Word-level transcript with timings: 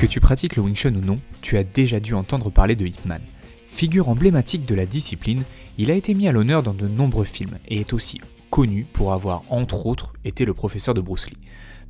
Que 0.00 0.06
tu 0.06 0.18
pratiques 0.18 0.56
le 0.56 0.62
Wing 0.62 0.74
Chun 0.74 0.94
ou 0.94 1.02
non, 1.02 1.18
tu 1.42 1.58
as 1.58 1.62
déjà 1.62 2.00
dû 2.00 2.14
entendre 2.14 2.48
parler 2.48 2.74
de 2.74 2.86
Ip 2.86 3.04
Man. 3.04 3.20
Figure 3.66 4.08
emblématique 4.08 4.64
de 4.64 4.74
la 4.74 4.86
discipline, 4.86 5.42
il 5.76 5.90
a 5.90 5.94
été 5.94 6.14
mis 6.14 6.26
à 6.26 6.32
l'honneur 6.32 6.62
dans 6.62 6.72
de 6.72 6.88
nombreux 6.88 7.26
films 7.26 7.58
et 7.68 7.80
est 7.80 7.92
aussi 7.92 8.18
connu 8.48 8.86
pour 8.90 9.12
avoir, 9.12 9.42
entre 9.50 9.84
autres, 9.84 10.14
été 10.24 10.46
le 10.46 10.54
professeur 10.54 10.94
de 10.94 11.02
Bruce 11.02 11.28
Lee. 11.28 11.36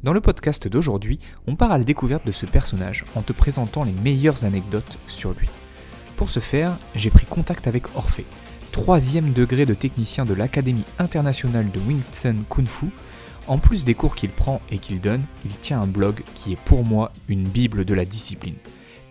Dans 0.02 0.12
le 0.12 0.20
podcast 0.20 0.66
d'aujourd'hui, 0.66 1.20
on 1.46 1.54
part 1.54 1.70
à 1.70 1.78
la 1.78 1.84
découverte 1.84 2.26
de 2.26 2.32
ce 2.32 2.46
personnage 2.46 3.04
en 3.14 3.22
te 3.22 3.32
présentant 3.32 3.84
les 3.84 3.94
meilleures 4.02 4.44
anecdotes 4.44 4.98
sur 5.06 5.30
lui. 5.38 5.48
Pour 6.16 6.30
ce 6.30 6.40
faire, 6.40 6.76
j'ai 6.96 7.10
pris 7.10 7.26
contact 7.26 7.68
avec 7.68 7.84
Orphée, 7.94 8.26
troisième 8.72 9.32
degré 9.32 9.66
de 9.66 9.74
technicien 9.74 10.24
de 10.24 10.34
l'Académie 10.34 10.84
internationale 10.98 11.70
de 11.70 11.78
Wing 11.78 12.02
Chun 12.12 12.38
Kung 12.48 12.66
Fu. 12.66 12.86
En 13.50 13.58
plus 13.58 13.84
des 13.84 13.94
cours 13.94 14.14
qu'il 14.14 14.30
prend 14.30 14.62
et 14.70 14.78
qu'il 14.78 15.00
donne, 15.00 15.24
il 15.44 15.50
tient 15.50 15.80
un 15.80 15.88
blog 15.88 16.22
qui 16.36 16.52
est 16.52 16.60
pour 16.66 16.84
moi 16.84 17.10
une 17.26 17.48
bible 17.48 17.84
de 17.84 17.94
la 17.94 18.04
discipline. 18.04 18.54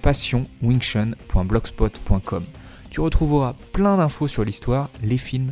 passionwingchun.blogspot.com. 0.02 2.46
Tu 2.90 3.02
retrouveras 3.02 3.56
plein 3.74 3.98
d'infos 3.98 4.30
sur 4.30 4.46
l'histoire, 4.46 4.90
les 5.04 5.18
films, 5.18 5.52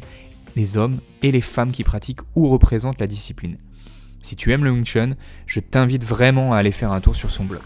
les 0.55 0.77
hommes 0.77 1.01
et 1.21 1.33
les 1.33 1.41
femmes 1.41 1.71
qui 1.71 1.83
pratiquent 1.83 2.21
ou 2.33 2.47
représentent 2.47 3.01
la 3.01 3.07
discipline. 3.07 3.57
Si 4.21 4.37
tu 4.37 4.53
aimes 4.53 4.63
le 4.63 4.71
Wing 4.71 4.85
Chun, 4.85 5.17
je 5.47 5.59
t'invite 5.59 6.05
vraiment 6.05 6.53
à 6.53 6.59
aller 6.59 6.71
faire 6.71 6.93
un 6.93 7.01
tour 7.01 7.17
sur 7.17 7.29
son 7.29 7.43
blog. 7.43 7.59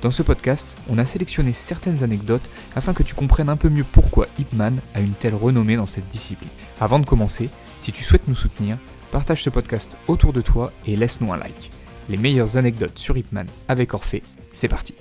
Dans 0.00 0.12
ce 0.12 0.22
podcast, 0.22 0.76
on 0.88 0.96
a 0.96 1.04
sélectionné 1.04 1.52
certaines 1.52 2.04
anecdotes 2.04 2.48
afin 2.76 2.92
que 2.92 3.02
tu 3.02 3.16
comprennes 3.16 3.48
un 3.48 3.56
peu 3.56 3.68
mieux 3.68 3.82
pourquoi 3.82 4.28
Ip 4.38 4.52
Man 4.52 4.78
a 4.94 5.00
une 5.00 5.14
telle 5.14 5.34
renommée 5.34 5.74
dans 5.74 5.86
cette 5.86 6.06
discipline. 6.06 6.50
Avant 6.80 7.00
de 7.00 7.04
commencer, 7.04 7.50
si 7.80 7.90
tu 7.90 8.04
souhaites 8.04 8.28
nous 8.28 8.36
soutenir, 8.36 8.78
partage 9.12 9.42
ce 9.42 9.50
podcast 9.50 9.96
autour 10.08 10.32
de 10.32 10.40
toi 10.40 10.72
et 10.86 10.96
laisse-nous 10.96 11.32
un 11.32 11.36
like. 11.36 11.70
Les 12.08 12.16
meilleures 12.16 12.56
anecdotes 12.56 12.98
sur 12.98 13.16
Ip 13.16 13.30
Man 13.30 13.46
avec 13.68 13.92
Orphée, 13.92 14.22
c'est 14.52 14.68
parti. 14.68 14.94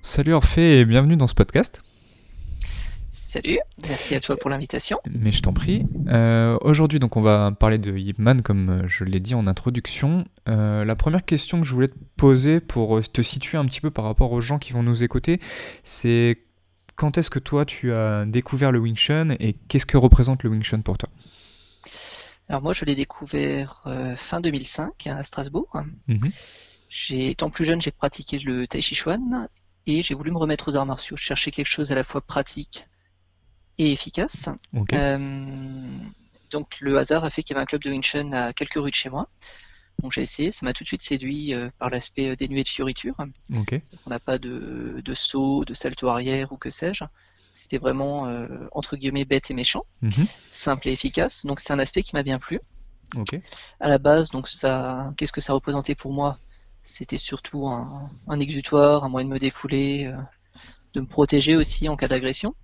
Salut 0.00 0.32
Orphée 0.32 0.80
et 0.80 0.84
bienvenue 0.86 1.18
dans 1.18 1.26
ce 1.26 1.34
podcast. 1.34 1.82
Salut, 3.10 3.58
merci 3.86 4.14
à 4.14 4.20
toi 4.20 4.38
pour 4.38 4.48
l'invitation. 4.48 4.98
Mais 5.10 5.30
je 5.32 5.42
t'en 5.42 5.52
prie. 5.52 5.84
Euh, 6.08 6.56
Aujourd'hui, 6.62 6.98
donc, 6.98 7.18
on 7.18 7.20
va 7.20 7.52
parler 7.52 7.76
de 7.76 7.94
Ip 7.94 8.18
Man, 8.18 8.40
comme 8.40 8.70
euh, 8.70 8.88
je 8.88 9.04
l'ai 9.04 9.20
dit 9.20 9.34
en 9.34 9.46
introduction. 9.46 10.24
Euh, 10.48 10.86
la 10.86 10.96
première 10.96 11.26
question 11.26 11.60
que 11.60 11.66
je 11.66 11.74
voulais 11.74 11.88
te 11.88 11.98
poser 12.16 12.60
pour 12.60 13.02
te 13.02 13.20
situer 13.20 13.58
un 13.58 13.66
petit 13.66 13.82
peu 13.82 13.90
par 13.90 14.06
rapport 14.06 14.32
aux 14.32 14.40
gens 14.40 14.58
qui 14.58 14.72
vont 14.72 14.82
nous 14.82 15.04
écouter, 15.04 15.40
c'est 15.84 16.38
quand 16.94 17.18
est-ce 17.18 17.28
que 17.28 17.38
toi 17.38 17.66
tu 17.66 17.92
as 17.92 18.24
découvert 18.24 18.72
le 18.72 18.78
Wing 18.78 18.96
Chun 18.96 19.36
et 19.38 19.52
qu'est-ce 19.68 19.84
que 19.84 19.98
représente 19.98 20.42
le 20.42 20.48
Wing 20.48 20.62
Chun 20.62 20.80
pour 20.80 20.96
toi? 20.96 21.10
Alors 22.48 22.62
moi, 22.62 22.72
je 22.72 22.84
l'ai 22.84 22.94
découvert 22.94 23.82
euh, 23.86 24.14
fin 24.16 24.40
2005 24.40 25.06
à 25.06 25.22
Strasbourg. 25.22 25.82
Mhm. 26.06 26.30
J'ai, 26.88 27.30
étant 27.30 27.50
plus 27.50 27.64
jeune, 27.64 27.80
j'ai 27.80 27.90
pratiqué 27.90 28.38
le 28.38 28.66
Tai 28.66 28.80
Chi 28.80 28.94
Chuan 28.94 29.48
et 29.86 30.02
j'ai 30.02 30.14
voulu 30.14 30.30
me 30.30 30.38
remettre 30.38 30.68
aux 30.70 30.76
arts 30.76 30.86
martiaux. 30.86 31.16
Je 31.16 31.24
cherchais 31.24 31.50
quelque 31.50 31.66
chose 31.66 31.90
à 31.90 31.94
la 31.94 32.04
fois 32.04 32.20
pratique 32.20 32.86
et 33.78 33.92
efficace. 33.92 34.48
Euh, 34.92 35.98
donc 36.50 36.78
le 36.80 36.96
hasard 36.98 37.24
a 37.24 37.30
fait 37.30 37.42
qu'il 37.42 37.54
y 37.54 37.56
avait 37.56 37.64
un 37.64 37.66
club 37.66 37.82
de 37.82 37.90
Wing 37.90 38.02
Chun 38.02 38.32
à 38.32 38.52
quelques 38.52 38.74
rues 38.74 38.90
de 38.90 38.94
chez 38.94 39.10
moi. 39.10 39.28
Donc 40.02 40.12
j'ai 40.12 40.22
essayé, 40.22 40.52
ça 40.52 40.64
m'a 40.64 40.72
tout 40.72 40.84
de 40.84 40.88
suite 40.88 41.02
séduit 41.02 41.54
euh, 41.54 41.70
par 41.78 41.90
l'aspect 41.90 42.36
dénué 42.36 42.62
de 42.62 42.68
fioritures. 42.68 43.16
On 44.06 44.10
n'a 44.10 44.20
pas 44.20 44.38
de, 44.38 45.00
de 45.04 45.14
saut, 45.14 45.64
de 45.64 45.74
salto 45.74 46.08
arrière 46.08 46.52
ou 46.52 46.56
que 46.56 46.70
sais-je. 46.70 47.04
C'était 47.58 47.78
vraiment 47.78 48.26
euh, 48.28 48.46
entre 48.72 48.96
guillemets 48.96 49.24
bête 49.24 49.50
et 49.50 49.54
méchant, 49.54 49.84
Mhm. 50.02 50.26
simple 50.52 50.88
et 50.88 50.92
efficace. 50.92 51.46
Donc 51.46 51.58
c'est 51.60 51.72
un 51.72 51.78
aspect 51.78 52.02
qui 52.02 52.14
m'a 52.14 52.22
bien 52.22 52.38
plu. 52.38 52.60
Ok. 53.16 53.40
À 53.80 53.88
la 53.88 53.96
base, 53.98 54.28
donc 54.30 54.46
ça, 54.46 55.12
qu'est-ce 55.16 55.32
que 55.32 55.40
ça 55.40 55.54
représentait 55.54 55.94
pour 55.94 56.12
moi? 56.12 56.38
C'était 56.82 57.16
surtout 57.16 57.66
un, 57.66 58.10
un 58.28 58.40
exutoire, 58.40 59.04
un 59.04 59.08
moyen 59.08 59.26
de 59.28 59.32
me 59.32 59.38
défouler, 59.38 60.06
euh, 60.06 60.16
de 60.92 61.00
me 61.00 61.06
protéger 61.06 61.56
aussi 61.56 61.88
en 61.88 61.96
cas 61.96 62.08
d'agression. 62.08 62.54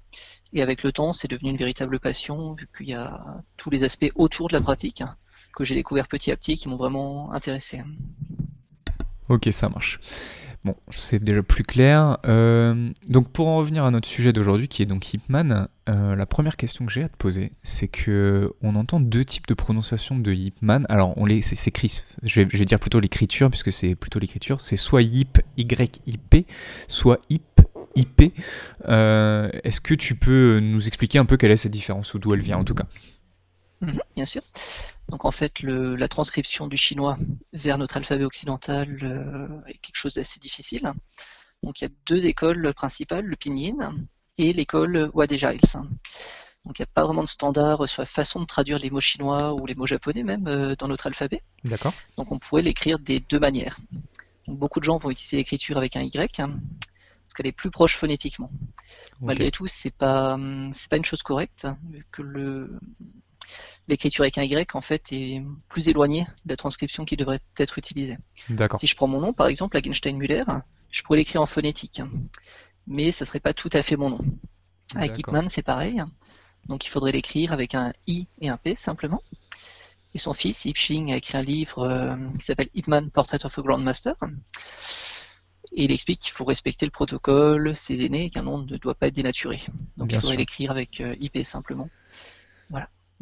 Et 0.52 0.60
avec 0.60 0.82
le 0.82 0.92
temps, 0.92 1.14
c'est 1.14 1.28
devenu 1.28 1.48
une 1.50 1.56
véritable 1.56 1.98
passion, 1.98 2.52
vu 2.52 2.68
qu'il 2.76 2.88
y 2.88 2.94
a 2.94 3.24
tous 3.56 3.70
les 3.70 3.84
aspects 3.84 4.12
autour 4.14 4.48
de 4.48 4.52
la 4.54 4.60
pratique 4.60 5.00
hein, 5.00 5.16
que 5.56 5.64
j'ai 5.64 5.74
découvert 5.74 6.06
petit 6.06 6.30
à 6.30 6.36
petit 6.36 6.58
qui 6.58 6.68
m'ont 6.68 6.76
vraiment 6.76 7.32
intéressé. 7.32 7.82
Ok, 9.30 9.48
ça 9.50 9.68
marche. 9.70 9.98
Bon, 10.64 10.76
c'est 10.90 11.22
déjà 11.22 11.42
plus 11.42 11.64
clair. 11.64 12.18
Euh, 12.24 12.90
donc 13.08 13.28
pour 13.30 13.48
en 13.48 13.56
revenir 13.56 13.84
à 13.84 13.90
notre 13.90 14.06
sujet 14.06 14.32
d'aujourd'hui, 14.32 14.68
qui 14.68 14.82
est 14.82 14.86
donc 14.86 15.12
Ip 15.12 15.28
Man, 15.28 15.66
euh, 15.88 16.14
la 16.14 16.24
première 16.24 16.56
question 16.56 16.86
que 16.86 16.92
j'ai 16.92 17.02
à 17.02 17.08
te 17.08 17.16
poser, 17.16 17.50
c'est 17.64 17.88
que 17.88 18.52
on 18.62 18.76
entend 18.76 19.00
deux 19.00 19.24
types 19.24 19.48
de 19.48 19.54
prononciation 19.54 20.16
de 20.16 20.32
Ip 20.32 20.54
Man. 20.62 20.86
Alors 20.88 21.18
on 21.18 21.26
les, 21.26 21.42
c'est 21.42 21.66
écrit, 21.66 22.00
je 22.22 22.42
vais, 22.42 22.64
dire 22.64 22.78
plutôt 22.78 23.00
l'écriture 23.00 23.50
puisque 23.50 23.72
c'est 23.72 23.96
plutôt 23.96 24.20
l'écriture. 24.20 24.60
C'est 24.60 24.76
soit 24.76 25.02
Yip 25.02 25.40
Y 25.56 26.00
I 26.06 26.16
P, 26.16 26.46
soit 26.86 27.20
Ip 27.28 27.42
IP. 27.96 28.32
Euh, 28.88 29.50
Est-ce 29.64 29.80
que 29.80 29.94
tu 29.94 30.14
peux 30.14 30.60
nous 30.60 30.86
expliquer 30.86 31.18
un 31.18 31.24
peu 31.24 31.36
quelle 31.36 31.50
est 31.50 31.56
cette 31.56 31.72
différence 31.72 32.14
ou 32.14 32.20
d'où 32.20 32.34
elle 32.34 32.40
vient 32.40 32.58
en 32.58 32.64
tout 32.64 32.74
cas? 32.74 32.86
Mhm, 33.80 33.98
bien 34.14 34.24
sûr. 34.24 34.42
Donc 35.08 35.24
en 35.24 35.30
fait, 35.30 35.60
le- 35.60 35.96
la 35.96 36.08
transcription 36.08 36.66
du 36.66 36.76
chinois 36.76 37.16
vers 37.52 37.78
notre 37.78 37.96
alphabet 37.96 38.24
occidental 38.24 38.98
euh, 39.02 39.60
est 39.66 39.78
quelque 39.78 39.96
chose 39.96 40.14
d'assez 40.14 40.40
difficile. 40.40 40.90
Donc 41.62 41.80
il 41.80 41.84
y 41.84 41.86
a 41.86 41.90
deux 42.06 42.26
écoles 42.26 42.72
principales, 42.74 43.24
le 43.26 43.36
pinyin 43.36 43.94
et 44.38 44.52
l'école 44.52 45.10
Wade 45.14 45.34
Giles. 45.34 45.60
Donc 46.64 46.78
il 46.78 46.82
n'y 46.82 46.84
a 46.84 46.94
pas 46.94 47.04
vraiment 47.04 47.22
de 47.22 47.28
standard 47.28 47.86
sur 47.88 48.02
la 48.02 48.06
façon 48.06 48.40
de 48.40 48.46
traduire 48.46 48.78
les 48.78 48.88
mots 48.90 49.00
chinois 49.00 49.52
ou 49.52 49.66
les 49.66 49.74
mots 49.74 49.86
japonais 49.86 50.22
même 50.22 50.46
euh, 50.46 50.74
dans 50.76 50.88
notre 50.88 51.06
alphabet. 51.08 51.42
D'accord. 51.64 51.92
Donc 52.16 52.32
on 52.32 52.38
pourrait 52.38 52.62
l'écrire 52.62 52.98
des 52.98 53.20
deux 53.20 53.38
manières. 53.40 53.76
Donc, 54.46 54.58
beaucoup 54.58 54.80
de 54.80 54.84
gens 54.84 54.96
vont 54.96 55.10
utiliser 55.10 55.36
l'écriture 55.36 55.76
avec 55.76 55.96
un 55.96 56.02
Y 56.02 56.40
hein, 56.40 56.50
parce 57.24 57.34
qu'elle 57.36 57.46
est 57.46 57.52
plus 57.52 57.70
proche 57.70 57.96
phonétiquement. 57.96 58.50
Malgré 59.20 59.50
tout, 59.50 59.66
c'est 59.66 59.90
pas 59.94 60.34
hum, 60.34 60.70
c'est 60.72 60.88
pas 60.88 60.96
une 60.96 61.04
chose 61.04 61.22
correcte 61.22 61.66
vu 61.90 62.06
que 62.10 62.22
le 62.22 62.78
l'écriture 63.88 64.22
avec 64.22 64.38
un 64.38 64.42
Y 64.42 64.74
en 64.74 64.80
fait 64.80 65.12
est 65.12 65.42
plus 65.68 65.88
éloignée 65.88 66.26
de 66.44 66.50
la 66.50 66.56
transcription 66.56 67.04
qui 67.04 67.16
devrait 67.16 67.40
être 67.58 67.78
utilisée. 67.78 68.18
Si 68.78 68.86
je 68.86 68.96
prends 68.96 69.08
mon 69.08 69.20
nom 69.20 69.32
par 69.32 69.48
exemple, 69.48 69.76
Lagenstein-Müller, 69.76 70.44
je 70.90 71.02
pourrais 71.02 71.18
l'écrire 71.18 71.42
en 71.42 71.46
phonétique, 71.46 72.02
mais 72.86 73.10
ça 73.12 73.24
serait 73.24 73.40
pas 73.40 73.54
tout 73.54 73.70
à 73.72 73.82
fait 73.82 73.96
mon 73.96 74.10
nom. 74.10 74.18
Avec. 74.94 75.18
Ipman, 75.18 75.48
c'est 75.48 75.62
pareil. 75.62 76.02
Donc 76.68 76.86
il 76.86 76.90
faudrait 76.90 77.12
l'écrire 77.12 77.52
avec 77.52 77.74
un 77.74 77.92
I 78.06 78.26
et 78.40 78.48
un 78.48 78.56
P 78.56 78.76
simplement. 78.76 79.22
Et 80.14 80.18
son 80.18 80.34
fils, 80.34 80.66
Ip 80.66 80.76
Ching, 80.76 81.12
a 81.12 81.16
écrit 81.16 81.38
un 81.38 81.42
livre 81.42 81.80
euh, 81.80 82.16
qui 82.38 82.44
s'appelle 82.44 82.68
Ipman 82.74 83.08
Portrait 83.08 83.44
of 83.44 83.58
a 83.58 83.62
Grandmaster. 83.62 84.14
Et 85.74 85.84
il 85.84 85.90
explique 85.90 86.20
qu'il 86.20 86.32
faut 86.32 86.44
respecter 86.44 86.84
le 86.84 86.90
protocole, 86.90 87.74
ses 87.74 88.04
aînés, 88.04 88.26
et 88.26 88.30
qu'un 88.30 88.42
nom 88.42 88.58
ne 88.58 88.76
doit 88.76 88.94
pas 88.94 89.06
être 89.06 89.14
dénaturé. 89.14 89.58
Donc 89.96 90.08
Bien 90.08 90.18
il 90.18 90.20
faudrait 90.20 90.36
l'écrire 90.36 90.70
avec 90.70 91.00
euh, 91.00 91.16
IP 91.18 91.42
simplement. 91.44 91.88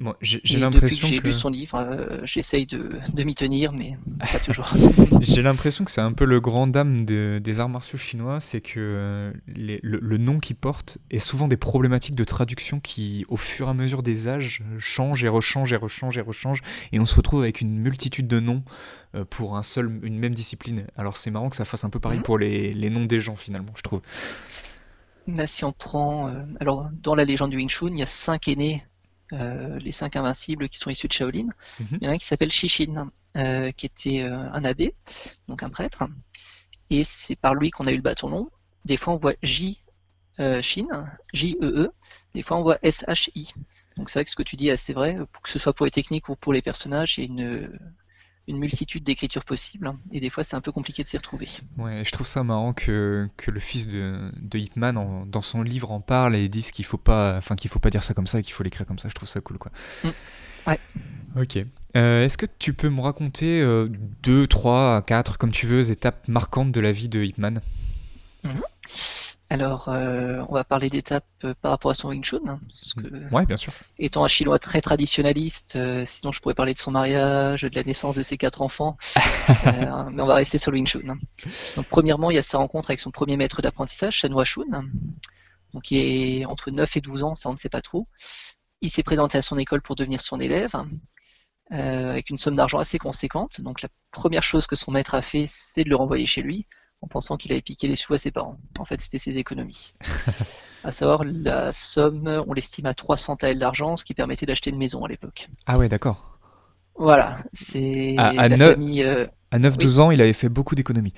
Bon, 0.00 0.14
j'ai 0.22 0.38
depuis 0.38 0.54
que 0.54 0.60
l'impression 0.60 1.08
j'ai 1.08 1.18
que 1.18 1.26
lu 1.26 1.32
son 1.34 1.50
livre, 1.50 1.76
euh, 1.76 2.20
j'essaye 2.24 2.64
de, 2.66 2.88
de 3.12 3.22
m'y 3.22 3.34
tenir, 3.34 3.70
mais 3.74 3.98
pas 4.32 4.38
toujours. 4.44 4.72
J'ai 5.20 5.42
l'impression 5.42 5.84
que 5.84 5.90
c'est 5.90 6.00
un 6.00 6.12
peu 6.12 6.24
le 6.24 6.40
grand 6.40 6.66
dame 6.66 7.04
de- 7.04 7.38
des 7.38 7.60
arts 7.60 7.68
martiaux 7.68 7.98
chinois, 7.98 8.40
c'est 8.40 8.62
que 8.62 8.78
euh, 8.78 9.32
les- 9.46 9.78
le, 9.82 9.98
le 10.00 10.16
nom 10.16 10.38
qu'il 10.40 10.56
porte 10.56 10.96
est 11.10 11.18
souvent 11.18 11.48
des 11.48 11.58
problématiques 11.58 12.14
de 12.16 12.24
traduction 12.24 12.80
qui, 12.80 13.26
au 13.28 13.36
fur 13.36 13.66
et 13.66 13.70
à 13.70 13.74
mesure 13.74 14.02
des 14.02 14.26
âges, 14.26 14.62
changent 14.78 15.22
et 15.22 15.28
rechangent 15.28 15.74
et 15.74 15.76
rechangent 15.76 16.16
et 16.16 16.22
rechangent, 16.22 16.62
et 16.92 16.98
on 16.98 17.04
se 17.04 17.14
retrouve 17.14 17.42
avec 17.42 17.60
une 17.60 17.78
multitude 17.78 18.26
de 18.26 18.40
noms 18.40 18.62
euh, 19.14 19.26
pour 19.28 19.58
un 19.58 19.62
seul, 19.62 20.00
une 20.02 20.18
même 20.18 20.34
discipline. 20.34 20.86
Alors 20.96 21.18
c'est 21.18 21.30
marrant 21.30 21.50
que 21.50 21.56
ça 21.56 21.66
fasse 21.66 21.84
un 21.84 21.90
peu 21.90 22.00
pareil 22.00 22.20
Mhm. 22.20 22.24
pour 22.24 22.38
les, 22.38 22.72
les 22.72 22.88
noms 22.88 23.04
des 23.04 23.20
gens 23.20 23.36
finalement, 23.36 23.72
je 23.76 23.82
trouve. 23.82 24.00
Là, 25.26 25.46
si 25.46 25.64
on 25.64 25.72
prend, 25.72 26.28
euh, 26.28 26.42
alors 26.58 26.88
dans 27.02 27.14
la 27.14 27.24
légende 27.24 27.50
du 27.50 27.56
Wing 27.58 27.68
Chun, 27.68 27.88
il 27.92 27.98
y 27.98 28.02
a 28.02 28.06
cinq 28.06 28.48
aînés, 28.48 28.82
euh, 29.32 29.78
les 29.78 29.92
cinq 29.92 30.16
invincibles 30.16 30.68
qui 30.68 30.78
sont 30.78 30.90
issus 30.90 31.08
de 31.08 31.12
Shaolin. 31.12 31.48
Mhm. 31.78 31.98
Il 32.00 32.04
y 32.04 32.06
en 32.06 32.10
a 32.10 32.14
un 32.14 32.18
qui 32.18 32.26
s'appelle 32.26 32.50
Shishin, 32.50 33.10
euh, 33.36 33.70
qui 33.72 33.86
était 33.86 34.22
euh, 34.22 34.36
un 34.36 34.64
abbé, 34.64 34.94
donc 35.48 35.62
un 35.62 35.70
prêtre, 35.70 36.04
et 36.90 37.04
c'est 37.04 37.36
par 37.36 37.54
lui 37.54 37.70
qu'on 37.70 37.86
a 37.86 37.92
eu 37.92 37.96
le 37.96 38.02
bâton 38.02 38.28
long. 38.28 38.50
Des 38.84 38.96
fois, 38.96 39.14
on 39.14 39.16
voit 39.16 39.34
J 39.42 39.82
Shin, 40.62 40.86
J-E-E, 41.34 41.92
des 42.32 42.42
fois, 42.42 42.56
on 42.56 42.62
voit 42.62 42.78
S-H-I. 42.82 43.52
Donc 43.98 44.08
c'est 44.08 44.18
vrai 44.18 44.24
que 44.24 44.30
ce 44.30 44.36
que 44.36 44.42
tu 44.42 44.56
dis 44.56 44.68
est 44.68 44.72
assez 44.72 44.94
vrai, 44.94 45.18
pour 45.32 45.42
que 45.42 45.50
ce 45.50 45.58
soit 45.58 45.74
pour 45.74 45.84
les 45.84 45.90
techniques 45.90 46.30
ou 46.30 46.36
pour 46.36 46.54
les 46.54 46.62
personnages, 46.62 47.18
il 47.18 47.24
y 47.24 47.26
a 47.26 47.30
une, 47.30 47.78
une 48.50 48.58
multitude 48.58 49.02
d'écritures 49.04 49.44
possibles, 49.44 49.92
et 50.12 50.20
des 50.20 50.28
fois, 50.30 50.44
c'est 50.44 50.56
un 50.56 50.60
peu 50.60 50.72
compliqué 50.72 51.02
de 51.02 51.08
s'y 51.08 51.16
retrouver. 51.16 51.48
Ouais, 51.78 52.02
je 52.04 52.10
trouve 52.10 52.26
ça 52.26 52.42
marrant 52.44 52.72
que, 52.72 53.28
que 53.36 53.50
le 53.50 53.60
fils 53.60 53.86
de, 53.88 54.30
de 54.40 54.58
Ip 54.58 54.76
Man, 54.76 54.96
en- 54.98 55.24
dans 55.26 55.42
son 55.42 55.62
livre, 55.62 55.90
en 55.90 56.00
parle 56.00 56.36
et 56.36 56.48
dise 56.48 56.70
qu'il 56.70 56.84
faut 56.84 56.98
pas, 56.98 57.36
enfin 57.38 57.56
qu'il 57.56 57.70
faut 57.70 57.78
pas 57.78 57.90
dire 57.90 58.02
ça 58.02 58.12
comme 58.14 58.26
ça 58.26 58.38
et 58.40 58.42
qu'il 58.42 58.52
faut 58.52 58.62
l'écrire 58.62 58.86
comme 58.86 58.98
ça. 58.98 59.08
Je 59.08 59.14
trouve 59.14 59.28
ça 59.28 59.40
cool, 59.40 59.58
quoi. 59.58 59.72
Mm. 60.04 60.08
Ouais. 60.66 60.78
Ok. 61.40 61.58
Euh, 61.96 62.24
Est-ce 62.24 62.36
que 62.36 62.46
tu 62.58 62.74
peux 62.74 62.90
me 62.90 63.00
raconter 63.00 63.60
euh, 63.62 63.88
deux, 64.22 64.46
trois, 64.46 65.00
quatre, 65.02 65.38
comme 65.38 65.52
tu 65.52 65.66
veux, 65.66 65.90
étapes 65.90 66.28
marquantes 66.28 66.70
de 66.72 66.80
la 66.80 66.92
vie 66.92 67.08
de 67.08 67.22
Ip 67.24 67.38
Man 67.38 67.60
Alors, 69.52 69.88
euh, 69.88 70.44
on 70.48 70.54
va 70.54 70.62
parler 70.62 70.88
d'étapes 70.90 71.26
euh, 71.42 71.54
par 71.60 71.72
rapport 71.72 71.90
à 71.90 71.94
son 71.94 72.10
Wing 72.10 72.22
Chun. 72.22 72.38
Parce 72.44 72.94
que, 72.94 73.34
Ouais, 73.34 73.44
bien 73.46 73.56
sûr. 73.56 73.72
étant 73.98 74.22
un 74.24 74.28
Chinois 74.28 74.60
très 74.60 74.80
traditionnaliste, 74.80 75.74
euh, 75.74 76.04
sinon 76.06 76.30
je 76.30 76.40
pourrais 76.40 76.54
parler 76.54 76.72
de 76.72 76.78
son 76.78 76.92
mariage, 76.92 77.62
de 77.62 77.74
la 77.74 77.82
naissance 77.82 78.14
de 78.14 78.22
ses 78.22 78.36
quatre 78.36 78.62
enfants, 78.62 78.96
Euh, 79.66 80.04
mais 80.12 80.22
on 80.22 80.26
va 80.26 80.36
rester 80.36 80.58
sur 80.58 80.70
le 80.70 80.76
Wing 80.76 80.86
Chun. 80.86 81.16
Donc, 81.76 81.86
premièrement, 81.90 82.30
il 82.30 82.36
y 82.36 82.38
a 82.38 82.42
sa 82.42 82.58
rencontre 82.58 82.90
avec 82.90 83.00
son 83.00 83.10
premier 83.10 83.36
maître 83.36 83.60
d'apprentissage, 83.60 84.14
Shen 84.14 84.32
Shun. 84.44 84.84
Donc, 85.74 85.90
il 85.90 85.98
est 85.98 86.44
entre 86.44 86.70
9 86.70 86.96
et 86.96 87.00
12 87.00 87.24
ans, 87.24 87.34
ça 87.34 87.48
on 87.48 87.52
ne 87.52 87.58
sait 87.58 87.68
pas 87.68 87.82
trop. 87.82 88.06
Il 88.82 88.88
s'est 88.90 89.02
présenté 89.02 89.36
à 89.38 89.42
son 89.42 89.58
école 89.58 89.82
pour 89.82 89.96
devenir 89.96 90.20
son 90.20 90.38
élève, 90.38 90.74
euh, 91.72 92.10
avec 92.10 92.30
une 92.30 92.36
somme 92.38 92.54
d'argent 92.56 92.78
assez 92.78 92.98
conséquente. 92.98 93.60
Donc, 93.60 93.82
la 93.82 93.88
première 94.12 94.42
chose 94.44 94.66
que 94.68 94.76
son 94.76 94.92
maître 94.92 95.14
a 95.14 95.22
fait, 95.22 95.46
c'est 95.48 95.82
de 95.84 95.88
le 95.88 95.96
renvoyer 95.96 96.26
chez 96.26 96.42
lui, 96.42 96.66
en 97.02 97.06
pensant 97.08 97.36
qu'il 97.36 97.52
avait 97.52 97.62
piqué 97.62 97.88
les 97.88 97.96
sous 97.96 98.12
à 98.14 98.18
ses 98.18 98.30
parents. 98.30 98.58
En 98.78 98.84
fait, 98.84 99.00
c'était 99.00 99.18
ses 99.18 99.38
économies. 99.38 99.94
à 100.84 100.92
savoir, 100.92 101.24
la 101.24 101.72
somme, 101.72 102.44
on 102.46 102.52
l'estime 102.52 102.86
à 102.86 102.94
300 102.94 103.36
taels 103.36 103.58
d'argent, 103.58 103.96
ce 103.96 104.04
qui 104.04 104.14
permettait 104.14 104.46
d'acheter 104.46 104.70
une 104.70 104.78
maison 104.78 105.04
à 105.04 105.08
l'époque. 105.08 105.48
Ah 105.66 105.78
ouais, 105.78 105.88
d'accord. 105.88 106.38
Voilà, 106.96 107.38
c'est 107.54 108.14
À- 108.18 108.28
à 108.28 108.48
la 108.48 108.56
neuf- 108.56 108.72
famille. 108.72 109.02
euh, 109.02 109.26
À 109.50 109.58
9-12 109.58 109.98
ans, 110.00 110.10
il 110.10 110.20
avait 110.20 110.34
fait 110.34 110.50
beaucoup 110.50 110.74
d'économies. 110.74 111.14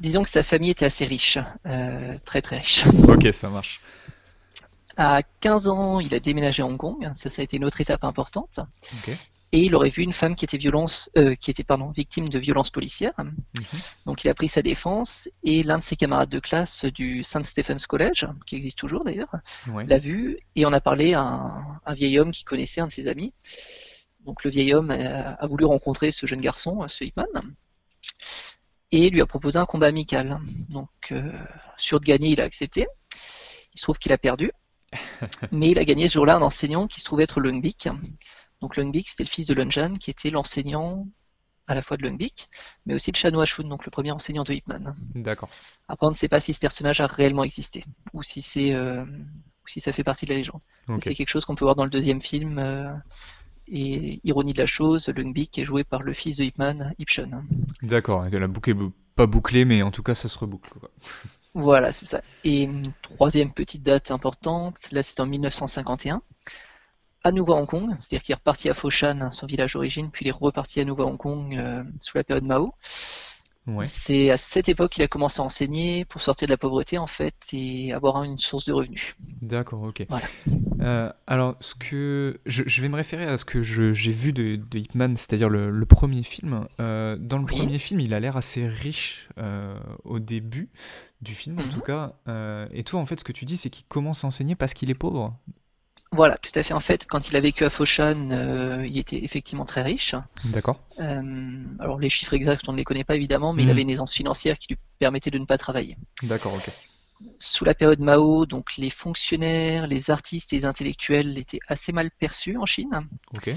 disons 0.00 0.24
que 0.24 0.28
sa 0.28 0.42
famille 0.42 0.70
était 0.70 0.86
assez 0.86 1.04
riche, 1.04 1.38
euh, 1.66 2.16
très 2.24 2.42
très 2.42 2.58
riche. 2.58 2.84
Ok, 3.08 3.28
ça 3.32 3.48
marche. 3.48 3.80
À 4.96 5.22
15 5.40 5.68
ans, 5.68 6.00
il 6.00 6.12
a 6.14 6.18
déménagé 6.20 6.62
à 6.62 6.66
Hong 6.66 6.76
Kong. 6.76 7.10
Ça, 7.14 7.30
ça 7.30 7.40
a 7.40 7.44
été 7.44 7.56
une 7.56 7.64
autre 7.64 7.80
étape 7.80 8.02
importante. 8.02 8.58
Ok. 8.94 9.16
Et 9.52 9.62
il 9.62 9.74
aurait 9.74 9.90
vu 9.90 10.04
une 10.04 10.12
femme 10.12 10.36
qui 10.36 10.44
était 10.44 10.58
violence, 10.58 11.10
euh, 11.18 11.34
qui 11.34 11.50
était 11.50 11.64
pardon, 11.64 11.90
victime 11.90 12.28
de 12.28 12.38
violences 12.38 12.70
policières. 12.70 13.14
Mhm. 13.18 13.80
Donc, 14.06 14.22
il 14.22 14.28
a 14.28 14.34
pris 14.34 14.48
sa 14.48 14.62
défense 14.62 15.28
et 15.42 15.62
l'un 15.64 15.78
de 15.78 15.82
ses 15.82 15.96
camarades 15.96 16.28
de 16.28 16.38
classe 16.38 16.84
du 16.84 17.24
St. 17.24 17.44
Stephen's 17.44 17.86
College, 17.86 18.26
qui 18.46 18.54
existe 18.56 18.78
toujours 18.78 19.04
d'ailleurs, 19.04 19.34
l'a 19.86 19.98
vu 19.98 20.38
et 20.54 20.66
en 20.66 20.72
a 20.72 20.80
parlé 20.80 21.14
à 21.14 21.22
un, 21.22 21.80
un 21.84 21.94
vieil 21.94 22.18
homme 22.18 22.30
qui 22.30 22.44
connaissait 22.44 22.80
un 22.80 22.86
de 22.86 22.92
ses 22.92 23.08
amis. 23.08 23.32
Donc, 24.24 24.44
le 24.44 24.50
vieil 24.50 24.74
homme 24.74 24.90
euh, 24.90 25.34
a 25.34 25.46
voulu 25.46 25.64
rencontrer 25.64 26.10
ce 26.10 26.26
jeune 26.26 26.40
garçon, 26.40 26.86
ce 26.88 27.04
Hitman, 27.04 27.26
et 28.92 29.10
lui 29.10 29.20
a 29.20 29.26
proposé 29.26 29.58
un 29.58 29.66
combat 29.66 29.86
amical. 29.86 30.38
Donc, 30.70 30.90
euh, 31.12 31.32
sûr 31.76 32.00
de 32.00 32.04
gagner, 32.04 32.30
il 32.30 32.40
a 32.40 32.44
accepté. 32.44 32.86
Il 33.72 33.78
se 33.78 33.82
trouve 33.82 33.98
qu'il 33.98 34.12
a 34.12 34.18
perdu. 34.18 34.50
Mais 35.52 35.70
il 35.70 35.78
a 35.78 35.84
gagné 35.84 36.08
ce 36.08 36.14
jour-là 36.14 36.36
un 36.36 36.42
enseignant 36.42 36.86
qui 36.86 37.00
se 37.00 37.04
trouvait 37.04 37.24
être 37.24 37.40
Lungbik. 37.40 37.88
Donc 38.60 38.76
Lungbik, 38.76 39.08
c'était 39.08 39.24
le 39.24 39.28
fils 39.28 39.46
de 39.46 39.54
Lunjan, 39.54 39.94
qui 39.94 40.10
était 40.10 40.30
l'enseignant 40.30 41.06
à 41.66 41.74
la 41.74 41.82
fois 41.82 41.96
de 41.96 42.02
Lungbik, 42.02 42.48
mais 42.84 42.94
aussi 42.94 43.12
de 43.12 43.16
Shano 43.16 43.40
Ashun, 43.40 43.64
donc 43.68 43.84
le 43.84 43.90
premier 43.90 44.10
enseignant 44.10 44.42
de 44.42 44.52
Hitman. 44.52 44.94
D'accord. 45.14 45.48
Après, 45.88 46.06
on 46.06 46.10
ne 46.10 46.14
sait 46.16 46.28
pas 46.28 46.40
si 46.40 46.52
ce 46.52 46.58
personnage 46.58 47.00
a 47.00 47.06
réellement 47.06 47.44
existé, 47.44 47.84
ou 48.12 48.22
si 48.22 48.42
c'est, 48.42 48.72
euh, 48.74 49.04
ou 49.04 49.68
si 49.68 49.80
ça 49.80 49.92
fait 49.92 50.02
partie 50.04 50.26
de 50.26 50.30
la 50.32 50.38
légende. 50.38 50.60
C'est 51.00 51.14
quelque 51.14 51.28
chose 51.28 51.44
qu'on 51.44 51.54
peut 51.54 51.64
voir 51.64 51.76
dans 51.76 51.84
le 51.84 51.90
deuxième 51.90 52.20
film. 52.20 52.58
euh, 52.58 52.92
et 53.72 54.20
ironie 54.24 54.52
de 54.52 54.58
la 54.58 54.66
chose, 54.66 55.08
Lungbik 55.08 55.56
est 55.58 55.64
joué 55.64 55.84
par 55.84 56.02
le 56.02 56.12
fils 56.12 56.38
de 56.38 56.44
Hitman, 56.44 56.92
Ipshun. 56.98 57.44
D'accord. 57.82 58.24
La 58.28 58.48
boucle 58.48 58.70
est 58.70 58.76
pas 59.14 59.26
bouclée, 59.26 59.64
mais 59.64 59.82
en 59.82 59.92
tout 59.92 60.02
cas, 60.02 60.14
ça 60.14 60.28
se 60.28 60.36
reboucle. 60.38 60.70
quoi. 60.78 60.90
Voilà, 61.54 61.90
c'est 61.90 62.06
ça. 62.06 62.22
Et 62.44 62.62
une 62.62 62.92
troisième 63.02 63.52
petite 63.52 63.82
date 63.82 64.12
importante, 64.12 64.76
là 64.92 65.02
c'est 65.02 65.18
en 65.18 65.26
1951. 65.26 66.22
À 67.22 67.32
nouveau 67.32 67.52
à 67.54 67.56
Hong 67.60 67.66
Kong, 67.66 67.90
c'est-à-dire 67.98 68.22
qu'il 68.22 68.32
est 68.32 68.36
reparti 68.36 68.70
à 68.70 68.74
Foshan, 68.74 69.30
son 69.30 69.46
village 69.46 69.74
d'origine, 69.74 70.10
puis 70.10 70.24
il 70.24 70.28
est 70.28 70.32
reparti 70.32 70.80
à 70.80 70.84
nouveau 70.84 71.02
à 71.02 71.06
Hong 71.06 71.18
Kong 71.18 71.54
euh, 71.54 71.82
sous 72.00 72.16
la 72.16 72.24
période 72.24 72.44
Mao. 72.44 72.72
Ouais. 73.66 73.86
C'est 73.86 74.30
à 74.30 74.38
cette 74.38 74.70
époque 74.70 74.92
qu'il 74.92 75.02
a 75.02 75.06
commencé 75.08 75.40
à 75.40 75.44
enseigner 75.44 76.06
pour 76.06 76.22
sortir 76.22 76.48
de 76.48 76.52
la 76.52 76.56
pauvreté 76.56 76.96
en 76.96 77.06
fait 77.06 77.34
et 77.52 77.92
avoir 77.92 78.24
une 78.24 78.38
source 78.38 78.64
de 78.64 78.72
revenus. 78.72 79.14
D'accord, 79.42 79.82
ok. 79.82 80.06
Voilà. 80.08 80.24
Euh, 80.80 81.12
alors, 81.26 81.56
ce 81.60 81.74
que 81.74 82.40
je, 82.46 82.62
je 82.66 82.80
vais 82.82 82.88
me 82.88 82.96
référer 82.96 83.24
à 83.26 83.36
ce 83.36 83.44
que 83.44 83.60
j'ai 83.62 83.92
vu 84.12 84.32
de, 84.32 84.56
de 84.56 84.78
Hitman, 84.78 85.14
c'est-à-dire 85.16 85.50
le, 85.50 85.70
le 85.70 85.86
premier 85.86 86.22
film. 86.22 86.66
Euh, 86.80 87.16
dans 87.20 87.36
le 87.38 87.44
Oui. 87.44 87.56
premier 87.58 87.78
film, 87.78 88.00
il 88.00 88.14
a 88.14 88.18
l'air 88.18 88.38
assez 88.38 88.66
riche 88.66 89.28
euh, 89.38 89.78
au 90.04 90.18
début 90.20 90.70
du 91.20 91.34
film, 91.34 91.58
en 91.58 91.64
Mhm. 91.64 91.68
tout 91.68 91.82
cas. 91.82 92.14
Et 92.72 92.82
toi, 92.82 92.98
en 92.98 93.04
fait, 93.06 93.20
ce 93.20 93.24
que 93.24 93.32
tu 93.32 93.44
dis, 93.44 93.58
c'est 93.58 93.68
qu'il 93.68 93.84
commence 93.86 94.24
à 94.24 94.26
enseigner 94.28 94.54
parce 94.54 94.72
qu'il 94.72 94.88
est 94.90 94.94
pauvre. 94.94 95.36
Voilà, 96.12 96.36
tout 96.38 96.50
à 96.56 96.62
fait. 96.64 96.74
En 96.74 96.80
fait, 96.80 97.06
quand 97.06 97.28
il 97.30 97.36
a 97.36 97.40
vécu 97.40 97.64
à 97.64 97.70
Foshan, 97.70 98.30
euh, 98.32 98.84
il 98.84 98.98
était 98.98 99.22
effectivement 99.22 99.64
très 99.64 99.82
riche. 99.82 100.16
D'accord. 100.44 100.80
Euh, 100.98 101.62
alors 101.78 102.00
les 102.00 102.10
chiffres 102.10 102.34
exacts, 102.34 102.68
on 102.68 102.72
ne 102.72 102.76
les 102.78 102.84
connaît 102.84 103.04
pas 103.04 103.14
évidemment, 103.14 103.52
mais 103.52 103.62
il 103.62 103.66
Mhm. 103.66 103.70
avait 103.70 103.82
une 103.82 103.90
aisance 103.90 104.12
financière 104.12 104.58
qui 104.58 104.68
lui 104.70 104.78
permettait 104.98 105.30
de 105.30 105.38
ne 105.38 105.44
pas 105.44 105.56
travailler. 105.56 105.96
D'accord, 106.24 106.54
ok. 106.54 106.68
Sous 107.38 107.64
la 107.64 107.74
période 107.74 108.00
Mao, 108.00 108.44
donc 108.44 108.76
les 108.76 108.90
fonctionnaires, 108.90 109.86
les 109.86 110.10
artistes 110.10 110.52
et 110.52 110.56
les 110.58 110.64
intellectuels 110.64 111.38
étaient 111.38 111.60
assez 111.68 111.92
mal 111.92 112.10
perçus 112.10 112.56
en 112.56 112.66
Chine. 112.66 113.06
Ok. 113.36 113.54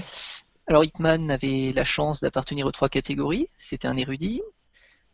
Alors 0.68 0.84
Hitman 0.84 1.30
avait 1.32 1.72
la 1.74 1.84
chance 1.84 2.20
d'appartenir 2.20 2.66
aux 2.66 2.72
trois 2.72 2.88
catégories. 2.88 3.48
C'était 3.56 3.88
un 3.88 3.96
érudit, 3.96 4.42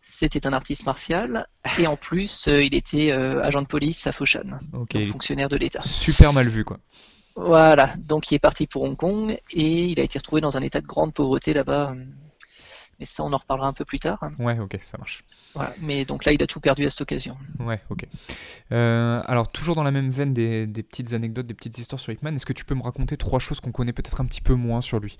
c'était 0.03 0.47
un 0.47 0.53
artiste 0.53 0.85
martial, 0.85 1.47
et 1.79 1.87
en 1.87 1.97
plus, 1.97 2.49
euh, 2.49 2.63
il 2.63 2.75
était 2.75 3.13
euh, 3.13 3.43
agent 3.43 3.63
de 3.63 3.67
police 3.67 4.07
à 4.07 4.13
Foshan, 4.13 4.59
fonctionnaire 5.11 5.49
de 5.49 5.57
l'État. 5.57 5.83
Super 5.83 6.33
mal 6.35 6.49
vu, 6.49 6.65
quoi. 6.65 6.79
Voilà, 7.37 7.95
donc 7.97 8.31
il 8.31 8.35
est 8.35 8.41
parti 8.41 8.67
pour 8.67 8.83
Hong 8.83 8.97
Kong 8.97 9.39
et 9.53 9.87
il 9.87 10.01
a 10.01 10.03
été 10.03 10.19
retrouvé 10.19 10.41
dans 10.41 10.57
un 10.57 10.63
état 10.63 10.81
de 10.81 10.87
grande 10.87 11.15
pauvreté 11.15 11.55
là-bas. 11.55 11.95
Mais 12.99 13.07
ça, 13.07 13.23
on 13.23 13.33
en 13.33 13.39
reparlera 13.39 13.67
un 13.67 13.73
peu 13.73 13.87
plus 13.87 13.99
tard. 13.99 14.23
Ouais, 14.39 14.59
ok, 14.59 14.77
ça 14.83 14.99
marche. 14.99 15.25
Voilà. 15.55 15.73
Mais 15.81 16.05
donc 16.05 16.27
là, 16.27 16.33
il 16.33 16.43
a 16.43 16.47
tout 16.47 16.61
perdu 16.61 16.85
à 16.85 16.91
cette 16.91 17.01
occasion. 17.01 17.35
Ouais, 17.59 17.81
ok. 17.89 18.05
Euh, 18.73 19.23
alors, 19.25 19.51
toujours 19.51 19.75
dans 19.75 19.83
la 19.83 19.91
même 19.91 20.11
veine 20.11 20.35
des, 20.35 20.67
des 20.67 20.83
petites 20.83 21.15
anecdotes, 21.15 21.47
des 21.47 21.55
petites 21.55 21.79
histoires 21.79 21.99
sur 21.99 22.13
Hitman, 22.13 22.37
est-ce 22.37 22.45
que 22.45 22.53
tu 22.53 22.67
peux 22.67 22.75
me 22.75 22.83
raconter 22.83 23.17
trois 23.17 23.39
choses 23.39 23.61
qu'on 23.61 23.73
connaît 23.73 23.95
peut-être 23.95 24.21
un 24.21 24.27
petit 24.27 24.43
peu 24.43 24.53
moins 24.55 24.83
sur 24.83 25.01
lui? 25.01 25.17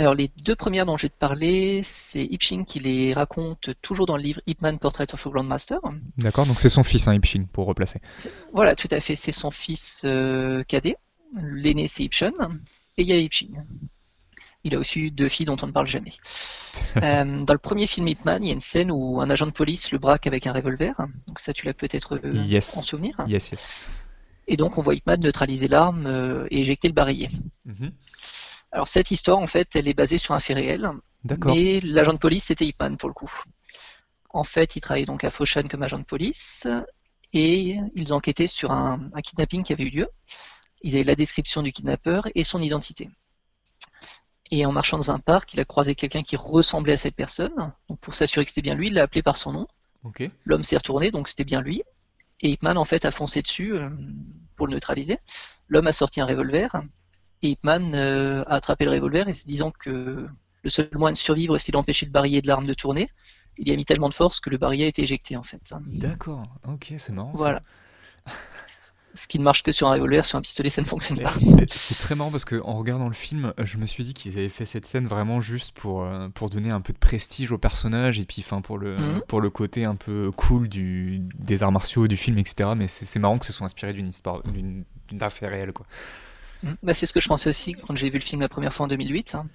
Alors 0.00 0.14
les 0.14 0.28
deux 0.38 0.56
premières 0.56 0.86
dont 0.86 0.96
je 0.96 1.02
vais 1.02 1.08
te 1.10 1.18
parler, 1.18 1.82
c'est 1.84 2.24
Ipshing 2.24 2.64
qui 2.64 2.80
les 2.80 3.12
raconte 3.12 3.68
toujours 3.82 4.06
dans 4.06 4.16
le 4.16 4.22
livre 4.22 4.40
Hitman 4.46 4.78
Portrait 4.78 5.06
of 5.12 5.26
a 5.26 5.30
Grandmaster. 5.30 5.78
D'accord, 6.16 6.46
donc 6.46 6.58
c'est 6.58 6.70
son 6.70 6.82
fils, 6.82 7.06
hein, 7.06 7.12
Ipshing, 7.12 7.46
pour 7.46 7.66
replacer. 7.66 8.00
Voilà, 8.54 8.74
tout 8.74 8.88
à 8.92 9.00
fait, 9.00 9.14
c'est 9.14 9.30
son 9.30 9.50
fils 9.50 10.00
euh, 10.06 10.62
cadet. 10.62 10.96
L'aîné 11.42 11.86
c'est 11.86 12.02
Ipshun 12.04 12.32
et 12.96 13.02
il 13.02 13.08
y 13.08 13.12
a 13.12 13.18
Ipshing. 13.18 13.58
Il 14.64 14.74
a 14.74 14.78
aussi 14.78 15.00
eu 15.00 15.10
deux 15.10 15.28
filles 15.28 15.44
dont 15.44 15.58
on 15.60 15.66
ne 15.66 15.72
parle 15.72 15.86
jamais. 15.86 16.12
Euh, 16.96 17.44
dans 17.44 17.52
le 17.52 17.58
premier 17.58 17.86
film 17.86 18.06
Hitman, 18.08 18.42
il 18.42 18.46
y 18.46 18.50
a 18.50 18.54
une 18.54 18.60
scène 18.60 18.90
où 18.92 19.20
un 19.20 19.28
agent 19.28 19.46
de 19.46 19.50
police 19.52 19.90
le 19.92 19.98
braque 19.98 20.26
avec 20.26 20.46
un 20.46 20.52
revolver. 20.52 20.94
Donc 21.26 21.38
ça, 21.40 21.52
tu 21.52 21.66
l'as 21.66 21.74
peut-être 21.74 22.18
euh, 22.24 22.32
Yes. 22.46 22.76
en 22.76 22.80
souvenir. 22.80 23.14
Yes, 23.28 23.50
yes. 23.50 23.68
Et 24.48 24.56
donc 24.56 24.78
on 24.78 24.82
voit 24.82 24.94
Hitman 24.94 25.20
neutraliser 25.20 25.68
l'arme 25.68 26.06
euh, 26.06 26.46
et 26.50 26.60
éjecter 26.60 26.88
le 26.88 26.94
barillet. 26.94 27.28
Mhm. 27.64 27.92
Alors 28.72 28.88
cette 28.88 29.10
histoire, 29.10 29.38
en 29.38 29.46
fait, 29.46 29.68
elle 29.74 29.88
est 29.88 29.94
basée 29.94 30.18
sur 30.18 30.34
un 30.34 30.40
fait 30.40 30.54
réel. 30.54 30.88
D'accord. 31.24 31.54
Mais 31.54 31.80
l'agent 31.80 32.12
de 32.12 32.18
police, 32.18 32.44
c'était 32.44 32.66
Hitman 32.66 32.96
pour 32.96 33.08
le 33.08 33.14
coup. 33.14 33.32
En 34.30 34.44
fait, 34.44 34.76
il 34.76 34.80
travaillait 34.80 35.06
donc 35.06 35.24
à 35.24 35.30
Foshan 35.30 35.66
comme 35.68 35.82
agent 35.82 35.98
de 35.98 36.04
police 36.04 36.66
et 37.32 37.78
ils 37.94 38.12
enquêtaient 38.12 38.46
sur 38.46 38.70
un, 38.70 39.10
un 39.12 39.20
kidnapping 39.20 39.64
qui 39.64 39.72
avait 39.72 39.84
eu 39.84 39.90
lieu. 39.90 40.08
Ils 40.82 40.94
avaient 40.94 41.04
la 41.04 41.14
description 41.14 41.62
du 41.62 41.72
kidnappeur 41.72 42.28
et 42.34 42.44
son 42.44 42.62
identité. 42.62 43.10
Et 44.50 44.66
en 44.66 44.72
marchant 44.72 44.96
dans 44.96 45.10
un 45.10 45.18
parc, 45.18 45.54
il 45.54 45.60
a 45.60 45.64
croisé 45.64 45.94
quelqu'un 45.94 46.22
qui 46.22 46.36
ressemblait 46.36 46.94
à 46.94 46.96
cette 46.96 47.14
personne. 47.14 47.72
Donc 47.88 48.00
pour 48.00 48.14
s'assurer 48.14 48.44
que 48.44 48.50
c'était 48.50 48.62
bien 48.62 48.74
lui, 48.74 48.88
il 48.88 48.94
l'a 48.94 49.02
appelé 49.02 49.22
par 49.22 49.36
son 49.36 49.52
nom. 49.52 49.66
L'homme 50.44 50.62
s'est 50.62 50.76
retourné, 50.76 51.10
donc 51.10 51.28
c'était 51.28 51.44
bien 51.44 51.60
lui. 51.60 51.82
Et 52.40 52.50
Hitman, 52.50 52.78
en 52.78 52.84
fait, 52.84 53.04
a 53.04 53.10
foncé 53.10 53.42
dessus 53.42 53.74
euh, 53.74 53.90
pour 54.56 54.66
le 54.66 54.72
neutraliser. 54.72 55.18
L'homme 55.68 55.86
a 55.86 55.92
sorti 55.92 56.20
un 56.20 56.26
revolver. 56.26 56.70
Et 57.42 57.50
Hitman 57.50 57.94
euh, 57.94 58.42
a 58.46 58.56
attrapé 58.56 58.84
le 58.84 58.90
revolver 58.90 59.28
et 59.28 59.32
se 59.32 59.46
disant 59.46 59.70
que 59.70 60.28
le 60.62 60.70
seul 60.70 60.88
moyen 60.94 61.12
de 61.12 61.18
survivre, 61.18 61.56
c'est 61.58 61.72
d'empêcher 61.72 62.06
le 62.06 62.12
barillet 62.12 62.42
de 62.42 62.46
l'arme 62.46 62.66
de 62.66 62.74
tourner. 62.74 63.10
Il 63.58 63.68
y 63.68 63.72
a 63.72 63.76
mis 63.76 63.84
tellement 63.84 64.08
de 64.08 64.14
force 64.14 64.40
que 64.40 64.50
le 64.50 64.58
barillet 64.58 64.84
a 64.84 64.88
été 64.88 65.02
éjecté, 65.02 65.36
en 65.36 65.42
fait. 65.42 65.60
D'accord. 65.98 66.42
Ok, 66.68 66.92
c'est 66.98 67.12
marrant. 67.12 67.32
ça. 67.32 67.36
Voilà. 67.38 67.62
Ce 69.14 69.26
qui 69.26 69.40
ne 69.40 69.44
marche 69.44 69.64
que 69.64 69.72
sur 69.72 69.88
un 69.88 69.94
revolver, 69.94 70.24
sur 70.24 70.38
un 70.38 70.40
pistolet, 70.40 70.70
ça 70.70 70.80
ne 70.82 70.86
fonctionne 70.86 71.18
pas. 71.20 71.32
C'est 71.70 71.98
très 71.98 72.14
marrant 72.14 72.30
parce 72.30 72.44
que 72.44 72.60
en 72.62 72.74
regardant 72.74 73.08
le 73.08 73.12
film, 73.12 73.52
je 73.58 73.76
me 73.76 73.84
suis 73.86 74.04
dit 74.04 74.14
qu'ils 74.14 74.38
avaient 74.38 74.48
fait 74.48 74.64
cette 74.64 74.86
scène 74.86 75.08
vraiment 75.08 75.40
juste 75.40 75.72
pour, 75.76 76.04
euh, 76.04 76.28
pour 76.28 76.48
donner 76.48 76.70
un 76.70 76.80
peu 76.80 76.92
de 76.92 76.98
prestige 76.98 77.50
au 77.50 77.58
personnage 77.58 78.20
et 78.20 78.24
puis 78.24 78.36
enfin 78.38 78.60
pour 78.60 78.78
le, 78.78 78.96
Mhm. 78.96 79.22
pour 79.26 79.40
le 79.40 79.50
côté 79.50 79.84
un 79.84 79.96
peu 79.96 80.30
cool 80.36 80.68
du, 80.68 81.18
des 81.34 81.64
arts 81.64 81.72
martiaux, 81.72 82.06
du 82.06 82.16
film, 82.16 82.38
etc. 82.38 82.70
Mais 82.76 82.86
c'est 82.86 83.18
marrant 83.18 83.36
que 83.38 83.46
ce 83.46 83.52
soit 83.52 83.64
inspiré 83.66 83.92
d'une 83.92 84.06
histoire, 84.08 84.42
d'une 84.44 84.84
affaire 85.20 85.50
réelle 85.50 85.72
quoi. 85.72 85.86
Mm. 86.62 86.72
Bah, 86.82 86.94
c'est 86.94 87.06
ce 87.06 87.12
que 87.12 87.20
je 87.20 87.28
pensais 87.28 87.48
aussi 87.48 87.74
quand 87.74 87.96
j'ai 87.96 88.08
vu 88.10 88.18
le 88.18 88.24
film 88.24 88.40
la 88.40 88.48
première 88.48 88.72
fois 88.72 88.84
en 88.86 88.88
2008, 88.88 89.34
hein, 89.34 89.46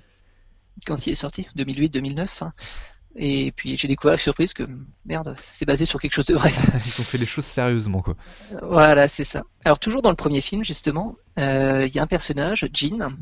quand 0.86 1.08
il 1.08 1.12
est 1.12 1.16
sorti, 1.16 1.48
2008-2009. 1.58 2.44
hein. 2.44 2.54
Et 3.18 3.54
puis 3.54 3.78
j'ai 3.78 3.88
découvert 3.88 4.12
la 4.12 4.18
surprise 4.18 4.52
que, 4.52 4.64
merde, 5.06 5.36
c'est 5.40 5.66
basé 5.66 5.86
sur 5.86 6.02
quelque 6.02 6.14
chose 6.14 6.26
de 6.26 6.36
vrai. 6.36 6.52
Ils 6.86 7.00
ont 7.00 7.04
fait 7.06 7.18
les 7.18 7.26
choses 7.26 7.46
sérieusement 7.46 8.02
quoi. 8.02 8.16
Voilà, 8.62 9.08
c'est 9.08 9.24
ça. 9.24 9.44
Alors 9.64 9.80
toujours 9.80 10.02
dans 10.02 10.10
le 10.10 10.18
premier 10.18 10.42
film, 10.42 10.66
justement, 10.66 11.16
euh, 11.40 11.88
il 11.88 11.96
y 11.96 12.00
a 12.00 12.04
un 12.04 12.08
personnage, 12.08 12.68
Jin. 12.74 13.16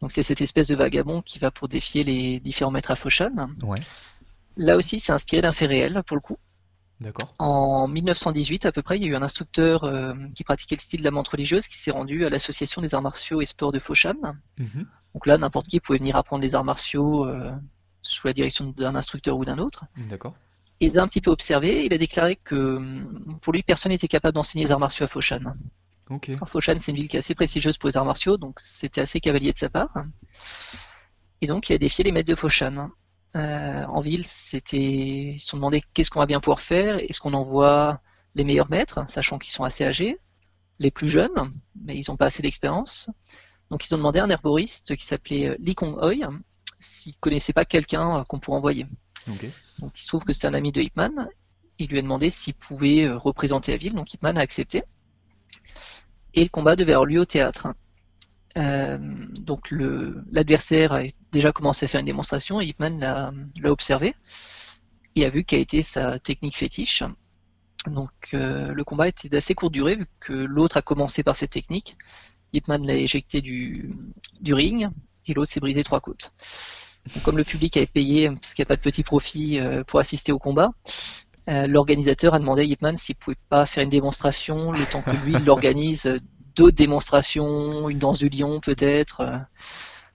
Donc 0.00 0.10
c'est 0.10 0.24
cette 0.24 0.40
espèce 0.40 0.66
de 0.66 0.74
vagabond 0.74 1.22
qui 1.22 1.38
va 1.38 1.52
pour 1.52 1.68
défier 1.68 2.02
les 2.02 2.40
différents 2.40 2.72
maîtres 2.72 2.90
à 2.90 2.96
Foshan. 2.96 3.30
Ouais. 3.62 3.78
Là 4.56 4.76
aussi, 4.76 4.98
c'est 5.00 5.12
inspiré 5.12 5.42
d'un 5.42 5.52
fait 5.52 5.66
réel, 5.66 6.02
pour 6.06 6.16
le 6.16 6.20
coup. 6.22 6.38
D'accord. 7.00 7.34
En 7.38 7.88
1918 7.88 8.64
à 8.64 8.72
peu 8.72 8.82
près, 8.82 8.96
il 8.96 9.02
y 9.02 9.06
a 9.06 9.08
eu 9.08 9.16
un 9.16 9.22
instructeur 9.22 9.84
euh, 9.84 10.14
qui 10.34 10.44
pratiquait 10.44 10.76
le 10.76 10.80
style 10.80 11.00
de 11.00 11.04
la 11.04 11.10
montre 11.10 11.32
religieuse 11.32 11.66
qui 11.66 11.76
s'est 11.76 11.90
rendu 11.90 12.24
à 12.24 12.30
l'association 12.30 12.80
des 12.80 12.94
arts 12.94 13.02
martiaux 13.02 13.42
et 13.42 13.46
sports 13.46 13.72
de 13.72 13.78
Foshan. 13.78 14.14
Mhm. 14.58 14.86
Donc 15.14 15.26
là, 15.26 15.36
n'importe 15.36 15.68
qui 15.68 15.80
pouvait 15.80 15.98
venir 15.98 16.16
apprendre 16.16 16.42
les 16.42 16.54
arts 16.54 16.64
martiaux 16.64 17.26
euh, 17.26 17.52
sous 18.00 18.26
la 18.26 18.32
direction 18.32 18.70
d'un 18.70 18.94
instructeur 18.94 19.36
ou 19.36 19.44
d'un 19.44 19.58
autre. 19.58 19.84
D'accord. 20.08 20.34
Et 20.80 20.86
il 20.86 20.98
a 20.98 21.02
un 21.02 21.08
petit 21.08 21.20
peu 21.20 21.30
observé, 21.30 21.84
il 21.86 21.92
a 21.92 21.98
déclaré 21.98 22.36
que 22.36 22.76
hum, 22.76 23.38
pour 23.42 23.52
lui, 23.52 23.62
personne 23.62 23.92
n'était 23.92 24.08
capable 24.08 24.34
d'enseigner 24.34 24.64
les 24.64 24.72
arts 24.72 24.80
martiaux 24.80 25.04
à 25.04 25.08
Foshan. 25.08 25.40
Ok. 26.08 26.30
Alors, 26.30 26.48
Foshan, 26.48 26.76
c'est 26.78 26.92
une 26.92 26.96
ville 26.96 27.08
qui 27.08 27.16
est 27.16 27.20
assez 27.20 27.34
prestigieuse 27.34 27.78
pour 27.78 27.88
les 27.88 27.96
arts 27.96 28.04
martiaux, 28.04 28.36
donc 28.36 28.60
c'était 28.60 29.00
assez 29.00 29.20
cavalier 29.20 29.52
de 29.52 29.58
sa 29.58 29.68
part. 29.68 30.04
Et 31.40 31.46
donc, 31.46 31.68
il 31.68 31.74
a 31.74 31.78
défié 31.78 32.04
les 32.04 32.12
maîtres 32.12 32.28
de 32.28 32.34
Foshan. 32.34 32.90
Euh, 33.36 33.84
en 33.84 34.00
ville, 34.00 34.24
c'était, 34.26 35.34
ils 35.34 35.40
se 35.40 35.48
sont 35.48 35.58
demandé 35.58 35.82
qu'est-ce 35.92 36.10
qu'on 36.10 36.20
va 36.20 36.26
bien 36.26 36.40
pouvoir 36.40 36.60
faire, 36.60 36.98
est-ce 36.98 37.20
qu'on 37.20 37.34
envoie 37.34 38.00
les 38.34 38.44
meilleurs 38.44 38.70
maîtres, 38.70 39.04
sachant 39.08 39.38
qu'ils 39.38 39.52
sont 39.52 39.64
assez 39.64 39.84
âgés, 39.84 40.18
les 40.78 40.90
plus 40.90 41.08
jeunes, 41.08 41.52
mais 41.84 41.96
ils 41.98 42.04
n'ont 42.08 42.16
pas 42.16 42.26
assez 42.26 42.42
d'expérience. 42.42 43.10
Donc, 43.70 43.86
ils 43.86 43.94
ont 43.94 43.98
demandé 43.98 44.20
à 44.20 44.24
un 44.24 44.30
herboriste 44.30 44.96
qui 44.96 45.04
s'appelait 45.04 45.50
euh, 45.50 45.56
Lee 45.58 45.74
Kong 45.74 45.96
Hoi 46.00 46.30
s'il 46.78 47.16
connaissait 47.16 47.52
pas 47.52 47.64
quelqu'un 47.64 48.20
euh, 48.20 48.24
qu'on 48.24 48.38
pourrait 48.38 48.58
envoyer. 48.58 48.86
Donc, 49.80 49.92
il 49.98 50.02
se 50.02 50.08
trouve 50.08 50.24
que 50.24 50.32
c'était 50.32 50.46
un 50.46 50.54
ami 50.54 50.72
de 50.72 50.80
Hipman. 50.80 51.28
Il 51.78 51.88
lui 51.88 51.98
a 51.98 52.02
demandé 52.02 52.30
s'il 52.30 52.54
pouvait 52.54 53.10
représenter 53.10 53.72
la 53.72 53.78
ville, 53.78 53.94
donc 53.94 54.14
Hipman 54.14 54.38
a 54.38 54.40
accepté. 54.40 54.82
Et 56.32 56.42
le 56.42 56.48
combat 56.48 56.76
devait 56.76 56.92
avoir 56.92 57.06
lieu 57.06 57.20
au 57.20 57.24
théâtre. 57.26 57.68
Euh, 58.56 58.98
donc 59.40 59.70
l'adversaire 59.70 60.92
a 60.94 61.02
déjà 61.30 61.52
commencé 61.52 61.84
à 61.84 61.88
faire 61.88 62.00
une 62.00 62.06
démonstration 62.06 62.60
et 62.60 62.66
Hipman 62.66 62.98
l'a 62.98 63.70
observé 63.70 64.14
et 65.14 65.26
a 65.26 65.30
vu 65.30 65.44
quelle 65.44 65.60
était 65.60 65.82
sa 65.82 66.18
technique 66.18 66.56
fétiche. 66.56 67.02
Donc 67.86 68.10
euh, 68.34 68.72
le 68.72 68.84
combat 68.84 69.08
était 69.08 69.28
d'assez 69.28 69.54
courte 69.54 69.72
durée 69.72 69.96
vu 69.96 70.06
que 70.20 70.32
l'autre 70.32 70.78
a 70.78 70.82
commencé 70.82 71.22
par 71.22 71.36
cette 71.36 71.50
technique. 71.50 71.96
Hipman 72.52 72.84
l'a 72.84 72.94
éjecté 72.94 73.40
du, 73.42 73.90
du 74.40 74.54
ring 74.54 74.88
et 75.26 75.34
l'autre 75.34 75.52
s'est 75.52 75.60
brisé 75.60 75.84
trois 75.84 76.00
côtes. 76.00 76.32
Donc, 77.14 77.22
comme 77.22 77.36
le 77.36 77.44
public 77.44 77.76
avait 77.76 77.86
payé, 77.86 78.28
parce 78.28 78.54
qu'il 78.54 78.62
n'y 78.62 78.66
a 78.66 78.68
pas 78.68 78.76
de 78.76 78.80
petit 78.80 79.04
profit 79.04 79.60
euh, 79.60 79.84
pour 79.84 80.00
assister 80.00 80.32
au 80.32 80.38
combat, 80.38 80.70
euh, 81.48 81.66
l'organisateur 81.66 82.34
a 82.34 82.38
demandé 82.40 82.62
à 82.62 82.64
Hipman 82.64 82.96
s'il 82.96 83.14
pouvait 83.14 83.36
pas 83.48 83.66
faire 83.66 83.84
une 83.84 83.90
démonstration 83.90 84.72
le 84.72 84.84
temps 84.90 85.02
que 85.02 85.10
lui 85.10 85.34
il 85.34 85.44
d'autres 86.56 86.76
démonstrations, 86.76 87.88
une 87.88 87.98
danse 87.98 88.18
du 88.18 88.28
lion 88.28 88.60
peut-être. 88.60 89.20
euh. 89.20 89.38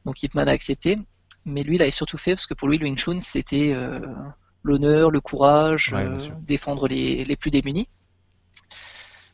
Donc 0.06 0.22
Hipman 0.24 0.48
a 0.48 0.52
accepté, 0.52 0.98
mais 1.46 1.64
lui 1.64 1.76
il 1.76 1.82
avait 1.82 1.92
surtout 1.92 2.18
fait 2.18 2.32
parce 2.34 2.48
que 2.48 2.54
pour 2.56 2.68
lui 2.68 2.78
le 2.80 2.86
Wing 2.86 2.98
Chun 2.98 3.20
c'était 3.20 3.74
euh, 3.74 4.00
l'honneur, 4.64 5.12
le 5.12 5.22
courage, 5.22 5.94
Ouais, 5.94 6.06
euh, 6.06 6.18
défendre 6.42 6.88
les, 6.88 7.24
les 7.24 7.36
plus 7.36 7.52
démunis. 7.52 7.88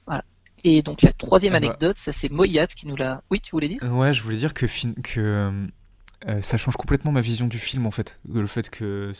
Voilà. 0.05 0.23
Et 0.63 0.81
donc 0.81 1.01
la 1.01 1.13
troisième 1.13 1.55
Ah 1.55 1.59
bah. 1.59 1.67
anecdote, 1.67 1.97
ça 1.97 2.11
c'est 2.11 2.29
Moyat 2.29 2.67
qui 2.67 2.87
nous 2.87 2.95
l'a. 2.95 3.21
Oui, 3.31 3.39
tu 3.39 3.51
voulais 3.51 3.69
dire? 3.69 3.79
Ouais, 3.83 4.13
je 4.13 4.21
voulais 4.21 4.37
dire 4.37 4.53
que 4.53 4.65
euh, 6.27 6.41
ça 6.41 6.57
change 6.57 6.77
complètement 6.77 7.11
ma 7.11 7.21
vision 7.21 7.47
du 7.47 7.59
film 7.59 7.85
en 7.85 7.91
fait. 7.91 8.19
Le 8.27 8.47
fait 8.47 8.69
que. 8.69 9.13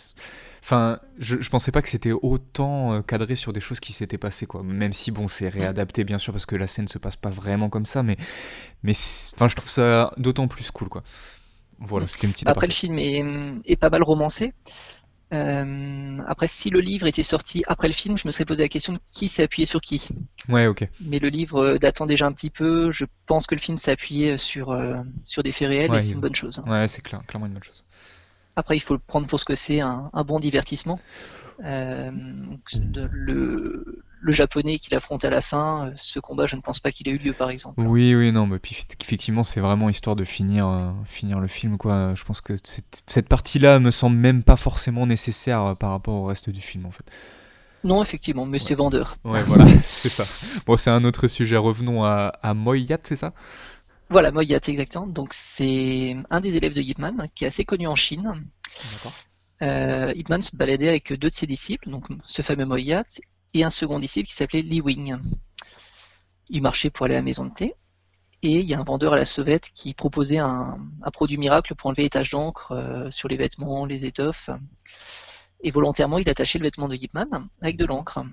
Enfin, 0.63 1.00
je, 1.20 1.39
je 1.39 1.50
pensais 1.50 1.72
pas 1.72 1.82
que 1.82 1.89
c'était 1.89 2.12
autant 2.12 2.94
euh, 2.94 3.01
cadré 3.01 3.36
sur 3.36 3.54
des 3.54 3.60
choses 3.60 3.80
qui 3.80 3.94
s'étaient 3.94 4.18
passées 4.18 4.48
quoi. 4.48 4.63
Même 4.63 4.94
si 4.94 5.12
bon, 5.12 5.27
c'est 5.27 5.48
réadapté 5.48 6.04
bien 6.04 6.18
sûr 6.18 6.34
parce 6.34 6.48
que 6.48 6.56
la 6.56 6.66
scène 6.66 6.88
se 6.88 6.98
passe 6.98 7.16
pas 7.16 7.30
vraiment 7.30 7.70
comme 7.70 7.86
ça, 7.86 8.01
mais. 8.01 8.18
Mais 8.82 8.94
enfin, 9.36 9.48
je 9.48 9.56
trouve 9.56 9.70
ça 9.70 10.12
d'autant 10.18 10.48
plus 10.48 10.72
cool 10.72 10.89
quoi. 10.89 11.04
Voilà, 11.80 12.08
c'était 12.08 12.25
une 12.25 12.34
petite 12.34 12.50
Après, 12.50 12.66
le 12.66 12.74
film 12.74 12.98
est, 12.98 13.24
est 13.66 13.75
pas 13.75 13.89
mal 13.89 14.01
romancé. 14.01 14.54
Euh, 15.34 16.19
après, 16.27 16.48
si 16.48 16.69
le 16.69 16.79
livre 16.79 17.05
était 17.05 17.24
sorti 17.24 17.63
après 17.67 17.88
le 17.89 17.93
film, 17.93 18.17
je 18.17 18.25
me 18.27 18.31
serais 18.31 18.46
posé 18.46 18.63
la 18.63 18.69
question 18.69 18.93
de 18.93 19.00
qui 19.12 19.27
s'est 19.27 19.43
appuyé 19.43 19.65
sur 19.65 19.81
qui. 19.81 20.07
Ouais, 20.48 20.67
ok. 20.67 20.88
Mais 21.01 21.19
le 21.19 21.27
livre 21.29 21.62
euh, 21.62 21.77
datant 21.77 22.05
déjà 22.05 22.25
un 22.27 22.31
petit 22.31 22.50
peu, 22.50 22.91
je 22.91 23.05
pense 23.25 23.46
que 23.46 23.53
le 23.55 23.60
film 23.60 23.77
s'est 23.77 23.91
appuyé 23.91 24.38
sur, 24.38 24.72
euh, 24.72 24.96
sur 25.24 25.43
des 25.43 25.51
faits 25.51 25.67
réels 25.67 25.91
Ouais, 25.91 25.98
et 25.98 26.01
c'est 26.01 26.13
une 26.13 26.22
bonne 26.22 26.36
chose. 26.36 26.62
Ouais, 26.65 26.88
c'est 26.88 27.01
clair, 27.01 27.22
clairement 27.27 27.48
une 27.48 27.53
bonne 27.53 27.63
chose. 27.63 27.84
Après, 28.55 28.77
il 28.77 28.79
faut 28.79 28.93
le 28.93 29.00
prendre 29.05 29.27
pour 29.27 29.39
ce 29.39 29.46
que 29.46 29.53
c'est, 29.55 29.81
un, 29.81 30.10
un 30.13 30.24
bon 30.24 30.39
divertissement. 30.39 31.00
Euh, 31.65 32.12
de- 32.75 33.10
le, 33.12 34.03
le 34.19 34.31
japonais 34.31 34.79
qu'il 34.79 34.95
affronte 34.95 35.24
à 35.25 35.29
la 35.29 35.41
fin, 35.41 35.88
euh, 35.89 35.93
ce 35.97 36.19
combat, 36.19 36.45
je 36.47 36.55
ne 36.55 36.62
pense 36.62 36.79
pas 36.79 36.91
qu'il 36.91 37.07
ait 37.07 37.12
eu 37.12 37.17
lieu, 37.17 37.33
par 37.33 37.50
exemple. 37.50 37.79
Oui, 37.81 38.15
oui, 38.15 38.31
non, 38.31 38.47
mais 38.47 38.59
puis 38.59 38.75
effe- 38.75 38.95
effectivement, 39.01 39.43
c'est 39.43 39.59
vraiment 39.59 39.89
histoire 39.89 40.15
de 40.15 40.24
finir, 40.24 40.67
euh, 40.67 40.91
finir 41.05 41.39
le 41.39 41.47
film, 41.47 41.77
quoi. 41.77 42.13
Je 42.15 42.24
pense 42.24 42.41
que 42.41 42.53
cette, 42.63 43.03
cette 43.07 43.29
partie-là 43.29 43.79
me 43.79 43.91
semble 43.91 44.17
même 44.17 44.43
pas 44.43 44.55
forcément 44.55 45.05
nécessaire 45.05 45.62
euh, 45.62 45.75
par 45.75 45.91
rapport 45.91 46.15
au 46.15 46.25
reste 46.25 46.50
du 46.50 46.62
film, 46.62 46.86
en 46.86 46.91
fait. 46.91 47.05
Non, 47.83 48.01
effectivement, 48.01 48.45
mais 48.45 48.59
c'est 48.59 48.74
vendeur. 48.75 49.17
Ouais, 49.24 49.43
voilà, 49.43 49.65
c'est 49.81 50.09
ça. 50.09 50.25
Bon, 50.65 50.77
c'est 50.77 50.89
un 50.89 51.03
autre 51.03 51.27
sujet. 51.27 51.57
Revenons 51.57 52.03
à, 52.03 52.33
à 52.41 52.53
Moyat, 52.53 52.97
c'est 53.03 53.15
ça? 53.15 53.33
Voilà, 54.09 54.31
Moyat, 54.31 54.59
exactement. 54.67 55.07
Donc, 55.07 55.33
c'est 55.33 56.15
un 56.29 56.39
des 56.39 56.55
élèves 56.55 56.74
de 56.74 56.81
Yip 56.81 56.97
Man, 56.97 57.27
qui 57.36 57.43
est 57.43 57.47
assez 57.47 57.65
connu 57.65 57.88
en 57.88 57.95
Chine. 57.95 58.43
D'accord. 58.93 59.13
Euh, 59.62 60.13
Ip 60.15 60.29
Man 60.29 60.41
se 60.41 60.55
baladait 60.55 60.88
avec 60.89 61.12
deux 61.13 61.29
de 61.29 61.33
ses 61.33 61.47
disciples, 61.47 61.89
donc 61.89 62.05
ce 62.25 62.41
fameux 62.41 62.65
Moyat, 62.65 63.05
et 63.54 63.63
un 63.63 63.70
second 63.70 64.00
disciple 64.00 64.27
qui 64.27 64.34
s'appelait 64.34 64.62
Li 64.62 64.82
Wing. 64.82 65.18
Il 66.50 66.62
marchait 66.62 66.89
pour 66.89 67.06
aller 67.06 67.16
à 67.16 67.20
la 67.20 67.24
maison 67.24 67.46
de 67.46 67.54
thé, 67.54 67.75
et 68.44 68.60
il 68.60 68.66
y 68.66 68.74
a 68.74 68.80
un 68.80 68.84
vendeur 68.84 69.13
à 69.13 69.18
la 69.18 69.25
sauvette 69.25 69.70
qui 69.74 69.94
proposait 69.94 70.38
un, 70.38 70.77
produit 71.12 71.38
miracle 71.38 71.75
pour 71.75 71.88
enlever 71.88 72.04
les 72.04 72.10
taches 72.10 72.30
d'encre 72.30 72.72
euh, 72.72 73.12
sur 73.12 73.27
les 73.27 73.38
vêtements, 73.38 73.86
les 73.86 74.06
étoffes. 74.06 74.50
Et 75.62 75.72
volontairement, 75.72 76.20
il 76.20 76.30
attachait 76.30 76.60
le 76.60 76.63
vêtement 76.63 76.88
de 76.88 76.96
Yip 76.96 77.13
Man 77.13 77.50
avec 77.62 77.77
de 77.77 77.86
l'encre. 77.86 78.24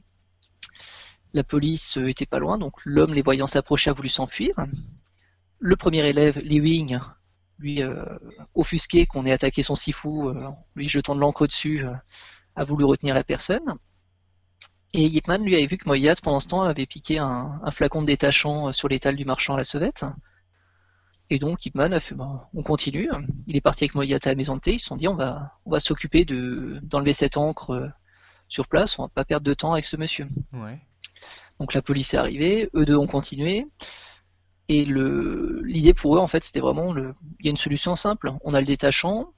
La 1.35 1.43
police 1.43 1.99
euh, 1.99 2.09
était 2.09 2.27
pas 2.27 2.39
loin, 2.39 2.59
donc 2.59 2.75
l'homme, 2.85 3.13
les 3.13 3.23
voyant 3.23 3.49
s'approcher, 3.49 3.91
a 3.91 3.93
voulu 3.93 4.09
s'enfuir. 4.09 4.55
Le 5.59 5.75
premier 5.75 6.07
élève, 6.07 6.39
Li 6.39 6.61
Wing, 6.61 7.01
lui, 7.59 7.83
euh, 7.83 8.19
offusqué 8.55 9.07
qu'on 9.07 9.27
ait 9.27 9.33
attaqué 9.33 9.65
son 9.65 9.75
sifu, 9.75 10.27
euh, 10.27 10.39
lui 10.77 10.89
jetant 10.89 11.17
de 11.17 11.21
l'encre 11.21 11.43
au-dessus, 11.43 11.85
a 12.55 12.65
voulu 12.65 12.85
retenir 12.85 13.17
la 13.17 13.25
personne. 13.25 13.75
Et 14.97 15.07
Yipman 15.09 15.39
lui 15.45 15.57
avait 15.57 15.67
vu 15.67 15.77
que 15.77 15.89
Moyat, 15.89 16.15
pendant 16.23 16.39
ce 16.39 16.47
temps, 16.47 16.63
avait 16.63 16.87
piqué 16.87 17.19
un, 17.19 17.61
un 17.63 17.71
flacon 17.73 18.01
de 18.03 18.07
détachant 18.07 18.69
euh, 18.69 18.73
sur 18.73 18.89
l'étal 18.89 19.17
du 19.17 19.25
marchand 19.25 19.55
à 19.55 19.57
la 19.57 19.65
sauvette. 19.65 20.05
Et 21.31 21.41
donc 21.41 21.67
Yipman 21.67 21.93
a 21.93 21.99
fait, 21.99 22.15
bon, 22.15 22.41
on 22.55 22.63
continue. 22.63 23.11
Il 23.49 23.57
est 23.57 23.61
parti 23.61 23.85
avec 23.85 23.97
Moyat 23.97 24.21
à 24.23 24.29
la 24.29 24.35
maison 24.37 24.55
de 24.55 24.61
thé. 24.61 24.75
Ils 24.75 24.79
se 24.79 24.87
sont 24.87 24.97
dit, 24.97 25.09
on 25.09 25.17
va, 25.17 25.53
on 25.65 25.71
va 25.71 25.81
s'occuper 25.81 26.25
de 26.25 26.79
d'enlever 26.85 27.13
cette 27.13 27.37
encre 27.37 27.71
euh, 27.71 27.89
sur 28.49 28.69
place. 28.69 28.99
On 29.01 29.03
va 29.03 29.09
pas 29.09 29.25
perdre 29.25 29.45
de 29.45 29.55
temps 29.55 29.73
avec 29.73 29.85
ce 29.85 29.97
monsieur. 29.97 30.29
Ouais. 30.53 30.81
Donc 31.59 31.75
la 31.75 31.83
police 31.83 32.15
est 32.15 32.19
arrivée, 32.19 32.71
eux 32.75 32.85
deux 32.85 32.97
ont 32.97 33.09
continué. 33.09 33.67
Et 34.69 34.85
le 34.85 35.61
l'idée 35.65 35.93
pour 35.93 36.17
eux, 36.17 36.21
en 36.21 36.29
fait, 36.29 36.45
c'était 36.45 36.61
vraiment 36.61 36.93
le. 36.93 37.15
Il 37.41 37.47
y 37.47 37.49
a 37.49 37.51
une 37.51 37.57
solution 37.57 37.97
simple. 37.97 38.33
On 38.43 38.55
a 38.55 38.61
le 38.61 38.67
détachant, 38.67 39.34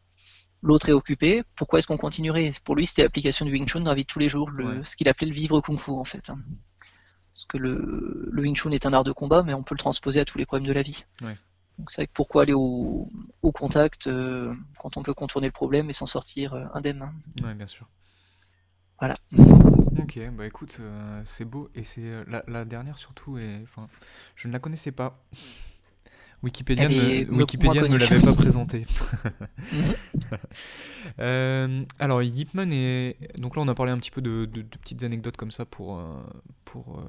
l'autre 0.66 0.88
est 0.88 0.92
occupé. 0.92 1.42
Pourquoi 1.54 1.78
est-ce 1.78 1.86
qu'on 1.86 1.96
continuerait? 1.96 2.52
Pour 2.64 2.74
lui, 2.76 2.86
c'était 2.86 3.02
l'application 3.02 3.46
du 3.46 3.52
Wing 3.52 3.66
Chun 3.66 3.80
dans 3.80 3.90
la 3.90 3.94
vie 3.94 4.02
de 4.02 4.06
tous 4.06 4.18
les 4.18 4.28
jours, 4.28 4.50
le... 4.50 4.78
Ouais. 4.78 4.84
ce 4.84 4.96
qu'il 4.96 5.08
appelait 5.08 5.28
le 5.28 5.32
vivre 5.34 5.60
kung 5.60 5.78
fu, 5.78 5.90
en 5.92 6.04
fait. 6.04 6.26
Parce 6.26 7.44
que 7.48 7.56
le... 7.56 8.28
le 8.30 8.42
Wing 8.42 8.56
Chun 8.56 8.70
est 8.72 8.86
un 8.86 8.92
art 8.92 9.04
de 9.04 9.12
combat, 9.12 9.42
mais 9.42 9.54
on 9.54 9.62
peut 9.62 9.74
le 9.74 9.78
transposer 9.78 10.20
à 10.20 10.24
tous 10.24 10.38
les 10.38 10.46
problèmes 10.46 10.66
de 10.68 10.72
la 10.72 10.82
vie. 10.82 11.04
Ouais. 11.22 11.36
Donc 11.78 11.90
c'est 11.90 12.02
vrai 12.02 12.06
que 12.06 12.12
pourquoi 12.12 12.42
aller 12.42 12.54
au, 12.54 13.08
au 13.42 13.52
contact 13.52 14.06
euh, 14.06 14.54
quand 14.78 14.96
on 14.96 15.02
peut 15.02 15.12
contourner 15.12 15.48
le 15.48 15.52
problème 15.52 15.90
et 15.90 15.92
s'en 15.92 16.06
sortir 16.06 16.54
euh, 16.54 16.64
indemne. 16.72 17.12
Ouais, 17.42 17.54
bien 17.54 17.66
sûr. 17.66 17.86
Voilà. 18.98 19.16
Ok, 19.98 20.20
bah 20.36 20.46
écoute, 20.46 20.76
euh, 20.80 21.22
c'est 21.24 21.46
beau. 21.46 21.70
Et 21.74 21.82
c'est 21.82 22.22
la, 22.26 22.44
la 22.48 22.66
dernière 22.66 22.98
surtout, 22.98 23.38
et, 23.38 23.60
enfin, 23.62 23.88
je 24.34 24.46
ne 24.46 24.52
la 24.52 24.58
connaissais 24.58 24.92
pas. 24.92 25.24
Wikipédia, 26.42 26.84
est 26.90 27.24
ne, 27.30 27.36
Wikipédia 27.38 27.82
l'avait 27.82 28.20
pas 28.20 28.34
présentée. 28.34 28.84
Mhm. 29.72 29.94
Euh, 31.20 31.84
alors, 31.98 32.22
Yip 32.22 32.52
Man 32.54 32.72
est. 32.72 33.16
Donc 33.38 33.56
là, 33.56 33.62
on 33.62 33.68
a 33.68 33.74
parlé 33.74 33.92
un 33.92 33.98
petit 33.98 34.10
peu 34.10 34.20
de, 34.20 34.44
de- 34.44 34.62
de 34.62 34.76
petites 34.78 35.02
anecdotes 35.04 35.36
comme 35.36 35.50
ça 35.52 35.64
pour, 35.64 35.98
euh, 35.98 36.02
pour 36.64 36.98
euh, 36.98 37.02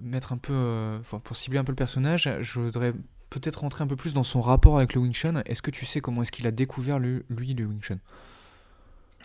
mettre 0.00 0.32
un 0.32 0.38
peu. 0.38 0.52
euh, 0.54 0.98
pour 1.24 1.36
cibler 1.36 1.58
un 1.58 1.64
peu 1.64 1.72
le 1.72 1.76
personnage. 1.76 2.30
Je 2.40 2.60
voudrais 2.60 2.92
peut-être 3.30 3.56
rentrer 3.60 3.82
un 3.82 3.86
peu 3.88 3.96
plus 3.96 4.14
dans 4.14 4.22
son 4.22 4.40
rapport 4.40 4.76
avec 4.76 4.94
le 4.94 5.00
Wing 5.00 5.12
Chun. 5.12 5.42
Est-ce 5.46 5.62
que 5.62 5.70
tu 5.72 5.84
sais 5.84 6.00
comment 6.00 6.22
est-ce 6.22 6.32
qu'il 6.32 6.46
a 6.46 6.52
découvert, 6.52 6.98
le- 6.98 7.24
lui, 7.28 7.54
le 7.54 7.66
Wing 7.66 7.80
Chun? 7.82 7.98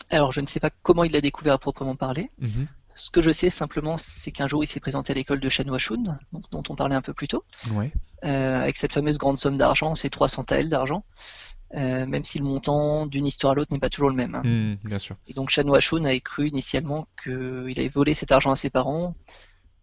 Alors 0.10 0.32
je 0.32 0.42
ne 0.42 0.46
sais 0.48 0.60
pas 0.60 0.72
comment 0.82 1.04
il 1.04 1.12
l'a 1.12 1.22
découvert 1.22 1.54
à 1.54 1.58
proprement 1.60 1.96
parler. 1.96 2.32
Mhm. 2.40 2.68
Ce 2.96 3.12
que 3.12 3.22
je 3.22 3.32
sais 3.32 3.50
simplement, 3.50 3.96
c'est 3.98 4.32
qu'un 4.32 4.48
jour 4.48 4.64
il 4.64 4.68
s'est 4.68 4.80
présenté 4.80 5.12
à 5.12 5.16
l'école 5.16 5.40
de 5.40 5.48
Shan 5.50 5.78
Shun, 5.78 6.18
donc, 6.34 6.50
dont 6.52 6.64
on 6.70 6.76
parlait 6.76 6.96
un 6.96 7.02
peu 7.02 7.14
plus 7.14 7.28
tôt, 7.28 7.44
Ouais. 7.74 7.94
Euh, 8.24 8.58
avec 8.58 8.78
cette 8.78 8.94
fameuse 8.94 9.18
grande 9.18 9.38
somme 9.38 9.58
d'argent, 9.58 9.96
ces 9.96 10.10
300 10.10 10.44
taels 10.46 10.70
d'argent, 10.70 11.04
euh, 11.76 12.06
même 12.06 12.24
si 12.24 12.40
le 12.40 12.46
montant 12.46 13.06
d'une 13.06 13.26
histoire 13.26 13.52
à 13.52 13.56
l'autre 13.56 13.72
n'est 13.74 13.80
pas 13.80 13.90
toujours 13.90 14.10
le 14.10 14.16
même. 14.16 14.36
hein. 14.36 14.42
Mhm, 14.44 14.78
bien 14.86 15.00
sûr. 15.00 15.16
Et 15.28 15.34
donc 15.34 15.50
Shan 15.50 15.64
Shun 15.80 16.04
avait 16.06 16.20
cru 16.22 16.48
initialement 16.48 17.08
qu'il 17.24 17.74
avait 17.78 17.90
volé 17.90 18.14
cet 18.14 18.32
argent 18.32 18.52
à 18.52 18.56
ses 18.56 18.70
parents 18.70 19.16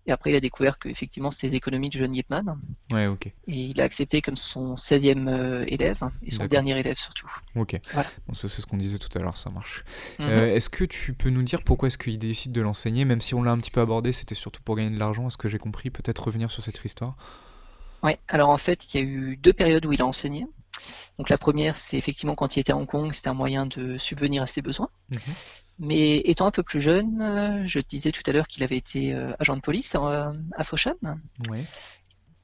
Et 0.08 0.12
après, 0.12 0.30
il 0.30 0.36
a 0.36 0.40
découvert 0.40 0.78
qu'effectivement, 0.78 1.32
c'était 1.32 1.48
les 1.48 1.56
économies 1.56 1.88
du 1.90 1.98
jeune 1.98 2.14
Yip 2.14 2.30
Man. 2.30 2.60
Ouais, 2.92 3.08
ok. 3.08 3.26
Et 3.26 3.32
il 3.48 3.80
a 3.80 3.84
accepté 3.84 4.22
comme 4.22 4.36
son 4.36 4.74
16e 4.76 5.26
euh, 5.28 5.64
élève 5.66 5.98
et 6.22 6.30
son 6.30 6.44
dernier 6.46 6.78
élève 6.78 6.96
surtout. 6.96 7.28
Ok. 7.56 7.80
Voilà. 7.92 8.08
Bon, 8.28 8.34
ça, 8.34 8.46
c'est 8.48 8.60
ce 8.62 8.66
qu'on 8.66 8.76
disait 8.76 8.98
tout 8.98 9.18
à 9.18 9.20
l'heure, 9.20 9.36
ça 9.36 9.50
marche. 9.50 9.84
Mhm. 10.20 10.26
Euh, 10.28 10.54
est-ce 10.54 10.70
que 10.70 10.84
tu 10.84 11.12
peux 11.12 11.30
nous 11.30 11.42
dire 11.42 11.62
pourquoi 11.64 11.88
est-ce 11.88 11.98
qu'il 11.98 12.18
décide 12.20 12.52
de 12.52 12.60
l'enseigner? 12.60 13.04
Même 13.04 13.20
si 13.20 13.34
on 13.34 13.42
l'a 13.42 13.50
un 13.50 13.58
petit 13.58 13.72
peu 13.72 13.80
abordé, 13.80 14.12
c'était 14.12 14.36
surtout 14.36 14.62
pour 14.62 14.76
gagner 14.76 14.90
de 14.90 14.98
l'argent. 14.98 15.26
Est-ce 15.26 15.38
que 15.38 15.48
j'ai 15.48 15.58
compris 15.58 15.90
Peut-être 15.90 16.24
revenir 16.24 16.52
sur 16.52 16.62
cette 16.62 16.84
histoire 16.84 17.16
Ouais, 18.02 18.18
alors 18.28 18.50
en 18.50 18.56
fait, 18.56 18.92
il 18.94 19.00
y 19.00 19.02
a 19.02 19.06
eu 19.06 19.36
deux 19.36 19.52
périodes 19.52 19.84
où 19.86 19.92
il 19.92 20.02
a 20.02 20.06
enseigné. 20.06 20.46
Donc 21.18 21.30
la 21.30 21.38
première, 21.38 21.76
c'est 21.76 21.96
effectivement 21.96 22.34
quand 22.34 22.56
il 22.56 22.60
était 22.60 22.72
à 22.72 22.76
Hong 22.76 22.86
Kong, 22.86 23.10
c'était 23.12 23.28
un 23.28 23.34
moyen 23.34 23.66
de 23.66 23.96
subvenir 23.98 24.42
à 24.42 24.46
ses 24.46 24.62
besoins. 24.62 24.88
Mhm. 25.10 25.18
Mais 25.78 26.18
étant 26.24 26.46
un 26.46 26.50
peu 26.50 26.62
plus 26.62 26.80
jeune, 26.80 27.20
euh, 27.20 27.62
je 27.66 27.80
te 27.80 27.86
disais 27.88 28.12
tout 28.12 28.22
à 28.26 28.32
l'heure 28.32 28.48
qu'il 28.48 28.62
avait 28.62 28.76
été 28.78 29.14
euh, 29.14 29.32
agent 29.38 29.56
de 29.56 29.60
police 29.60 29.94
euh, 29.94 30.30
à 30.56 30.64
Foshan. 30.64 30.94
Ouais. 31.50 31.62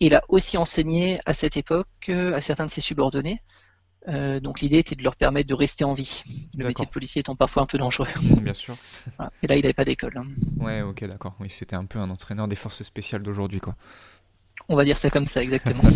Il 0.00 0.14
a 0.14 0.22
aussi 0.28 0.58
enseigné 0.58 1.20
à 1.26 1.32
cette 1.32 1.56
époque 1.56 2.08
à 2.08 2.40
certains 2.40 2.66
de 2.66 2.70
ses 2.70 2.80
subordonnés. 2.80 3.40
Euh, 4.08 4.40
donc 4.40 4.60
l'idée 4.60 4.78
était 4.78 4.96
de 4.96 5.02
leur 5.04 5.14
permettre 5.14 5.48
de 5.48 5.54
rester 5.54 5.84
en 5.84 5.94
vie. 5.94 6.24
Le 6.56 6.66
métier 6.66 6.84
de 6.84 6.90
policier 6.90 7.20
étant 7.20 7.36
parfois 7.36 7.62
un 7.62 7.66
peu 7.66 7.78
dangereux. 7.78 8.08
Bien 8.42 8.52
sûr. 8.52 8.76
Voilà. 9.16 9.32
Et 9.42 9.46
là, 9.46 9.56
il 9.56 9.62
n'avait 9.62 9.74
pas 9.74 9.84
d'école. 9.84 10.18
hein. 10.18 10.24
Ouais, 10.58 10.82
ok, 10.82 11.04
d'accord. 11.06 11.34
Oui, 11.38 11.48
c'était 11.50 11.76
un 11.76 11.84
peu 11.84 12.00
un 12.00 12.10
entraîneur 12.10 12.48
des 12.48 12.56
forces 12.56 12.82
spéciales 12.82 13.22
d'aujourd'hui, 13.22 13.60
quoi. 13.60 13.76
On 14.68 14.76
va 14.76 14.84
dire 14.84 14.96
ça 14.96 15.10
comme 15.10 15.26
ça, 15.26 15.42
exactement. 15.42 15.82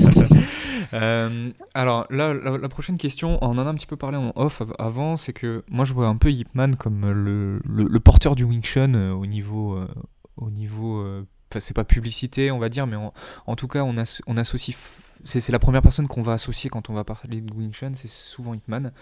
Euh, 0.92 1.50
alors 1.74 2.06
là, 2.10 2.32
la, 2.32 2.68
prochaine 2.68 2.96
question, 2.96 3.38
on 3.42 3.58
en 3.58 3.66
a 3.66 3.70
un 3.70 3.74
petit 3.74 3.88
peu 3.88 3.96
parlé 3.96 4.16
en 4.16 4.32
off 4.36 4.60
av- 4.60 4.74
avant, 4.78 5.16
c'est 5.16 5.32
que 5.32 5.64
moi 5.68 5.84
je 5.84 5.92
vois 5.92 6.06
un 6.06 6.16
peu 6.16 6.30
Yip 6.30 6.54
Man 6.54 6.76
comme 6.76 7.10
le, 7.10 8.00
porteur 8.00 8.36
du 8.36 8.44
Wing 8.44 8.62
Chun 8.62 8.94
euh, 8.94 9.10
au 9.12 9.26
niveau, 9.26 9.74
euh, 9.74 9.88
au 10.36 10.48
niveau, 10.48 11.00
euh, 11.00 11.26
c'est 11.58 11.74
pas 11.74 11.82
publicité 11.82 12.52
on 12.52 12.60
va 12.60 12.68
dire, 12.68 12.86
mais 12.86 12.96
en, 12.96 13.56
tout 13.56 13.66
cas 13.66 13.82
on, 13.82 13.98
as- 13.98 14.22
on 14.28 14.36
associe, 14.36 14.76
c'est 15.24 15.50
la 15.50 15.58
première 15.58 15.82
personne 15.82 16.06
qu'on 16.06 16.22
va 16.22 16.34
associer 16.34 16.70
quand 16.70 16.88
on 16.88 16.92
va 16.92 17.02
parler 17.02 17.40
de 17.40 17.52
Wing 17.52 17.72
Chun, 17.72 17.92
c'est 17.96 18.08
souvent 18.08 18.54
Yip 18.54 18.68
Man. 18.68 18.92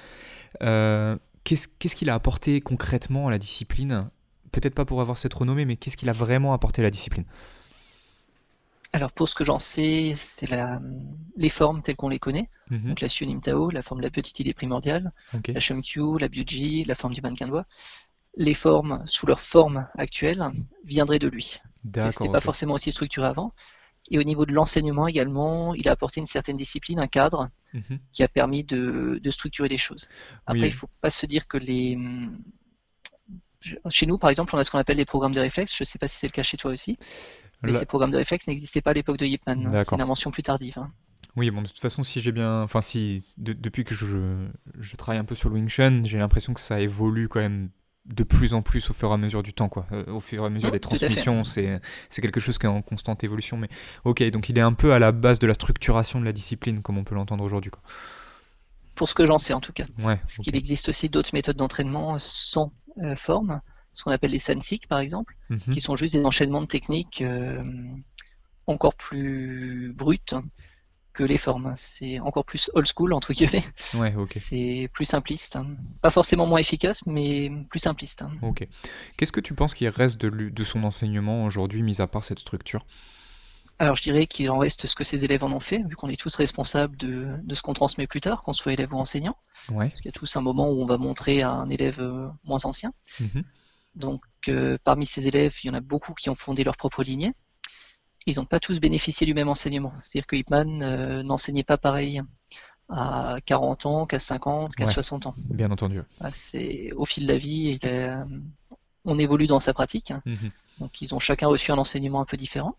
Euh, 0.63 1.17
qu'est-ce 1.45 1.97
qu'il 1.97 2.09
a 2.09 2.15
apporté 2.15 2.61
concrètement 2.61 3.29
à 3.29 3.31
la 3.31 3.39
discipline? 3.39 4.09
Peut-être 4.53 4.75
pas 4.75 4.85
pour 4.85 5.01
avoir 5.01 5.19
cette 5.19 5.35
renommée, 5.35 5.65
mais 5.65 5.77
qu'est-ce 5.77 5.97
qu'il 5.97 6.09
a 6.09 6.13
vraiment 6.13 6.55
apporté 6.55 6.81
à 6.81 6.85
la 6.85 6.91
discipline? 6.91 7.25
Alors 8.95 9.11
pour 9.13 9.29
ce 9.29 9.35
que 9.35 9.45
j'en 9.45 9.59
sais, 9.59 10.15
c'est 10.17 10.49
les 11.37 11.49
formes 11.49 11.83
telles 11.83 11.97
qu'on 11.97 12.09
les 12.09 12.21
connaît. 12.21 12.49
Mhm, 12.71 12.89
Donc 12.91 13.01
la 13.01 13.09
Xuan 13.09 13.41
Tao, 13.41 13.71
la 13.71 13.83
forme 13.83 14.01
de 14.01 14.07
la 14.07 14.11
petite 14.11 14.39
idée 14.39 14.55
primordiale, 14.55 15.13
la 15.55 15.61
Shomkyu, 15.61 16.17
la 16.19 16.29
Byuji, 16.29 16.85
la 16.85 16.95
forme 16.95 17.13
du 17.13 17.21
mannequin 17.21 17.47
de 17.47 17.51
bois. 17.51 17.67
Les 18.37 18.55
formes, 18.55 19.03
sous 19.07 19.27
leur 19.27 19.41
forme 19.41 19.89
actuelle, 19.99 20.45
viendraient 20.85 21.19
de 21.19 21.29
lui. 21.29 21.45
C'était 21.85 21.91
d'accord. 21.93 22.31
pas 22.33 22.41
forcément 22.41 22.75
aussi 22.75 22.93
structuré 22.93 23.27
avant. 23.27 23.53
Et 24.11 24.19
au 24.19 24.23
niveau 24.23 24.47
de 24.47 24.53
l'enseignement 24.53 25.09
également, 25.09 25.75
il 25.75 25.89
a 25.89 25.93
apporté 25.93 26.21
une 26.21 26.27
certaine 26.27 26.57
discipline, 26.57 27.01
un 27.01 27.09
cadre 27.09 27.49
Mhm, 27.73 27.99
qui 28.13 28.23
a 28.23 28.29
permis 28.29 28.63
de, 28.63 29.19
de 29.21 29.31
structurer 29.31 29.69
les 29.69 29.79
choses. 29.79 30.09
Après, 30.47 30.61
Oui. 30.63 30.69
il 30.69 30.73
faut 30.73 30.89
pas 31.01 31.11
se 31.11 31.27
dire 31.27 31.49
que 31.49 31.59
les... 31.59 31.97
Chez 33.89 34.05
nous, 34.07 34.19
par 34.19 34.29
exemple, 34.29 34.55
on 34.55 34.59
a 34.59 34.65
ce 34.65 34.71
qu'on 34.71 34.79
appelle 34.79 34.99
les 34.99 35.07
programmes 35.07 35.33
de 35.33 35.41
réflexe. 35.41 35.75
Je 35.79 35.85
sais 35.85 35.99
pas 35.99 36.07
si 36.07 36.19
c'est 36.19 36.27
le 36.27 36.33
cas 36.33 36.43
chez 36.43 36.59
toi 36.59 36.71
aussi. 36.71 36.99
Mais 37.73 37.79
ces 37.79 37.87
programmes 37.87 38.11
de 38.11 38.17
réflexe 38.17 38.47
n'existaient 38.47 38.81
pas 38.83 38.91
à 38.91 38.95
l'époque 38.95 39.17
de 39.19 39.27
Yip 39.27 39.47
Man. 39.47 39.71
C'est 39.85 39.95
une 39.95 40.01
invention 40.01 40.31
plus 40.31 40.43
tardive. 40.43 40.79
hein. 40.79 40.91
Oui, 41.37 41.51
bon, 41.51 41.63
de 41.63 41.67
toute 41.67 41.81
façon, 41.81 42.05
si 42.05 42.21
j'ai 42.21 42.31
bien. 42.33 42.63
Enfin, 42.63 42.81
si. 42.81 43.35
de- 43.39 43.53
depuis 43.53 43.83
que 43.85 43.95
je, 43.95 44.07
je 44.79 44.97
travaille 44.97 45.19
un 45.19 45.25
peu 45.25 45.35
sur 45.35 45.49
le 45.49 45.57
Wing 45.57 45.69
Chun, 45.69 46.03
j'ai 46.05 46.19
l'impression 46.19 46.55
que 46.55 46.61
ça 46.61 46.81
évolue 46.81 47.29
quand 47.29 47.41
même 47.41 47.71
de 48.07 48.23
plus 48.23 48.53
en 48.55 48.61
plus 48.63 48.91
au 48.91 48.93
fur 48.95 49.11
et 49.11 49.15
à 49.15 49.17
mesure 49.17 49.43
du 49.43 49.53
temps, 49.55 49.69
quoi. 49.69 49.87
Euh, 49.91 50.05
au 50.13 50.21
fur 50.21 50.43
et 50.43 50.47
à 50.47 50.51
mesure 50.51 50.69
Mmh, 50.69 50.73
des 50.73 50.81
transmissions, 50.81 51.43
c'est 51.45 51.81
quelque 52.21 52.39
chose 52.39 52.59
qui 52.59 52.67
est 52.67 52.69
en 52.69 52.83
constante 52.83 53.25
évolution. 53.25 53.57
Mais 53.57 53.69
ok, 54.05 54.23
donc 54.31 54.49
il 54.49 54.59
est 54.59 54.61
un 54.63 54.75
peu 54.75 54.93
à 54.93 54.99
la 54.99 55.11
base 55.11 55.39
de 55.41 55.47
la 55.47 55.55
structuration 55.55 56.21
de 56.21 56.25
la 56.25 56.33
discipline, 56.33 56.83
comme 56.83 56.99
on 56.99 57.05
peut 57.05 57.15
l'entendre 57.17 57.43
aujourd'hui, 57.43 57.71
quoi. 57.71 57.83
Pour 58.95 59.09
ce 59.09 59.15
que 59.15 59.27
j'en 59.27 59.39
sais 59.39 59.55
en 59.55 59.61
tout 59.61 59.73
cas. 59.73 59.87
Ouais, 60.05 60.17
Parce 60.19 60.37
qu'il 60.37 60.55
existe 60.55 60.89
aussi 60.89 61.09
d'autres 61.09 61.31
méthodes 61.33 61.57
d'entraînement 61.57 62.17
sans 62.21 62.73
euh, 63.03 63.17
forme, 63.17 63.61
ce 63.95 64.05
qu'on 64.05 64.11
appelle 64.11 64.33
les 64.33 64.39
sansik 64.39 64.87
par 64.89 64.99
exemple, 64.99 65.35
Mhm. 65.51 65.59
qui 65.73 65.81
sont 65.81 65.97
juste 65.97 66.15
des 66.15 66.25
enchaînements 66.25 66.61
de 66.63 66.67
techniques 66.67 67.23
euh, 67.23 67.63
encore 68.67 68.95
plus 68.95 69.93
brutes 69.97 70.35
que 71.13 71.23
les 71.23 71.37
formes. 71.39 71.73
C'est 71.77 72.19
encore 72.21 72.45
plus 72.45 72.71
old 72.75 72.87
school 72.93 73.13
entre 73.13 73.33
guillemets. 73.33 73.63
Ouais. 73.95 74.13
C'est 74.41 74.91
plus 74.93 75.05
simpliste. 75.05 75.55
hein. 75.57 75.77
Pas 76.03 76.11
forcément 76.11 76.45
moins 76.47 76.59
efficace, 76.59 77.07
mais 77.07 77.51
plus 77.71 77.79
simpliste. 77.79 78.23
hein. 78.23 78.33
Ok. 78.43 78.67
Qu'est-ce 79.17 79.31
que 79.33 79.41
tu 79.41 79.55
penses 79.55 79.75
qu'il 79.75 79.89
reste 79.89 80.21
de, 80.21 80.49
de 80.51 80.65
son 80.65 80.83
enseignement 80.83 81.45
aujourd'hui, 81.45 81.83
mis 81.83 82.01
à 82.01 82.07
part 82.09 82.25
cette 82.25 82.41
structure? 82.41 82.85
Alors 83.81 83.97
je 83.97 84.03
dirais 84.03 84.27
qu'il 84.27 84.49
en 84.51 84.59
reste 84.59 84.87
ce 84.87 84.95
que 84.95 85.03
ses 85.05 85.25
élèves 85.25 85.43
en 85.45 85.51
ont 85.53 85.59
fait, 85.61 85.79
vu 85.89 85.97
qu'on 85.97 86.09
est 86.09 86.17
tous 86.21 86.35
responsables 86.37 86.97
de, 86.97 87.37
de 87.43 87.55
ce 87.57 87.63
qu'on 87.63 87.75
transmet 87.75 88.07
plus 88.07 88.21
tard, 88.21 88.41
qu'on 88.41 88.53
soit 88.53 88.73
élève 88.73 88.93
ou 88.95 88.99
enseignant. 88.99 89.37
Ouais. 89.69 89.89
Parce 89.89 90.01
qu'il 90.01 90.09
y 90.09 90.11
a 90.11 90.13
tous 90.13 90.37
un 90.37 90.41
moment 90.43 90.69
où 90.71 90.81
on 90.83 90.87
va 90.87 90.97
montrer 90.97 91.43
à 91.43 91.51
un 91.51 91.69
élève 91.71 92.01
euh, 92.01 92.29
moins 92.45 92.65
ancien. 92.65 92.93
Mhm. 93.21 93.43
Donc, 93.95 94.23
euh, 94.49 94.77
parmi 94.85 95.07
ces 95.07 95.27
élèves, 95.29 95.55
il 95.63 95.69
y 95.69 95.71
en 95.71 95.75
a 95.75 95.81
beaucoup 95.81 96.15
qui 96.15 96.31
ont 96.31 96.35
fondé 96.35 96.65
leur 96.65 96.77
propre 96.77 97.03
lignée. 97.03 97.33
Ils 98.27 98.37
n'ont 98.37 98.47
pas 98.47 98.59
tous 98.61 98.81
bénéficié 98.81 99.27
du 99.27 99.35
même 99.35 99.49
enseignement. 99.49 99.93
C'est-à-dire 100.03 100.27
que 100.27 100.37
Hipman 100.37 100.83
euh, 100.83 101.23
n'enseignait 101.23 101.63
pas 101.65 101.77
pareil 101.79 102.23
à 102.89 103.37
40 103.47 103.87
ans 103.87 104.07
qu'à 104.07 104.19
50, 104.19 104.75
qu'à 104.75 104.87
Ouais. 104.87 104.93
60 104.93 105.27
ans. 105.27 105.35
Bien 105.51 105.71
entendu. 105.71 106.01
Ah, 106.21 106.31
C'est 106.33 106.91
au 106.93 107.05
fil 107.05 107.27
de 107.27 107.33
la 107.33 107.39
vie, 107.39 107.79
il 107.83 107.87
est, 107.89 108.09
euh, 108.09 108.25
on 109.05 109.19
évolue 109.19 109.47
dans 109.47 109.61
sa 109.61 109.73
pratique. 109.75 110.13
Mhm. 110.25 110.51
Donc, 110.81 111.01
ils 111.03 111.15
ont 111.15 111.19
chacun 111.19 111.49
reçu 111.49 111.71
un 111.71 111.79
enseignement 111.79 112.21
un 112.21 112.25
peu 112.25 112.37
différent. 112.37 112.77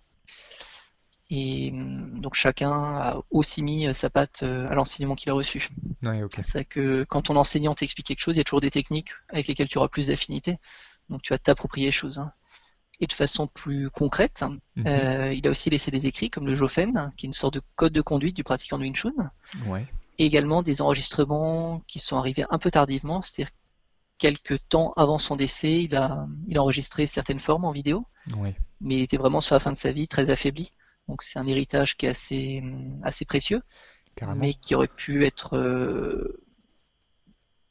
Et 1.31 1.71
hum, 1.73 2.19
donc, 2.21 2.35
chacun 2.35 2.71
a 2.71 3.21
aussi 3.31 3.63
mis 3.63 3.91
sa 3.93 4.09
patte 4.09 4.43
à 4.43 4.75
l'enseignement 4.75 5.15
qu'il 5.15 5.31
a 5.31 5.33
reçu. 5.33 5.69
Ouais, 6.03 6.21
ok. 6.23 6.33
C'est 6.41 6.65
que 6.65 7.03
quand 7.07 7.23
ton 7.23 7.35
enseignant 7.35 7.73
t'explique 7.73 8.07
quelque 8.07 8.19
chose, 8.19 8.35
il 8.35 8.39
y 8.39 8.41
a 8.41 8.43
toujours 8.43 8.61
des 8.61 8.69
techniques 8.71 9.09
avec 9.29 9.47
lesquelles 9.47 9.67
tu 9.67 9.77
auras 9.77 9.87
plus 9.87 10.07
d'affinité. 10.07 10.57
Donc 11.09 11.21
tu 11.21 11.33
vas 11.33 11.37
t'approprier 11.39 11.87
les 11.87 11.91
choses. 11.91 12.17
hein. 12.17 12.31
Et 13.01 13.07
de 13.07 13.13
façon 13.13 13.47
plus 13.47 13.89
concrète, 13.89 14.41
hein, 14.41 14.57
Mhm. 14.77 14.87
euh, 14.87 15.33
il 15.33 15.45
a 15.47 15.49
aussi 15.51 15.69
laissé 15.69 15.91
des 15.91 16.05
écrits 16.05 16.29
comme 16.29 16.47
le 16.47 16.55
Jofen, 16.55 17.11
qui 17.17 17.25
est 17.25 17.27
une 17.27 17.33
sorte 17.33 17.55
de 17.55 17.61
code 17.75 17.91
de 17.93 18.01
conduite 18.01 18.35
du 18.35 18.43
pratiquant 18.45 18.77
de 18.77 18.83
Wing 18.83 18.95
Chun, 18.95 19.11
Ouais. 19.67 19.85
et 20.17 20.25
également 20.25 20.61
des 20.61 20.81
enregistrements 20.81 21.81
qui 21.87 21.99
sont 21.99 22.17
arrivés 22.17 22.45
un 22.49 22.57
peu 22.57 22.71
tardivement, 22.71 23.21
c'est-à-dire 23.21 23.53
quelques 24.17 24.65
temps 24.69 24.93
avant 24.95 25.17
son 25.17 25.35
décès, 25.35 25.83
il 25.83 25.95
a, 25.95 26.25
il 26.47 26.57
a 26.57 26.61
enregistré 26.61 27.05
certaines 27.05 27.41
formes 27.41 27.65
en 27.65 27.73
vidéo, 27.73 28.07
Ouais. 28.37 28.55
mais 28.79 28.95
il 28.95 29.01
était 29.01 29.17
vraiment 29.17 29.41
sur 29.41 29.55
la 29.55 29.59
fin 29.59 29.73
de 29.73 29.77
sa 29.77 29.91
vie 29.91 30.07
très 30.07 30.29
affaibli. 30.29 30.71
Donc 31.09 31.21
c'est 31.21 31.37
un 31.37 31.45
héritage 31.45 31.97
qui 31.97 32.05
est 32.05 32.09
assez, 32.09 32.63
assez 33.03 33.25
précieux 33.25 33.61
Carrément. 34.15 34.39
mais 34.39 34.53
qui 34.53 34.73
aurait 34.73 34.87
pu 34.87 35.25
être 35.25 35.57
euh, 35.57 36.41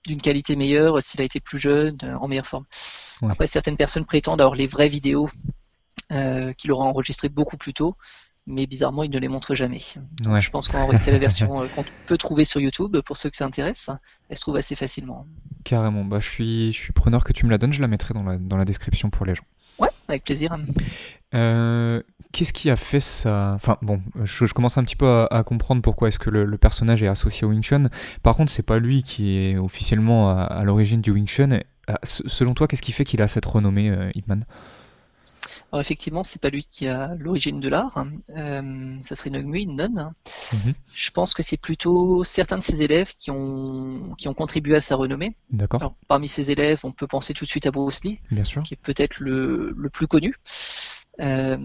d'une 0.07 0.21
qualité 0.21 0.57
meilleure 0.57 1.03
s'il 1.03 1.21
a 1.21 1.25
été 1.25 1.41
plus 1.41 1.59
jeune, 1.59 1.97
euh, 2.03 2.17
en 2.17 2.29
meilleure 2.29 2.47
forme. 2.47 2.65
Ouais. 3.23 3.31
Après, 3.31 3.47
certaines 3.47 3.77
personnes 3.77 4.05
prétendent 4.05 4.41
avoir 4.41 4.55
les 4.55 4.67
vraies 4.67 4.89
vidéos 4.89 5.29
euh, 6.13 6.53
qu'il 6.53 6.73
aura 6.73 6.85
enregistrées 6.85 7.29
beaucoup 7.29 7.57
plus 7.57 7.73
tôt, 7.73 7.97
mais 8.47 8.67
bizarrement, 8.67 9.03
il 9.03 9.11
ne 9.11 9.19
les 9.19 9.29
montre 9.29 9.55
jamais. 9.55 9.81
Ouais. 10.27 10.41
Je 10.41 10.51
pense 10.51 10.69
qu'on 10.69 10.79
va 10.79 10.87
rester 10.87 11.11
à 11.11 11.15
la 11.15 11.19
version 11.19 11.63
euh, 11.63 11.67
qu'on 11.69 11.85
peut 12.07 12.19
trouver 12.19 12.45
sur 12.45 12.61
YouTube 12.61 12.99
pour 13.05 13.17
ceux 13.17 13.31
que 13.31 13.37
ça 13.37 13.47
intéresse. 13.47 13.89
Elle 14.29 14.37
se 14.37 14.43
trouve 14.43 14.57
assez 14.57 14.75
facilement. 14.75 15.27
Carrément. 15.65 16.05
Bah, 16.05 16.21
je 16.21 16.29
suis, 16.29 16.73
je 16.73 16.79
suis 16.79 16.93
preneur 16.93 17.25
que 17.25 17.33
tu 17.33 17.47
me 17.47 17.51
la 17.51 17.59
donnes. 17.59 17.73
Je 17.73 17.81
la 17.81 17.89
mettrai 17.89 18.13
dans 18.13 18.23
la, 18.23 18.37
dans 18.37 18.59
la 18.59 18.67
description 18.67 19.09
pour 19.09 19.25
les 19.25 19.35
gens. 19.35 19.45
Ouais, 19.79 19.91
avec 20.09 20.25
plaisir. 20.25 20.57
Euh, 21.35 22.03
Qu'est-ce 22.33 22.53
qui 22.53 22.69
a 22.69 22.77
fait 22.77 23.01
ça? 23.01 23.53
Enfin 23.55 23.77
bon, 23.81 24.01
je, 24.25 24.53
commence 24.53 24.77
un 24.77 24.85
petit 24.85 24.97
peu 24.97 25.27
à, 25.31 25.43
comprendre 25.45 25.83
pourquoi 25.83 26.09
est-ce 26.09 26.19
que 26.19 26.31
le, 26.31 26.59
personnage 26.59 27.03
est 27.03 27.09
associé 27.09 27.47
au 27.47 27.51
Wing 27.51 27.63
Chun. 27.63 27.89
Par 28.25 28.37
contre, 28.37 28.51
c'est 28.51 28.65
pas 28.65 28.81
lui 28.81 29.05
qui 29.05 29.39
est 29.39 29.57
officiellement 29.57 30.31
à, 30.31 30.43
à 30.43 30.65
l'origine 30.65 31.01
du 31.01 31.13
Wing 31.13 31.29
Chun. 31.29 31.61
Euh, 31.91 31.95
Selon 32.03 32.55
toi, 32.55 32.67
qu'est-ce 32.67 32.83
qui 32.83 32.93
fait 32.93 33.05
qu'il 33.05 33.23
a 33.23 33.29
cette 33.29 33.45
renommée, 33.45 33.91
euh, 33.91 34.11
Ip 34.15 34.27
Man 34.27 34.45
Alors 35.75 35.81
effectivement, 35.81 36.23
c'est 36.23 36.41
pas 36.41 36.51
lui 36.51 36.65
qui 36.71 36.87
a 36.87 37.17
l'origine 37.19 37.59
de 37.59 37.69
l'art. 37.69 38.05
Euh, 38.31 38.97
ça 39.01 39.17
serait 39.17 39.31
Nogmu, 39.31 39.59
une 39.59 39.75
nonne. 39.75 40.13
Mhm. 40.53 40.73
Je 40.95 41.11
pense 41.11 41.35
que 41.35 41.43
c'est 41.43 41.57
plutôt 41.57 42.23
certains 42.23 42.59
de 42.59 42.63
ses 42.63 42.81
élèves 42.83 43.13
qui 43.19 43.33
ont, 43.33 44.15
qui 44.17 44.29
ont 44.29 44.35
contribué 44.35 44.77
à 44.77 44.81
sa 44.81 44.95
renommée. 44.95 45.35
D'accord, 45.51 45.97
parmi 46.07 46.29
ses 46.29 46.53
élèves, 46.53 46.79
on 46.85 46.93
peut 46.93 47.09
penser 47.09 47.35
tout 47.35 47.45
de 47.45 47.51
suite 47.51 47.67
à 47.67 47.73
Bruce 47.73 48.05
Lee, 48.05 48.21
bien 48.31 48.45
sûr. 48.45 48.63
qui 48.63 48.75
est 48.75 48.81
peut-être 48.81 49.19
le, 49.19 49.75
le 49.77 49.91
plus 49.91 50.07
connu, 50.07 50.37
euh, 51.21 51.57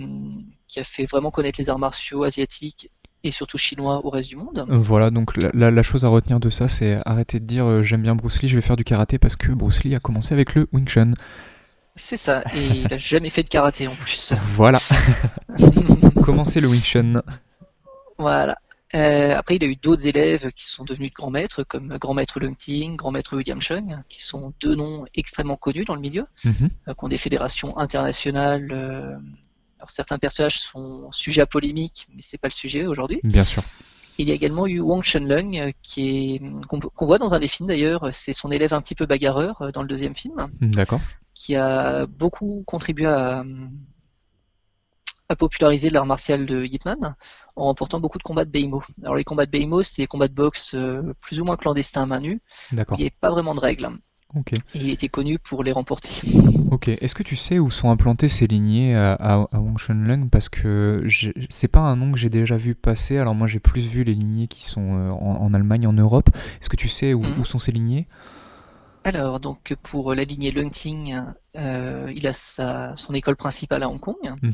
qui 0.68 0.80
a 0.80 0.84
fait 0.84 1.06
vraiment 1.06 1.30
connaître 1.30 1.60
les 1.62 1.70
arts 1.70 1.78
martiaux 1.80 2.24
asiatiques 2.24 2.90
et 3.24 3.30
surtout 3.32 3.58
chinois 3.60 4.06
au 4.06 4.10
reste 4.10 4.30
du 4.30 4.38
monde. 4.38 4.66
Euh, 4.70 4.78
Voilà, 4.78 5.12
donc 5.12 5.36
la, 5.42 5.50
la- 5.54 5.72
la 5.72 5.84
chose 5.84 6.04
à 6.04 6.08
retenir 6.08 6.40
de 6.40 6.50
ça, 6.50 6.68
c'est 6.68 7.00
arrêter 7.06 7.40
de 7.40 7.46
dire 7.46 7.66
euh, 7.66 7.84
j'aime 7.84 8.02
bien 8.02 8.16
Bruce 8.16 8.42
Lee, 8.42 8.48
je 8.48 8.56
vais 8.56 8.62
faire 8.62 8.76
du 8.78 8.84
karaté 8.84 9.20
parce 9.20 9.36
que 9.36 9.52
Bruce 9.52 9.84
Lee 9.84 9.94
a 9.94 10.00
commencé 10.00 10.34
avec 10.34 10.56
le 10.56 10.68
Wing 10.72 10.88
Chun. 10.88 11.14
C'est 12.00 12.18
ça, 12.18 12.44
et 12.56 12.66
il 12.66 12.94
a 12.94 12.98
jamais 12.98 13.30
fait 13.30 13.44
de 13.44 13.50
karaté 13.50 13.88
en 13.88 13.96
plus. 13.96 14.34
Voilà, 14.54 14.80
commencer 16.24 16.62
le 16.62 16.68
Wing 16.68 16.82
Chun. 16.82 17.22
Voilà. 18.18 18.58
Euh, 18.96 19.36
après, 19.36 19.58
il 19.58 19.64
a 19.64 19.68
eu 19.68 19.76
d'autres 19.76 20.08
élèves 20.08 20.52
qui 20.54 20.66
sont 20.66 20.84
devenus 20.84 21.12
de 21.12 21.14
grands 21.14 21.30
maîtres, 21.30 21.64
comme 21.64 21.96
grand 22.00 22.16
maître 22.16 22.40
Lung 22.40 22.58
Ting, 22.58 22.96
grand 22.96 23.12
maître 23.12 23.36
William 23.38 23.62
Chung, 23.62 23.98
qui 24.08 24.24
sont 24.24 24.54
deux 24.60 24.74
noms 24.74 25.06
extrêmement 25.14 25.58
connus 25.58 25.86
dans 25.86 25.94
le 25.94 26.02
milieu, 26.02 26.26
euh, 26.46 26.52
qui 26.88 27.04
ont 27.04 27.10
des 27.10 27.20
fédérations 27.20 27.78
internationales 27.78 28.72
euh, 28.72 29.16
alors 29.80 29.90
certains 29.92 30.18
personnages 30.18 30.60
sont 30.60 31.10
sujets 31.12 31.42
à 31.42 31.46
polémique, 31.46 32.08
mais 32.14 32.22
c'est 32.22 32.38
pas 32.38 32.50
le 32.50 32.54
sujet 32.54 32.86
aujourd'hui. 32.86 33.22
Bien 33.24 33.46
sûr. 33.46 33.64
Il 34.18 34.28
y 34.28 34.32
a 34.32 34.34
également 34.34 34.68
eu 34.68 34.82
Wang 34.82 35.04
Shenlong, 35.04 35.72
qui 35.82 36.36
est 36.36 36.42
qu'on 36.68 37.06
voit 37.06 37.18
dans 37.18 37.34
un 37.34 37.40
des 37.40 37.48
films 37.48 37.70
d'ailleurs. 37.70 38.10
C'est 38.12 38.34
son 38.34 38.52
élève 38.52 38.74
un 38.74 38.82
petit 38.82 38.96
peu 38.96 39.06
bagarreur 39.06 39.72
dans 39.74 39.82
le 39.82 39.88
deuxième 39.88 40.16
film. 40.16 40.50
D'accord. 40.60 41.00
Qui 41.42 41.56
a 41.56 42.06
beaucoup 42.06 42.64
contribué 42.68 43.06
à, 43.06 43.46
à 45.30 45.36
populariser 45.38 45.90
l'art 45.90 46.06
martial 46.06 46.46
de 46.46 46.66
Hitman 46.66 47.16
en 47.56 47.64
remportant 47.64 48.00
beaucoup 48.02 48.18
de 48.18 48.24
combats 48.24 48.44
de 48.46 48.50
Beimo. 48.52 48.84
Alors 49.04 49.16
les 49.16 49.24
combats 49.24 49.46
de 49.46 49.52
Beimo, 49.52 49.82
c'est 49.84 50.02
des 50.02 50.08
combats 50.08 50.28
de 50.28 50.34
boxe 50.34 50.76
plus 51.22 51.40
ou 51.40 51.46
moins 51.46 51.56
clandestins 51.56 52.04
à 52.04 52.06
main 52.06 52.20
nue. 52.20 52.42
D'accord. 52.74 52.98
Il 52.98 53.02
n'y 53.02 53.06
avait 53.08 53.16
pas 53.22 53.30
vraiment 53.32 53.56
de 53.56 53.62
règles. 53.62 53.88
Ok. 54.36 54.52
Et 54.54 54.80
il 54.80 54.90
était 54.90 55.08
connu 55.08 55.40
pour 55.40 55.64
les 55.64 55.72
remporter. 55.72 56.10
Ok. 56.72 56.90
Est-ce 56.90 57.16
que 57.16 57.24
tu 57.24 57.36
sais 57.36 57.58
où 57.58 57.70
sont 57.72 57.90
implantées 57.90 58.28
ces 58.28 58.46
lignées 58.46 58.96
à, 58.96 59.14
à, 59.14 59.34
à 59.52 59.60
Wangshenlung 59.60 60.30
Parce 60.30 60.50
que 60.50 61.04
c'est 61.50 61.68
pas 61.70 61.80
un 61.80 61.96
nom 61.96 62.12
que 62.12 62.18
j'ai 62.18 62.30
déjà 62.30 62.58
vu 62.58 62.76
passer. 62.76 63.18
Alors 63.18 63.34
moi 63.34 63.48
j'ai 63.48 63.60
plus 63.60 63.88
vu 63.88 64.04
les 64.04 64.14
lignées 64.14 64.48
qui 64.48 64.64
sont 64.64 64.98
euh, 64.98 65.10
en, 65.12 65.38
en 65.42 65.54
Allemagne, 65.54 65.88
en 65.88 65.94
Europe. 65.94 66.30
Est-ce 66.62 66.70
que 66.70 66.76
tu 66.76 66.90
sais 66.90 67.14
où, 67.14 67.22
Mhm. 67.24 67.40
où 67.40 67.46
sont 67.46 67.60
ces 67.60 67.72
lignées? 67.72 68.08
Alors, 69.16 69.40
donc 69.40 69.76
pour 69.84 70.14
la 70.14 70.24
lignée 70.24 70.52
Lungting, 70.52 71.16
euh, 71.56 72.12
il 72.16 72.28
a 72.28 72.34
sa, 72.34 72.96
son 72.96 73.14
école 73.14 73.36
principale 73.36 73.84
à 73.84 73.90
Hong 73.90 74.00
Kong. 74.00 74.16
Mhm. 74.42 74.54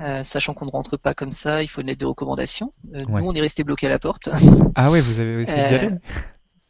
Euh, 0.00 0.24
sachant 0.24 0.54
qu'on 0.54 0.66
ne 0.66 0.70
rentre 0.70 0.96
pas 0.96 1.14
comme 1.14 1.30
ça, 1.30 1.62
il 1.62 1.68
faut 1.68 1.80
une 1.80 1.86
lettre 1.86 2.00
de 2.00 2.06
recommandation. 2.06 2.72
Euh, 2.94 3.04
Ouais. 3.06 3.20
Nous, 3.22 3.28
on 3.28 3.32
est 3.34 3.40
resté 3.40 3.62
bloqué 3.64 3.86
à 3.86 3.90
la 3.90 3.98
porte. 3.98 4.28
Ah 4.76 4.90
ouais, 4.90 5.00
vous 5.00 5.20
avez 5.20 5.42
essayé 5.42 5.62
d'y 5.62 5.74
Euh, 5.74 5.78
aller 5.78 5.90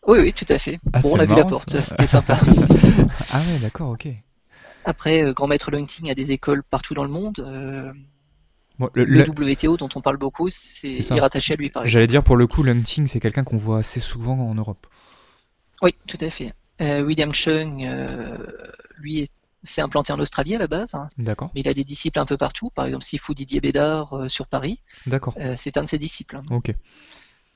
oui, 0.07 0.19
oui, 0.19 0.33
tout 0.35 0.45
à 0.51 0.59
fait. 0.59 0.79
Ah, 0.93 1.01
bon, 1.01 1.13
on 1.15 1.19
a 1.19 1.25
vu 1.25 1.35
la 1.35 1.45
porte, 1.47 1.81
c'était 1.81 2.07
sympa. 2.07 2.39
Ah 3.33 3.39
ouais, 3.39 3.59
d'accord, 3.63 3.91
ok. 3.91 4.09
Après, 4.85 5.33
Grand 5.33 5.47
Maître 5.47 5.71
Lungting 5.71 6.11
a 6.11 6.15
des 6.15 6.31
écoles 6.33 6.63
partout 6.63 6.93
dans 6.93 7.05
le 7.05 7.11
monde. 7.11 7.37
Bon, 8.79 8.91
le- 8.93 9.23
WTO, 9.23 9.77
dont 9.77 9.89
on 9.95 10.01
parle 10.03 10.17
beaucoup, 10.19 10.51
c'est 10.51 11.01
rattaché 11.19 11.55
à 11.55 11.57
lui, 11.57 11.71
par 11.71 11.83
exemple. 11.83 11.93
J'allais 11.93 12.07
dire 12.07 12.23
pour 12.23 12.37
le 12.37 12.47
coup, 12.47 12.63
Lung 12.63 12.83
Ting, 12.83 13.07
c'est 13.07 13.21
quelqu'un 13.21 13.45
qu'on 13.45 13.57
voit 13.57 13.79
assez 13.79 14.01
souvent 14.01 14.39
en 14.39 14.55
Europe. 14.55 14.87
Oui, 15.81 15.95
tout 16.07 16.19
à 16.21 16.29
fait. 16.29 16.53
Euh, 16.81 17.03
William 17.03 17.33
Chung, 17.33 17.85
euh, 17.85 18.37
lui, 18.99 19.21
est- 19.21 19.33
s'est 19.63 19.81
implanté 19.81 20.13
en 20.13 20.19
Australie 20.21 20.55
à 20.55 20.59
la 20.59 20.67
base, 20.67 20.95
hein, 20.95 21.09
D'accord, 21.19 21.51
mais 21.55 21.61
il 21.63 21.69
a 21.69 21.75
des 21.75 21.85
disciples 21.85 22.19
un 22.19 22.27
peu 22.27 22.37
partout. 22.37 22.71
Par 22.71 22.85
exemple, 22.87 23.05
Sifu 23.05 23.35
Didier 23.35 23.61
Bédard 23.61 24.13
euh, 24.15 24.29
sur 24.29 24.47
Paris, 24.47 24.81
d'accord, 25.07 25.35
c'est 25.57 25.77
un 25.77 25.83
de 25.85 25.89
ses 25.89 25.99
disciples. 25.99 26.39
ok. 26.51 26.75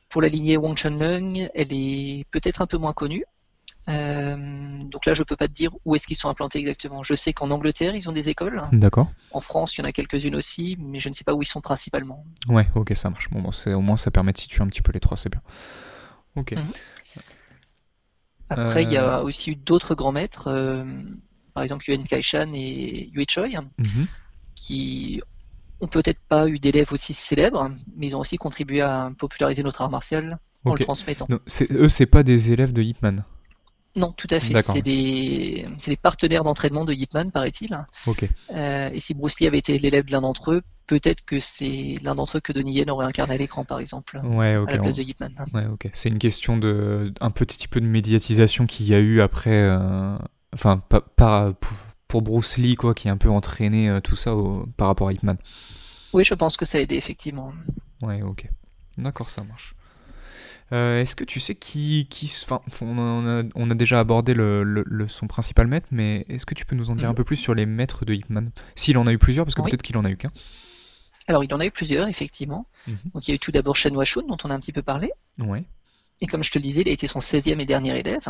Pour 0.09 0.23
la 0.23 0.29
lignée 0.29 0.57
Wang 0.57 0.75
Chunlung, 0.77 1.51
elle 1.55 1.73
est 1.73 2.25
peut-être 2.31 2.63
un 2.63 2.67
peu 2.67 2.79
moins 2.79 2.95
connue. 2.95 3.25
Euh, 3.89 4.83
donc 4.85 5.07
là, 5.07 5.15
je 5.15 5.23
peux 5.23 5.37
pas 5.37 5.49
te 5.49 5.53
dire 5.53 5.71
où 5.85 5.95
est-ce 5.95 6.07
qu'ils 6.07 6.17
sont 6.17 6.29
implantés 6.29 6.59
exactement. 6.59 7.03
Je 7.03 7.15
sais 7.15 7.33
qu'en 7.33 7.51
Angleterre, 7.51 7.95
ils 7.95 8.09
ont 8.09 8.13
des 8.13 8.29
écoles. 8.29 8.63
D'accord. 8.73 9.11
En 9.31 9.41
France, 9.41 9.77
il 9.77 9.81
y 9.81 9.85
en 9.85 9.89
a 9.89 9.93
quelques-unes 9.93 10.35
aussi, 10.35 10.77
mais 10.79 11.01
je 11.01 11.09
ne 11.09 11.15
sais 11.15 11.25
pas 11.25 11.35
où 11.35 11.43
ils 11.43 11.47
sont 11.47 11.61
principalement. 11.61 12.25
Ouais, 12.49 12.69
ok, 12.75 12.93
ça 12.95 13.11
marche. 13.11 13.31
Bon, 13.31 13.41
bon, 13.41 13.53
c'est- 13.53 13.73
au 13.75 13.81
moins 13.81 13.97
ça 13.97 14.11
permet 14.11 14.33
de 14.33 14.39
situer 14.39 14.63
un 14.63 14.69
petit 14.69 14.83
peu 14.83 14.93
les 14.93 15.01
trois, 15.01 15.17
c'est 15.17 15.31
bien. 15.31 15.41
Ok. 16.37 16.53
Mhm. 16.53 16.67
Après, 18.51 18.83
il 18.85 18.93
y 18.93 18.97
Euh. 18.97 19.11
a 19.11 19.23
aussi 19.23 19.51
eu 19.53 19.57
d'autres 19.57 19.95
grands 19.95 20.13
maîtres, 20.13 20.49
euh, 20.49 20.85
par 21.55 21.63
exemple 21.63 21.85
Yuan 21.89 22.03
Kaishan 22.05 22.53
et 22.55 23.11
Yue 23.13 23.25
Choi, 23.29 23.49
Mhm. 23.49 24.07
qui 24.55 25.21
ont 25.81 25.87
peut-être 25.87 26.21
pas 26.29 26.49
eu 26.49 26.59
d'élèves 26.59 26.93
aussi 26.93 27.15
célèbres, 27.15 27.71
mais 27.97 28.09
ils 28.09 28.17
ont 28.17 28.21
aussi 28.21 28.37
contribué 28.37 28.81
à 28.81 29.13
populariser 29.19 29.63
notre 29.63 29.83
art 29.83 29.91
martial 29.91 30.39
en 30.65 30.75
le 30.75 30.79
transmettant. 30.85 31.27
Non, 31.29 31.39
eux, 31.71 31.89
c'est 31.89 32.07
pas 32.07 32.23
des 32.23 32.51
élèves 32.51 32.73
de 32.73 32.83
Hipman. 32.83 33.25
Non, 33.99 34.13
tout 34.13 34.29
à 34.31 34.39
fait. 34.39 34.55
C'est 34.63 34.83
des, 34.83 35.67
partenaires 36.01 36.45
d'entraînement 36.45 36.85
de 36.85 36.93
Yip 36.93 37.13
Man, 37.15 37.31
paraît-il. 37.33 37.77
Euh, 38.55 38.91
et 38.93 39.01
si 39.01 39.15
Bruce 39.15 39.41
Lee 39.41 39.47
avait 39.47 39.59
été 39.59 39.77
l'élève 39.79 40.07
de 40.07 40.13
l'un 40.13 40.21
d'entre 40.21 40.53
eux, 40.53 40.63
peut-être 40.87 41.25
que 41.25 41.41
c'est 41.41 41.97
l'un 42.03 42.15
d'entre 42.15 42.39
eux 42.39 42.41
que 42.41 42.53
Donnie 42.53 42.75
Yen 42.75 42.91
aurait 42.91 43.07
incarné 43.07 43.35
à 43.35 43.37
l'écran, 43.37 43.65
par 43.65 43.81
exemple, 43.81 44.21
Ouais, 44.25 44.57
ok. 44.57 44.69
à 44.69 44.73
la 44.77 44.79
place 44.79 44.95
on- 44.95 44.99
de 44.99 45.03
Yip 45.03 45.21
Man. 45.21 45.35
Ouais. 45.53 45.91
C'est 45.93 46.09
une 46.09 46.19
question 46.19 46.57
de 46.57 47.13
un 47.21 47.31
petit 47.31 47.69
peu 47.69 47.81
de 47.81 47.87
médiatisation 47.87 48.67
qu'il 48.67 48.87
y 48.87 48.95
a 48.95 49.01
eu 49.01 49.21
après, 49.21 49.51
euh, 49.51 50.17
enfin, 50.55 50.79
pas, 50.79 51.01
pas- 51.01 51.53
pour, 52.07 52.23
Bruce 52.23 52.57
Lee 52.57 52.75
quoi, 52.77 52.95
qui 52.95 53.09
a 53.09 53.13
un 53.13 53.17
peu 53.19 53.29
entraîné 53.29 53.91
euh, 53.91 54.01
tout 54.01 54.17
ça 54.17 54.35
au- 54.35 54.65
par 54.77 54.87
rapport 54.87 55.09
à 55.09 55.13
Hitman. 55.13 55.37
Oui, 56.15 56.25
je 56.25 56.33
pense 56.35 56.57
que 56.57 56.65
ça 56.65 56.79
a 56.79 56.81
aidé, 56.81 56.95
effectivement. 56.95 57.53
Ouais, 58.03 58.23
ok. 58.23 58.49
D'accord, 58.97 59.29
ça 59.29 59.45
marche. 59.45 59.75
Euh, 60.73 61.01
Est-ce 61.01 61.17
que 61.17 61.25
tu 61.25 61.41
sais 61.41 61.55
qui, 61.55 62.07
qui, 62.11 62.31
enfin, 62.45 62.61
on 62.83 63.27
a, 63.27 63.43
on 63.55 63.67
déjà 63.69 64.01
abordé 64.01 64.35
le, 64.35 64.63
le- 64.65 64.85
le- 64.87 65.09
son 65.09 65.27
principal 65.27 65.67
maître, 65.67 65.89
mais 65.91 66.27
est-ce 66.29 66.45
que 66.45 66.55
tu 66.55 66.67
peux 66.67 66.77
nous 66.77 66.91
en 66.91 66.95
dire 66.95 67.07
un 67.09 67.13
Mhm. 67.13 67.17
peu 67.17 67.25
plus 67.25 67.37
sur 67.37 67.55
les 67.55 67.65
maîtres 67.67 68.05
de 68.05 68.13
Hitman 68.15 68.51
S'il 68.77 68.99
en 68.99 69.07
a 69.07 69.13
eu 69.13 69.19
plusieurs, 69.19 69.47
parce 69.47 69.55
que 69.55 69.63
Oui. 69.63 69.71
peut-être 69.71 69.83
qu'il 69.83 69.97
en 69.97 70.05
a 70.05 70.11
eu 70.11 70.17
qu'un. 70.17 70.31
Alors, 71.27 71.45
il 71.45 71.53
en 71.55 71.61
a 71.61 71.67
eu 71.67 71.71
plusieurs, 71.71 72.09
effectivement. 72.09 72.67
Mhm. 72.87 72.97
Donc, 73.15 73.29
il 73.29 73.31
y 73.31 73.33
a 73.33 73.35
eu 73.37 73.39
tout 73.39 73.53
d'abord 73.53 73.77
Shen 73.77 73.95
Washun, 73.97 74.23
dont 74.27 74.37
on 74.45 74.51
a 74.51 74.55
un 74.55 74.61
petit 74.61 74.73
peu 74.73 74.83
parlé. 74.83 75.11
Ouais, 75.39 75.65
Et 76.21 76.27
comme 76.27 76.43
je 76.43 76.51
te 76.51 76.59
le 76.59 76.63
disais, 76.63 76.81
il 76.83 76.89
a 76.89 76.93
été 76.93 77.07
son 77.07 77.21
16e 77.21 77.61
et 77.61 77.67
dernier 77.67 77.97
élève, 77.99 78.29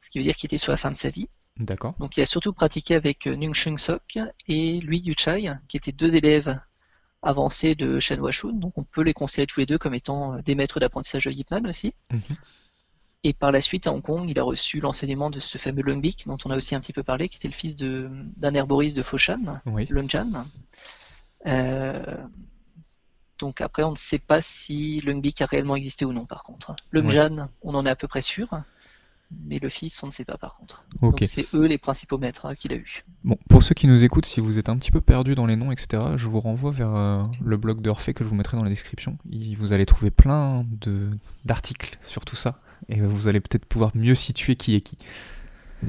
ce 0.00 0.10
qui 0.10 0.18
veut 0.18 0.24
dire 0.24 0.34
qu'il 0.36 0.48
était 0.48 0.58
sur 0.58 0.72
la 0.72 0.76
fin 0.76 0.90
de 0.90 0.96
sa 0.96 1.08
vie. 1.10 1.28
d'accord. 1.58 1.94
Donc, 2.00 2.16
il 2.16 2.20
a 2.22 2.26
surtout 2.26 2.52
pratiqué 2.52 2.94
avec 2.96 3.26
euh, 3.26 3.36
Nung 3.36 3.54
Shung 3.54 3.78
Sok 3.78 4.18
et 4.48 4.80
lui, 4.80 4.98
Yu 5.00 5.14
Chai, 5.16 5.50
qui 5.68 5.76
étaient 5.76 5.92
deux 5.92 6.14
élèves 6.16 6.58
avancés 7.22 7.74
de 7.74 7.98
Shen 7.98 8.20
Washun. 8.20 8.52
Donc, 8.52 8.76
on 8.76 8.84
peut 8.84 9.02
les 9.02 9.14
considérer 9.14 9.46
tous 9.46 9.60
les 9.60 9.66
deux 9.66 9.78
comme 9.78 9.94
étant 9.94 10.34
euh, 10.34 10.42
des 10.42 10.54
maîtres 10.54 10.80
d'apprentissage 10.80 11.24
de 11.24 11.30
Yip 11.30 11.50
Man 11.50 11.66
aussi. 11.66 11.94
Mhm. 12.12 12.20
Et 13.24 13.32
par 13.32 13.50
la 13.50 13.60
suite, 13.60 13.86
à 13.88 13.92
Hong 13.92 14.02
Kong, 14.02 14.30
il 14.30 14.38
a 14.38 14.44
reçu 14.44 14.80
l'enseignement 14.80 15.28
de 15.28 15.40
ce 15.40 15.58
fameux 15.58 15.82
Lung 15.82 16.00
Bik, 16.00 16.26
dont 16.26 16.38
on 16.44 16.50
a 16.50 16.56
aussi 16.56 16.74
un 16.76 16.80
petit 16.80 16.92
peu 16.92 17.02
parlé, 17.02 17.28
qui 17.28 17.36
était 17.36 17.48
le 17.48 17.54
fils 17.54 17.76
d'un 17.76 18.54
herboriste 18.54 18.96
de 18.96 19.02
Foshan, 19.02 19.60
Oui, 19.66 19.86
Lung 19.90 20.08
Jan. 20.08 20.46
Euh, 21.46 22.16
donc 23.38 23.60
après, 23.60 23.82
on 23.82 23.90
ne 23.90 23.96
sait 23.96 24.20
pas 24.20 24.40
si 24.40 25.00
Lung 25.00 25.20
Bik 25.20 25.42
a 25.42 25.46
réellement 25.46 25.74
existé 25.74 26.04
ou 26.04 26.12
non, 26.12 26.26
par 26.26 26.44
contre. 26.44 26.76
Lung 26.92 27.06
Ouais. 27.06 27.12
Jan, 27.12 27.48
on 27.62 27.74
en 27.74 27.84
est 27.86 27.90
à 27.90 27.96
peu 27.96 28.06
près 28.06 28.22
sûr, 28.22 28.48
mais 29.30 29.58
le 29.58 29.68
fils, 29.68 30.02
on 30.02 30.06
ne 30.06 30.12
sait 30.12 30.24
pas, 30.24 30.38
par 30.38 30.54
contre. 30.54 30.84
Donc 31.02 31.18
c'est 31.26 31.46
eux 31.54 31.66
les 31.66 31.78
principaux 31.78 32.18
maîtres 32.18 32.46
hein, 32.46 32.54
qu'il 32.54 32.72
a 32.72 32.76
eu. 32.76 33.02
Bon, 33.24 33.36
pour 33.48 33.62
ceux 33.62 33.74
qui 33.74 33.86
nous 33.86 34.04
écoutent, 34.04 34.26
si 34.26 34.40
vous 34.40 34.58
êtes 34.58 34.68
un 34.68 34.76
petit 34.76 34.90
peu 34.90 35.00
perdu 35.00 35.34
dans 35.34 35.46
les 35.46 35.56
noms, 35.56 35.70
etc., 35.72 36.02
je 36.16 36.26
vous 36.26 36.40
renvoie 36.40 36.70
vers 36.70 36.94
euh, 36.94 37.22
le 37.44 37.56
blog 37.56 37.80
d'Orphée 37.82 38.14
que 38.14 38.24
je 38.24 38.28
vous 38.28 38.34
mettrai 38.36 38.56
dans 38.56 38.62
la 38.64 38.70
description. 38.70 39.18
Y- 39.30 39.54
vous 39.54 39.72
allez 39.72 39.86
trouver 39.86 40.10
plein 40.10 40.64
de 40.80 41.10
d'articles 41.44 41.98
sur 42.04 42.24
tout 42.24 42.36
ça, 42.36 42.60
et 42.88 43.00
vous 43.00 43.28
allez 43.28 43.40
peut-être 43.40 43.66
pouvoir 43.66 43.90
mieux 43.94 44.14
situer 44.14 44.56
qui 44.56 44.74
est 44.74 44.80
qui. 44.80 44.98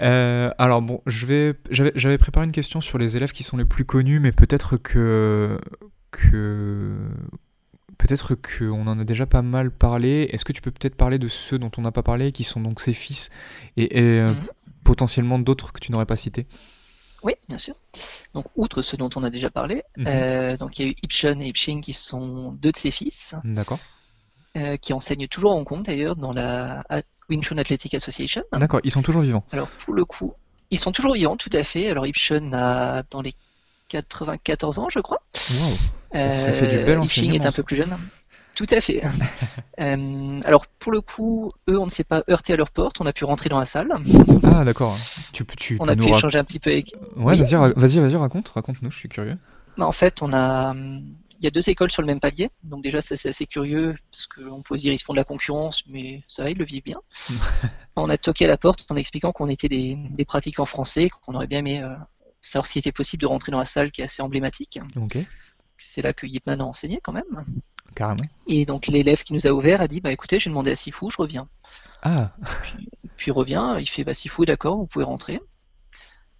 Euh, 0.00 0.50
alors 0.58 0.82
bon, 0.82 1.00
je 1.06 1.26
vais, 1.26 1.54
j'avais, 1.70 1.92
j'avais 1.94 2.18
préparé 2.18 2.46
une 2.46 2.52
question 2.52 2.80
sur 2.80 2.98
les 2.98 3.16
élèves 3.16 3.32
qui 3.32 3.42
sont 3.42 3.56
les 3.56 3.64
plus 3.64 3.84
connus, 3.84 4.20
mais 4.20 4.32
peut-être 4.32 4.76
que 4.78 5.58
que 6.10 6.96
peut-être 8.06 8.34
que 8.34 8.64
on 8.64 8.86
en 8.86 8.98
a 8.98 9.04
déjà 9.04 9.26
pas 9.26 9.42
mal 9.42 9.70
parlé. 9.70 10.28
Est-ce 10.32 10.44
que 10.44 10.52
tu 10.52 10.60
peux 10.60 10.70
peut-être 10.70 10.96
parler 10.96 11.18
de 11.18 11.28
ceux 11.28 11.58
dont 11.58 11.70
on 11.78 11.82
n'a 11.82 11.92
pas 11.92 12.02
parlé, 12.02 12.32
qui 12.32 12.44
sont 12.44 12.60
donc 12.60 12.80
ses 12.80 12.92
fils, 12.92 13.30
et, 13.76 13.98
et, 13.98 14.02
euh, 14.20 14.34
Mhm. 14.34 14.46
potentiellement 14.84 15.38
d'autres 15.38 15.72
que 15.72 15.80
tu 15.80 15.92
n'aurais 15.92 16.06
pas 16.06 16.16
cités? 16.16 16.46
Oui, 17.22 17.34
bien 17.48 17.58
sûr. 17.58 17.74
Donc, 18.34 18.46
outre 18.56 18.82
ceux 18.82 18.96
dont 18.96 19.10
on 19.14 19.22
a 19.22 19.30
déjà 19.30 19.48
parlé, 19.50 19.84
Mhm. 19.96 20.06
euh, 20.08 20.56
donc 20.56 20.78
il 20.78 20.82
y 20.82 20.88
a 20.88 20.90
eu 20.90 20.94
Ipshun 21.04 21.38
et 21.40 21.48
Ipshing 21.48 21.80
qui 21.80 21.92
sont 21.94 22.52
deux 22.52 22.72
de 22.72 22.76
ses 22.76 22.90
fils, 22.90 23.34
D'accord. 23.44 23.78
euh, 24.56 24.76
qui 24.76 24.92
enseignent 24.92 25.28
toujours 25.28 25.52
à 25.52 25.54
Hong 25.54 25.64
Kong 25.64 25.84
d'ailleurs 25.84 26.16
dans 26.16 26.32
la 26.32 26.84
Wing 27.30 27.42
Chun 27.42 27.58
Athletic 27.58 27.94
Association. 27.94 28.42
D'accord, 28.52 28.80
ils 28.82 28.90
sont 28.90 29.02
toujours 29.02 29.22
vivants. 29.22 29.44
Alors 29.52 29.68
pour 29.68 29.94
le 29.94 30.04
coup, 30.04 30.34
ils 30.70 30.80
sont 30.80 30.90
toujours 30.90 31.14
vivants, 31.14 31.36
tout 31.36 31.50
à 31.52 31.62
fait. 31.62 31.88
Alors 31.88 32.06
Ipshun 32.06 32.52
a 32.52 33.04
dans 33.04 33.22
les 33.22 33.34
94 33.88 34.78
ans, 34.80 34.88
je 34.90 34.98
crois. 34.98 35.22
Waouh. 35.60 35.76
Ça- 36.14 36.30
ça 36.30 36.52
fait 36.52 36.66
du 36.68 36.84
bel 36.84 36.98
Euh, 36.98 37.32
est 37.34 37.46
un 37.46 37.52
peu 37.52 37.62
plus 37.62 37.76
jeune. 37.76 37.96
Tout 38.54 38.66
à 38.70 38.80
fait. 38.80 39.02
Euh, 39.80 40.40
alors 40.44 40.66
pour 40.78 40.92
le 40.92 41.00
coup, 41.00 41.50
eux, 41.68 41.78
on 41.78 41.86
ne 41.86 41.90
s'est 41.90 42.04
pas 42.04 42.22
heurté 42.30 42.52
à 42.52 42.56
leur 42.56 42.70
porte. 42.70 43.00
On 43.00 43.06
a 43.06 43.12
pu 43.12 43.24
rentrer 43.24 43.48
dans 43.48 43.58
la 43.58 43.64
salle. 43.64 43.90
Ah 44.44 44.64
d'accord. 44.64 44.96
Tu, 45.32 45.44
tu 45.56 45.76
On 45.80 45.88
a 45.88 45.96
pu 45.96 46.02
rac- 46.02 46.18
échanger 46.18 46.38
un 46.38 46.44
petit 46.44 46.58
peu 46.60 46.70
avec. 46.70 46.94
Ouais, 47.16 47.32
Oui. 47.34 47.38
vas-y, 47.38 47.56
ra- 47.56 47.72
vas-y, 47.74 47.98
vas-y, 47.98 48.16
raconte, 48.16 48.48
raconte-nous, 48.50 48.90
je 48.90 48.96
suis 48.98 49.08
curieux. 49.08 49.38
Bah, 49.78 49.86
en 49.86 49.92
fait, 49.92 50.20
on 50.22 50.32
a, 50.32 50.70
hum, 50.72 51.02
il 51.40 51.44
y 51.44 51.46
a 51.48 51.50
deux 51.50 51.68
écoles 51.70 51.90
sur 51.90 52.02
le 52.02 52.06
même 52.06 52.20
palier. 52.20 52.50
Donc 52.62 52.82
déjà, 52.84 53.00
ça, 53.00 53.16
c'est 53.16 53.30
assez 53.30 53.46
curieux 53.46 53.94
parce 54.12 54.26
qu'on 54.26 54.62
peut 54.62 54.76
se 54.76 54.82
dire 54.82 54.92
ils 54.92 54.98
se 54.98 55.04
font 55.04 55.14
de 55.14 55.18
la 55.18 55.24
concurrence, 55.24 55.82
mais 55.88 56.22
ça 56.28 56.42
va, 56.44 56.50
ils 56.50 56.58
le 56.58 56.64
vivent 56.64 56.84
bien. 56.84 56.98
on 57.96 58.08
a 58.10 58.18
toqué 58.18 58.44
à 58.44 58.48
la 58.48 58.58
porte 58.58 58.84
en 58.90 58.96
expliquant 58.96 59.32
qu'on 59.32 59.48
était 59.48 59.68
des, 59.68 59.96
des 60.10 60.24
pratiquants 60.24 60.66
français, 60.66 61.08
qu'on 61.08 61.34
aurait 61.34 61.46
bien 61.48 61.60
aimé 61.60 61.82
euh, 61.82 61.94
savoir 62.40 62.66
s'il 62.66 62.80
était 62.80 62.92
possible 62.92 63.22
de 63.22 63.26
rentrer 63.26 63.50
dans 63.52 63.58
la 63.58 63.64
salle 63.64 63.90
qui 63.90 64.02
est 64.02 64.04
assez 64.04 64.22
emblématique. 64.22 64.78
Ok, 64.96 65.16
C'est 65.84 66.02
là 66.02 66.12
que 66.12 66.26
Yipman 66.26 66.60
a 66.60 66.64
enseigné 66.64 67.00
quand 67.02 67.12
même. 67.12 67.24
carrément. 67.94 68.22
Et 68.46 68.64
donc 68.66 68.86
l'élève 68.86 69.22
qui 69.22 69.32
nous 69.34 69.46
a 69.46 69.50
ouvert 69.50 69.80
a 69.80 69.88
dit 69.88 70.00
bah 70.00 70.12
écoutez, 70.12 70.38
j'ai 70.38 70.50
demandé 70.50 70.70
à 70.70 70.76
Sifu, 70.76 71.06
je 71.10 71.16
reviens. 71.18 71.48
Ah, 72.02 72.30
Puis 73.16 73.28
il 73.30 73.32
revient, 73.32 73.76
il 73.78 73.88
fait 73.88 74.04
bah 74.04 74.14
Sifu, 74.14 74.44
d'accord, 74.46 74.76
vous 74.78 74.86
pouvez 74.86 75.04
rentrer. 75.04 75.40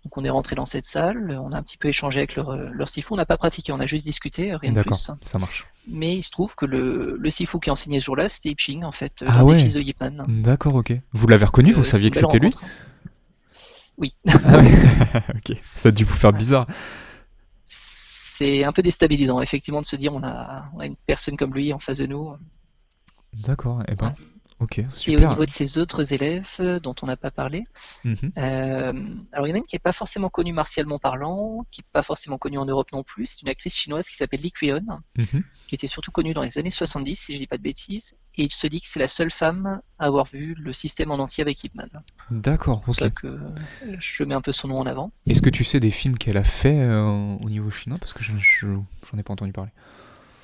Donc 0.05 0.17
on 0.17 0.25
est 0.25 0.31
rentré 0.31 0.57
dans 0.57 0.67
cette 0.67 0.85
salle, 0.85 1.39
on 1.41 1.53
a 1.53 1.57
un 1.59 1.63
petit 1.63 1.77
peu 1.77 1.87
échangé 1.87 2.19
avec 2.19 2.35
leur, 2.35 2.51
euh, 2.51 2.71
leur 2.73 2.89
Sifu, 2.89 3.13
on 3.13 3.17
n'a 3.17 3.25
pas 3.27 3.37
pratiqué, 3.37 3.71
on 3.73 3.79
a 3.79 3.87
juste 3.87 4.05
discuté, 4.05 4.53
rien 4.57 4.73
de 4.73 4.75
d'accord, 4.77 4.99
plus. 4.99 5.29
ça 5.29 5.39
marche. 5.39 5.65
Mais 5.87 6.17
il 6.17 6.23
se 6.23 6.31
trouve 6.31 6.57
que 6.57 6.67
le, 6.67 7.17
le 7.21 7.31
Sifu 7.31 7.61
qui 7.61 7.71
enseignait 7.71 8.01
ce 8.01 8.07
jour-là, 8.07 8.29
c'était 8.29 8.49
Ipshing 8.49 8.83
en 8.83 8.91
fait, 8.91 9.13
Ah 9.21 9.39
l'un 9.39 9.45
ouais. 9.45 9.55
des 9.57 9.63
fils 9.63 9.75
de 9.75 9.81
Yipman. 9.81 10.25
D'accord, 10.27 10.75
ok. 10.75 10.93
Vous 11.13 11.27
l'avez 11.29 11.45
reconnu, 11.45 11.71
vous 11.71 11.83
Euh, 11.83 11.85
saviez 11.85 12.11
que 12.11 12.17
c'était 12.17 12.41
lui. 12.41 12.53
Oui. 13.99 14.15
Ah 14.27 14.59
ouais, 14.59 14.73
ok. 15.37 15.57
Ça 15.77 15.91
a 15.91 15.93
dû 15.93 16.03
vous 16.05 16.15
faire 16.17 16.33
bizarre. 16.33 16.67
C'est 18.37 18.65
un 18.65 18.73
peu 18.73 18.83
déstabilisant, 18.83 19.41
effectivement, 19.41 19.81
de 19.81 19.87
se 19.87 19.97
dire 19.97 20.13
on 20.15 20.23
a, 20.23 20.71
on 20.75 20.81
a 20.81 20.87
une 20.87 20.97
personne 21.07 21.37
comme 21.37 21.53
lui 21.55 21.73
en 21.73 21.79
face 21.79 21.99
de 21.99 22.07
nous. 22.07 22.35
D'accord, 23.47 23.83
et 23.89 23.95
ben, 23.95 24.15
ok, 24.61 24.79
Et 24.79 24.85
au 24.85 24.89
super. 24.91 25.31
niveau 25.31 25.45
de 25.45 25.51
ses 25.51 25.79
autres 25.79 26.13
élèves, 26.13 26.49
euh, 26.61 26.81
dont 26.81 26.95
on 27.03 27.07
n'a 27.07 27.17
pas 27.17 27.31
parlé, 27.31 27.65
Mhm. 28.05 28.33
euh, 28.37 28.93
alors 29.33 29.47
il 29.47 29.51
y 29.51 29.53
en 29.53 29.57
a 29.57 29.59
une 29.59 29.65
qui 29.65 29.75
n'est 29.77 29.81
pas 29.81 29.93
forcément 29.93 30.29
connue 30.29 30.53
martialement 30.53 30.99
parlant, 30.99 31.65
qui 31.71 31.81
n'est 31.81 31.89
pas 31.93 32.03
forcément 32.03 32.39
connue 32.39 32.59
en 32.59 32.67
Europe 32.67 32.93
non 32.93 33.03
plus. 33.03 33.27
C'est 33.27 33.43
une 33.43 33.49
actrice 33.49 33.75
chinoise 33.75 34.07
qui 34.09 34.17
s'appelle 34.17 34.41
Li 34.41 34.53
Mhm. 34.61 35.43
Qui 35.73 35.77
était 35.77 35.87
surtout 35.87 36.11
connue 36.11 36.35
dans 36.35 36.43
les 36.43 36.59
années 36.59 36.71
70, 36.71 37.17
si 37.17 37.33
je 37.33 37.39
dis 37.39 37.47
pas 37.47 37.57
de 37.57 37.63
bêtises. 37.63 38.13
Et 38.37 38.45
il 38.45 38.53
se 38.53 38.67
dit 38.67 38.79
que 38.83 38.87
c'est 38.87 38.99
la 39.01 39.09
seule 39.09 39.31
femme 39.31 39.81
à 39.99 40.05
avoir 40.05 40.27
vu 40.27 40.55
le 40.59 40.75
système 40.75 41.11
en 41.11 41.15
entier 41.19 41.41
avec 41.41 41.65
Ip 41.65 41.75
Man. 41.75 41.89
C'est 41.93 42.03
D'accord, 42.31 42.83
pour 42.83 42.91
ok. 42.93 42.99
ça 43.01 43.09
que 43.09 43.27
euh, 43.27 43.49
je 43.99 44.23
mets 44.25 44.35
un 44.35 44.43
peu 44.43 44.53
son 44.53 44.69
nom 44.69 44.79
en 44.81 44.85
avant. 44.87 45.13
Est-ce 45.27 45.41
que 45.41 45.49
tu 45.49 45.65
sais 45.65 45.81
des 45.81 45.91
films 45.91 46.19
qu'elle 46.19 46.37
a 46.37 46.45
fait 46.45 46.79
euh, 46.79 47.03
au 47.07 47.49
niveau 47.49 47.71
chinois? 47.71 47.99
Parce 47.99 48.13
que 48.13 48.23
je- 48.23 48.33
je- 48.39 48.67
j'en 49.11 49.19
ai 49.19 49.23
pas 49.23 49.33
entendu 49.33 49.53
parler. 49.53 49.71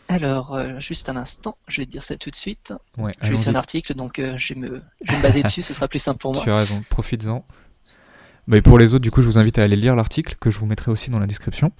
Alors, 0.09 0.55
euh, 0.55 0.79
juste 0.81 1.11
un 1.11 1.17
instant, 1.17 1.59
je 1.69 1.83
vais 1.83 1.87
te 1.87 1.91
dire 1.91 2.03
ça 2.03 2.17
tout 2.17 2.31
de 2.31 2.37
suite. 2.37 2.73
Ouais, 2.97 3.13
Je 3.21 3.35
vais 3.35 3.37
faire 3.39 3.49
un 3.51 3.55
article, 3.59 3.93
donc 3.95 4.19
euh, 4.19 4.39
je, 4.39 4.55
vais 4.55 4.61
me, 4.61 4.83
je 5.03 5.13
vais 5.13 5.19
me 5.19 5.23
baser 5.23 5.43
dessus, 5.43 5.61
ce 5.61 5.75
sera 5.75 5.89
plus 5.89 5.99
simple 5.99 6.19
pour 6.19 6.33
moi. 6.33 6.43
Tu 6.45 6.51
as 6.51 6.57
raison, 6.57 6.83
profites-en. 6.89 7.45
Et 8.51 8.63
pour 8.63 8.79
les 8.79 8.95
autres, 8.95 9.03
du 9.03 9.11
coup, 9.11 9.21
je 9.21 9.27
vous 9.27 9.37
invite 9.37 9.59
à 9.59 9.63
aller 9.65 9.77
lire 9.77 9.95
l'article 9.95 10.37
que 10.41 10.51
je 10.51 10.59
vous 10.59 10.65
mettrai 10.65 10.91
aussi 10.91 11.11
dans 11.11 11.19
la 11.19 11.27
description. 11.27 11.71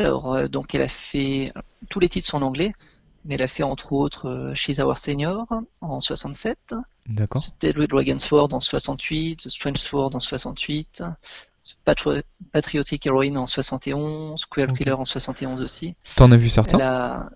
Alors, 0.00 0.34
euh, 0.34 0.48
donc 0.48 0.74
elle 0.74 0.82
a 0.82 0.88
fait, 0.88 1.52
tous 1.88 2.00
les 2.00 2.08
titres 2.08 2.26
sont 2.28 2.38
en 2.38 2.42
anglais, 2.42 2.72
mais 3.24 3.34
elle 3.36 3.42
a 3.42 3.48
fait 3.48 3.62
entre 3.62 3.92
autres 3.92 4.26
euh, 4.28 4.54
She's 4.54 4.78
Our 4.78 4.96
Senior 4.96 5.46
en 5.80 6.00
67, 6.00 6.74
D'accord. 7.08 7.42
Deadly 7.60 7.86
Dragon's 7.86 8.24
Sword 8.24 8.48
en 8.52 8.60
68, 8.60 9.44
The 9.44 9.48
Strange 9.50 9.76
Sword 9.78 10.10
en 10.14 10.20
68, 10.20 11.02
Patri- 11.86 12.22
Patriotic 12.52 13.06
Heroine 13.06 13.36
en 13.38 13.46
71, 13.46 14.44
Cruel 14.46 14.70
Ok. 14.70 14.78
Killer 14.78 14.92
en 14.92 15.04
71 15.04 15.62
aussi. 15.62 15.94
T'en 16.16 16.30
as 16.32 16.36
vu 16.36 16.48
certains? 16.48 16.78
a... 16.80 17.28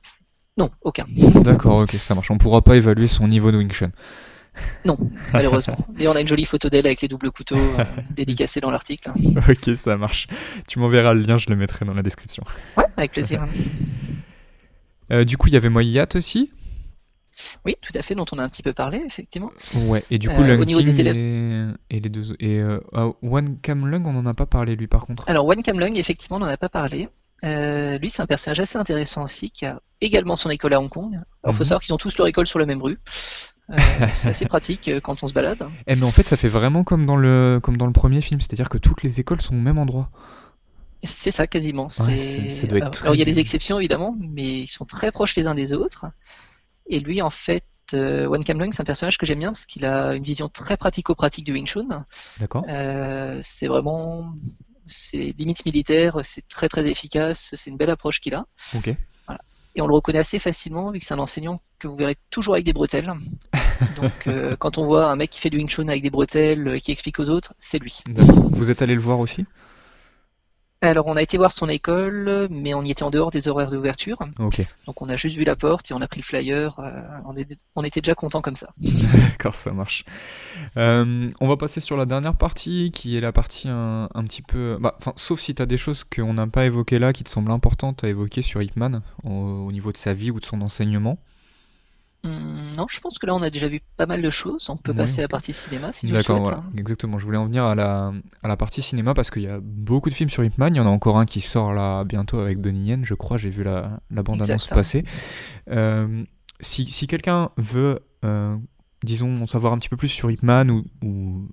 Non, 0.57 0.71
aucun. 0.83 1.05
D'accord, 1.45 1.79
ok, 1.83 1.93
ça 1.93 2.15
marche. 2.17 2.31
On 2.33 2.37
pourra 2.39 2.63
pas 2.63 2.77
évaluer 2.77 3.07
son 3.07 3.29
niveau 3.29 3.53
de 3.53 3.59
Wing 3.59 3.71
Chun. 3.73 3.93
Non, 4.85 4.97
malheureusement. 5.33 5.77
Mais 5.97 6.07
on 6.09 6.13
a 6.13 6.21
une 6.21 6.29
jolie 6.29 6.45
photo 6.45 6.69
d'elle 6.69 6.87
avec 6.87 7.01
les 7.03 7.09
doubles 7.09 7.31
couteaux 7.31 7.57
euh, 7.57 7.85
dédicacés 8.11 8.61
dans 8.61 8.71
l'article. 8.71 9.11
ok, 9.49 9.77
ça 9.77 9.97
marche. 9.97 10.27
Tu 10.67 10.79
m'enverras 10.79 11.13
le 11.15 11.23
lien, 11.23 11.37
je 11.39 11.49
le 11.51 11.57
mettrai 11.57 11.85
dans 11.85 11.95
la 11.95 12.03
description. 12.03 12.43
Ouais, 12.77 12.85
avec 12.97 13.13
plaisir. 13.13 13.45
Euh, 15.11 15.25
du 15.25 15.39
coup, 15.39 15.49
il 15.49 15.55
y 15.55 15.57
avait 15.57 15.71
Moyat 15.71 16.07
aussi? 16.17 16.51
Oui, 17.65 17.77
tout 17.81 17.93
à 17.99 18.03
fait, 18.03 18.15
dont 18.15 18.27
on 18.33 18.39
a 18.39 18.43
un 18.45 18.49
petit 18.51 18.63
peu 18.63 18.75
parlé, 18.75 19.03
effectivement. 19.07 19.51
Ouais, 19.87 20.05
et 20.11 20.19
du 20.19 20.29
coup, 20.29 20.43
Euh, 20.43 20.47
Lung 20.47 20.67
Ting 20.67 20.85
des 20.85 21.01
élèves- 21.01 21.17
et... 21.17 21.97
et 21.97 22.01
les 22.01 22.11
deux. 22.11 22.37
Et 22.41 22.59
euh, 22.59 22.79
ah, 22.93 23.09
Wan 23.23 23.59
Kam 23.61 23.87
Lung, 23.87 24.05
on 24.07 24.15
en 24.17 24.27
a 24.27 24.35
pas 24.35 24.45
parlé 24.45 24.77
lui 24.77 24.87
par 24.87 25.07
contre. 25.07 25.25
Alors, 25.29 25.47
Wan 25.47 25.63
Kam 25.63 25.81
Lung, 25.81 25.97
effectivement, 25.97 26.37
on 26.37 26.41
n'en 26.41 26.47
a 26.47 26.57
pas 26.59 26.69
parlé. 26.69 27.09
Euh, 27.45 27.97
lui, 27.99 28.11
c'est 28.11 28.21
un 28.21 28.27
personnage 28.27 28.61
assez 28.61 28.77
intéressant 28.77 29.23
aussi, 29.25 29.51
qui 29.51 29.65
a 29.65 29.81
également 30.03 30.37
son 30.37 30.51
école 30.51 30.75
à 30.75 30.81
Hong 30.81 30.91
Kong. 30.91 31.15
Alors, 31.43 31.55
faut 31.57 31.63
Mhm. 31.63 31.69
savoir 31.69 31.81
qu'ils 31.81 31.95
ont 31.95 31.99
tous 31.99 32.19
leur 32.19 32.27
école 32.27 32.47
sur 32.47 32.59
la 32.59 32.67
même 32.67 32.83
rue. 32.83 32.99
Euh, 33.71 33.77
c'est 34.15 34.31
assez 34.31 34.47
pratique 34.47 34.89
euh, 34.89 35.01
quand 35.01 35.23
on 35.23 35.27
se 35.27 35.33
balade. 35.33 35.69
Eh, 35.87 35.95
mais 35.95 36.05
en 36.05 36.11
fait, 36.11 36.27
ça 36.27 36.37
fait 36.37 36.49
vraiment 36.49 36.85
comme 36.85 37.07
dans 37.07 37.17
le, 37.17 37.61
comme 37.63 37.77
dans 37.77 37.87
le 37.87 37.93
premier 37.93 38.21
film, 38.21 38.41
c'est-à-dire 38.41 38.69
que 38.69 38.79
toutes 38.79 39.03
les 39.03 39.21
écoles 39.21 39.41
sont 39.41 39.55
au 39.55 39.61
même 39.61 39.79
endroit. 39.79 40.11
C'est 41.05 41.31
ça, 41.31 41.47
quasiment. 41.47 41.89
Ouais, 42.01 42.49
ça 42.49 42.67
doit 42.67 42.79
être 42.79 43.03
alors, 43.03 43.15
il 43.15 43.19
y 43.19 43.23
a 43.23 43.25
des 43.25 43.39
exceptions, 43.39 43.79
évidemment, 43.79 44.17
mais 44.19 44.61
ils 44.61 44.67
sont 44.67 44.85
très 44.85 45.13
proches 45.13 45.37
les 45.37 45.47
uns 45.47 45.55
des 45.55 45.73
autres. 45.73 46.07
Et 46.87 46.99
lui, 46.99 47.23
en 47.23 47.31
fait, 47.31 47.65
euh, 47.95 48.27
Wan 48.27 48.43
Kam 48.43 48.59
Lung, 48.59 48.73
c'est 48.73 48.81
un 48.81 48.85
personnage 48.85 49.19
que 49.19 49.27
j'aime 49.27 49.39
bien 49.39 49.51
parce 49.51 49.67
qu'il 49.67 49.85
a 49.85 50.15
une 50.15 50.23
vision 50.23 50.49
très 50.49 50.77
pratico-pratique 50.77 51.45
du 51.45 51.53
Wing 51.53 51.67
Chun. 51.67 52.05
D'accord 52.41 52.65
Euh, 52.69 53.39
c'est 53.43 53.67
vraiment, 53.67 54.35
c'est 54.87 55.35
limite 55.39 55.65
militaire, 55.65 56.19
c'est 56.23 56.47
très 56.49 56.69
très 56.69 56.87
efficace, 56.89 57.51
c'est 57.55 57.71
une 57.71 57.77
belle 57.77 57.91
approche 57.91 58.21
qu'il 58.21 58.35
a. 58.35 58.47
Ok. 58.75 58.95
Et 59.79 59.81
on 59.81 59.87
le 59.87 59.95
reconnaît 59.95 60.19
assez 60.19 60.41
facilement 60.41 60.91
vu 60.91 60.99
que 60.99 61.05
c'est 61.07 61.15
un 61.15 61.21
enseignant 61.21 61.61
que 61.79 61.87
vous 61.87 61.95
verrez 61.95 62.17
toujours 62.31 62.55
avec 62.55 62.67
des 62.67 62.73
bretelles. 62.73 63.13
Donc 63.97 64.27
euh, 64.27 64.57
quand 64.59 64.77
on 64.77 64.85
voit 64.85 65.09
un 65.09 65.15
mec 65.15 65.31
qui 65.31 65.39
fait 65.39 65.51
du 65.51 65.59
Wing 65.59 65.69
Chun 65.69 65.87
avec 65.87 66.03
des 66.03 66.11
bretelles 66.11 66.67
euh, 66.67 66.79
qui 66.79 66.91
explique 66.91 67.21
aux 67.21 67.29
autres, 67.31 67.55
c'est 67.61 67.79
lui. 67.79 68.01
Vous 68.51 68.73
êtes 68.73 68.83
allé 68.83 68.97
le 68.97 69.01
voir 69.01 69.21
aussi? 69.21 69.47
Alors 70.81 71.09
on 71.09 71.17
a 71.17 71.23
été 71.23 71.37
voir 71.39 71.51
son 71.51 71.69
école, 71.69 72.47
mais 72.53 72.73
on 72.73 72.83
y 72.83 72.93
était 72.93 73.03
en 73.03 73.11
dehors 73.11 73.33
des 73.33 73.49
horaires 73.49 73.71
d'ouverture. 73.73 74.17
Ok. 74.39 74.65
Donc 74.87 75.03
on 75.03 75.09
a 75.09 75.17
juste 75.17 75.37
vu 75.37 75.43
la 75.43 75.57
porte 75.57 75.91
et 75.91 75.95
on 75.95 76.01
a 76.01 76.07
pris 76.07 76.21
le 76.21 76.25
flyer. 76.25 76.79
euh, 76.79 76.93
on, 77.27 77.37
est- 77.37 77.59
on 77.75 77.83
était 77.83 78.01
déjà 78.01 78.15
content 78.15 78.41
comme 78.41 78.55
ça. 78.55 78.69
D'accord, 78.79 79.57
ça 79.57 79.73
marche. 79.73 80.05
Euh, 80.77 81.31
on 81.41 81.49
va 81.49 81.57
passer 81.57 81.81
sur 81.81 81.97
la 81.97 82.07
dernière 82.07 82.37
partie, 82.37 82.93
qui 82.93 83.17
est 83.17 83.21
la 83.21 83.33
partie 83.33 83.69
un, 83.69 84.09
un 84.15 84.23
petit 84.23 84.43
peu... 84.43 84.79
Bah, 84.81 84.95
enfin, 85.01 85.13
sauf 85.17 85.41
si 85.41 85.53
tu 85.53 85.63
as 85.63 85.67
des 85.67 85.79
choses 85.79 86.05
qu'on 86.05 86.35
n'a 86.35 86.47
pas 86.47 86.65
évoquées 86.67 87.01
là, 87.01 87.13
qui 87.13 87.25
te 87.25 87.31
semblent 87.31 87.51
importantes 87.51 88.05
à 88.05 88.09
évoquer 88.09 88.43
sur 88.43 88.63
Ip 88.63 88.77
Man, 88.77 89.03
au, 89.25 89.31
au 89.67 89.73
niveau 89.73 89.91
de 89.91 89.97
sa 89.97 90.15
vie 90.15 90.31
ou 90.31 90.39
de 90.39 90.45
son 90.45 90.61
enseignement. 90.63 91.19
Hum, 92.29 92.73
non, 92.77 92.87
je 92.89 93.01
pense 93.01 93.19
que 93.19 93.27
là 93.27 93.35
on 93.35 93.43
a 93.43 93.51
déjà 93.51 93.69
vu 93.69 93.81
pas 93.97 94.07
mal 94.07 94.23
de 94.23 94.31
choses. 94.31 94.69
On 94.69 94.77
peut 94.77 94.93
passer 94.95 95.21
à 95.21 95.23
la 95.23 95.29
partie 95.29 95.53
cinéma 95.53 95.93
si 95.93 96.07
tu 96.07 96.13
le 96.13 96.21
souhaites. 96.21 96.39
voilà, 96.39 96.63
exactement. 96.77 97.19
Je 97.19 97.25
voulais 97.25 97.39
en 97.39 97.47
venir 97.47 97.65
à 97.65 97.75
la, 97.75 98.13
à 98.43 98.49
la 98.49 98.57
partie 98.57 98.83
cinéma 98.83 99.15
parce 99.15 99.31
qu'il 99.31 99.43
y 99.43 99.49
a 99.49 99.59
beaucoup 99.63 100.09
de 100.11 100.15
films 100.15 100.31
sur 100.31 100.45
Ip 100.45 100.59
Man. 100.59 100.75
Il 100.75 100.79
y 100.79 100.81
en 100.81 100.87
a 100.87 100.91
encore 100.91 101.19
un 101.19 101.27
qui 101.27 101.41
sort 101.41 101.73
là 101.73 102.05
bientôt 102.05 102.39
avec 102.41 102.61
Donnie 102.61 102.85
Yen, 102.87 103.05
je 103.05 103.15
crois. 103.15 103.39
J'ai 103.39 103.51
vu 103.51 103.65
la, 103.65 104.01
la 104.11 104.23
bande-annonce 104.23 104.65
Exact. 104.65 104.75
passer. 104.75 105.05
Euh, 105.71 106.25
si 106.61 106.85
si 106.85 107.07
quelqu'un 107.07 107.51
veut, 107.57 108.01
euh, 108.25 108.57
disons, 109.03 109.43
en 109.43 109.47
savoir 109.47 109.73
un 109.73 109.79
petit 109.79 109.89
peu 109.89 109.97
plus 109.97 110.09
sur 110.09 110.31
Ip 110.31 110.43
Man 110.43 110.71
ou, 110.71 110.85
ou 111.03 111.49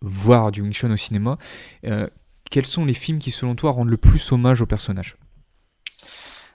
voir 0.00 0.52
du 0.52 0.62
Wing 0.62 0.72
Chun 0.72 0.90
au 0.90 0.96
cinéma, 0.96 1.38
euh, 1.86 2.06
quels 2.50 2.66
sont 2.66 2.84
les 2.84 2.94
films 2.94 3.18
qui, 3.18 3.30
selon 3.30 3.54
toi, 3.54 3.70
rendent 3.70 3.88
le 3.88 3.96
plus 3.96 4.30
hommage 4.32 4.60
au 4.60 4.66
personnage? 4.66 5.16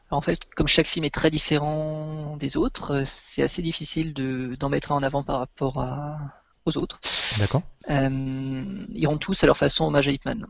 En 0.10 0.22
fait, 0.22 0.40
comme 0.56 0.68
chaque 0.68 0.88
film 0.88 1.04
est 1.06 1.14
très 1.14 1.30
différent 1.30 2.38
des 2.38 2.56
autres, 2.56 2.96
euh, 2.96 3.04
c'est 3.06 3.44
assez 3.44 3.62
difficile 3.62 4.14
de, 4.14 4.56
d'en 4.58 4.70
mettre 4.70 4.92
un 4.92 4.96
en 4.96 5.04
avant 5.04 5.24
par 5.24 5.40
rapport 5.40 5.80
à, 5.80 6.18
aux 6.66 6.78
autres. 6.78 7.00
D'accord 7.40 7.64
Euh, 7.90 8.86
ils 8.90 9.08
rendent 9.08 9.20
tous 9.20 9.44
à 9.44 9.48
leur 9.48 9.58
façon 9.58 9.86
hommage 9.86 10.08
à 10.08 10.12
Ip 10.12 10.26
Man. 10.26 10.48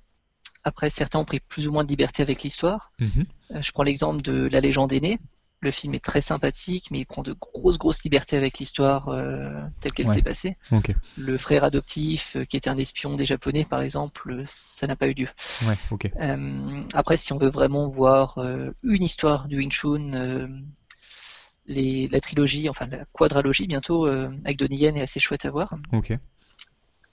Après, 0.63 0.89
certains 0.89 1.19
ont 1.19 1.25
pris 1.25 1.39
plus 1.39 1.67
ou 1.67 1.71
moins 1.71 1.83
de 1.83 1.89
liberté 1.89 2.21
avec 2.21 2.43
l'histoire. 2.43 2.91
Mhm. 2.99 3.25
Euh, 3.51 3.61
je 3.61 3.71
prends 3.71 3.83
l'exemple 3.83 4.21
de 4.21 4.47
La 4.51 4.59
légende 4.59 4.93
est 4.93 4.99
née. 4.99 5.19
Le 5.59 5.71
film 5.71 5.95
est 5.95 6.03
très 6.03 6.21
sympathique, 6.21 6.91
mais 6.91 6.99
il 6.99 7.05
prend 7.05 7.23
de 7.23 7.33
grosses, 7.33 7.79
grosses 7.79 8.03
libertés 8.03 8.37
avec 8.37 8.59
l'histoire 8.59 9.09
euh, 9.09 9.59
telle 9.81 9.91
qu'elle 9.91 10.07
Ouais. 10.07 10.13
s'est 10.13 10.21
passée. 10.21 10.55
Le 11.17 11.37
frère 11.39 11.63
adoptif, 11.63 12.35
euh, 12.35 12.45
qui 12.45 12.57
était 12.57 12.69
un 12.69 12.77
espion 12.77 13.15
des 13.15 13.25
Japonais, 13.25 13.65
par 13.65 13.81
exemple, 13.81 14.31
euh, 14.31 14.43
ça 14.45 14.85
n'a 14.85 14.95
pas 14.95 15.07
eu 15.07 15.13
lieu. 15.13 15.27
ouais, 15.67 15.75
après, 16.93 17.17
si 17.17 17.33
on 17.33 17.39
veut 17.39 17.49
vraiment 17.49 17.89
voir 17.89 18.37
une 18.83 19.03
histoire 19.03 19.47
du 19.47 19.57
Wing 19.57 19.71
Chun, 19.71 20.47
les, 21.65 22.07
la 22.07 22.19
trilogie, 22.19 22.69
enfin 22.69 22.85
la 22.87 23.05
quadralogie 23.11 23.67
bientôt, 23.67 24.05
avec 24.05 24.57
Donnie 24.57 24.77
Yen 24.77 24.95
est 24.95 25.01
assez 25.01 25.19
chouette 25.19 25.45
à 25.45 25.49
voir. 25.49 25.73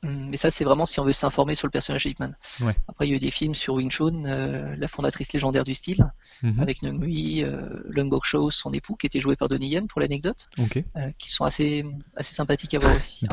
Mais 0.04 0.36
ça, 0.36 0.50
c'est 0.50 0.64
vraiment 0.64 0.86
si 0.86 1.00
on 1.00 1.04
veut 1.04 1.12
s'informer 1.12 1.54
sur 1.54 1.66
le 1.66 1.70
personnage 1.70 2.04
de 2.04 2.10
Ip 2.10 2.20
Man. 2.20 2.36
Ouais. 2.60 2.74
Après, 2.88 3.06
il 3.06 3.10
y 3.10 3.12
a 3.14 3.16
eu 3.16 3.20
des 3.20 3.30
films 3.30 3.54
sur 3.54 3.74
Wing 3.74 3.90
Chun, 3.90 4.24
euh, 4.26 4.74
la 4.76 4.88
fondatrice 4.88 5.32
légendaire 5.32 5.64
du 5.64 5.74
style, 5.74 6.06
Mhm. 6.42 6.60
avec 6.60 6.82
Nung 6.82 7.02
Hui, 7.02 7.42
euh, 7.42 7.80
Lung 7.88 8.10
Bok 8.10 8.24
Cho, 8.24 8.50
son 8.50 8.72
époux, 8.72 8.96
qui 8.96 9.06
était 9.06 9.20
joué 9.20 9.34
par 9.36 9.48
Donnie 9.48 9.68
Yen 9.70 9.86
pour 9.86 10.00
l'anecdote, 10.00 10.48
euh, 10.96 11.10
qui 11.18 11.30
sont 11.30 11.44
assez, 11.44 11.84
assez 12.16 12.34
sympathiques 12.34 12.74
à 12.74 12.78
voir 12.78 12.94
aussi. 12.96 13.24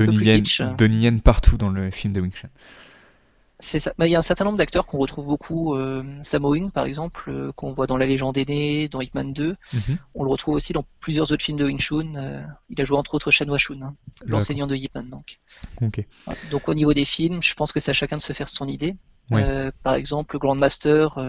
Donnie 0.77 0.97
Yen 1.01 1.19
partout 1.19 1.57
dans 1.57 1.69
le 1.69 1.91
film 1.91 2.13
de 2.13 2.21
Wing 2.21 2.31
Chun. 2.31 2.49
Bah, 3.97 4.07
il 4.07 4.11
y 4.11 4.15
a 4.15 4.19
un 4.19 4.23
certain 4.23 4.45
nombre 4.45 4.57
d'acteurs 4.57 4.87
qu'on 4.87 4.97
retrouve 4.97 5.27
beaucoup. 5.27 5.75
Euh, 5.75 6.03
Hung, 6.33 6.71
par 6.71 6.85
exemple, 6.85 7.25
euh, 7.29 7.51
qu'on 7.51 7.73
voit 7.73 7.87
dans 7.87 7.97
La 7.97 8.05
Légende 8.05 8.37
aînée, 8.37 8.87
dans 8.89 9.01
Ip 9.01 9.13
Man 9.13 9.33
2. 9.33 9.55
Mhm. 9.73 9.81
On 10.15 10.23
le 10.23 10.29
retrouve 10.29 10.55
aussi 10.55 10.73
dans 10.73 10.85
plusieurs 10.99 11.31
autres 11.31 11.43
films 11.43 11.57
de 11.57 11.65
Wing 11.65 11.79
Chun. 11.79 12.15
Euh, 12.15 12.43
il 12.69 12.81
a 12.81 12.85
joué 12.85 12.97
entre 12.97 13.13
autres 13.13 13.31
Shan 13.31 13.57
Shun, 13.57 13.81
hein, 13.81 13.95
l'enseignant 14.25 14.67
de 14.67 14.75
Ip 14.75 14.95
Man. 14.95 15.09
Donc. 15.09 15.39
Donc 16.49 16.67
au 16.69 16.73
niveau 16.73 16.93
des 16.93 17.05
films, 17.05 17.41
je 17.43 17.53
pense 17.53 17.71
que 17.71 17.79
c'est 17.79 17.91
à 17.91 17.93
chacun 17.93 18.17
de 18.17 18.21
se 18.21 18.33
faire 18.33 18.49
son 18.49 18.67
idée. 18.67 18.95
Ouais. 19.29 19.43
Euh, 19.43 19.71
par 19.83 19.95
exemple, 19.95 20.37
Grandmaster, 20.37 21.19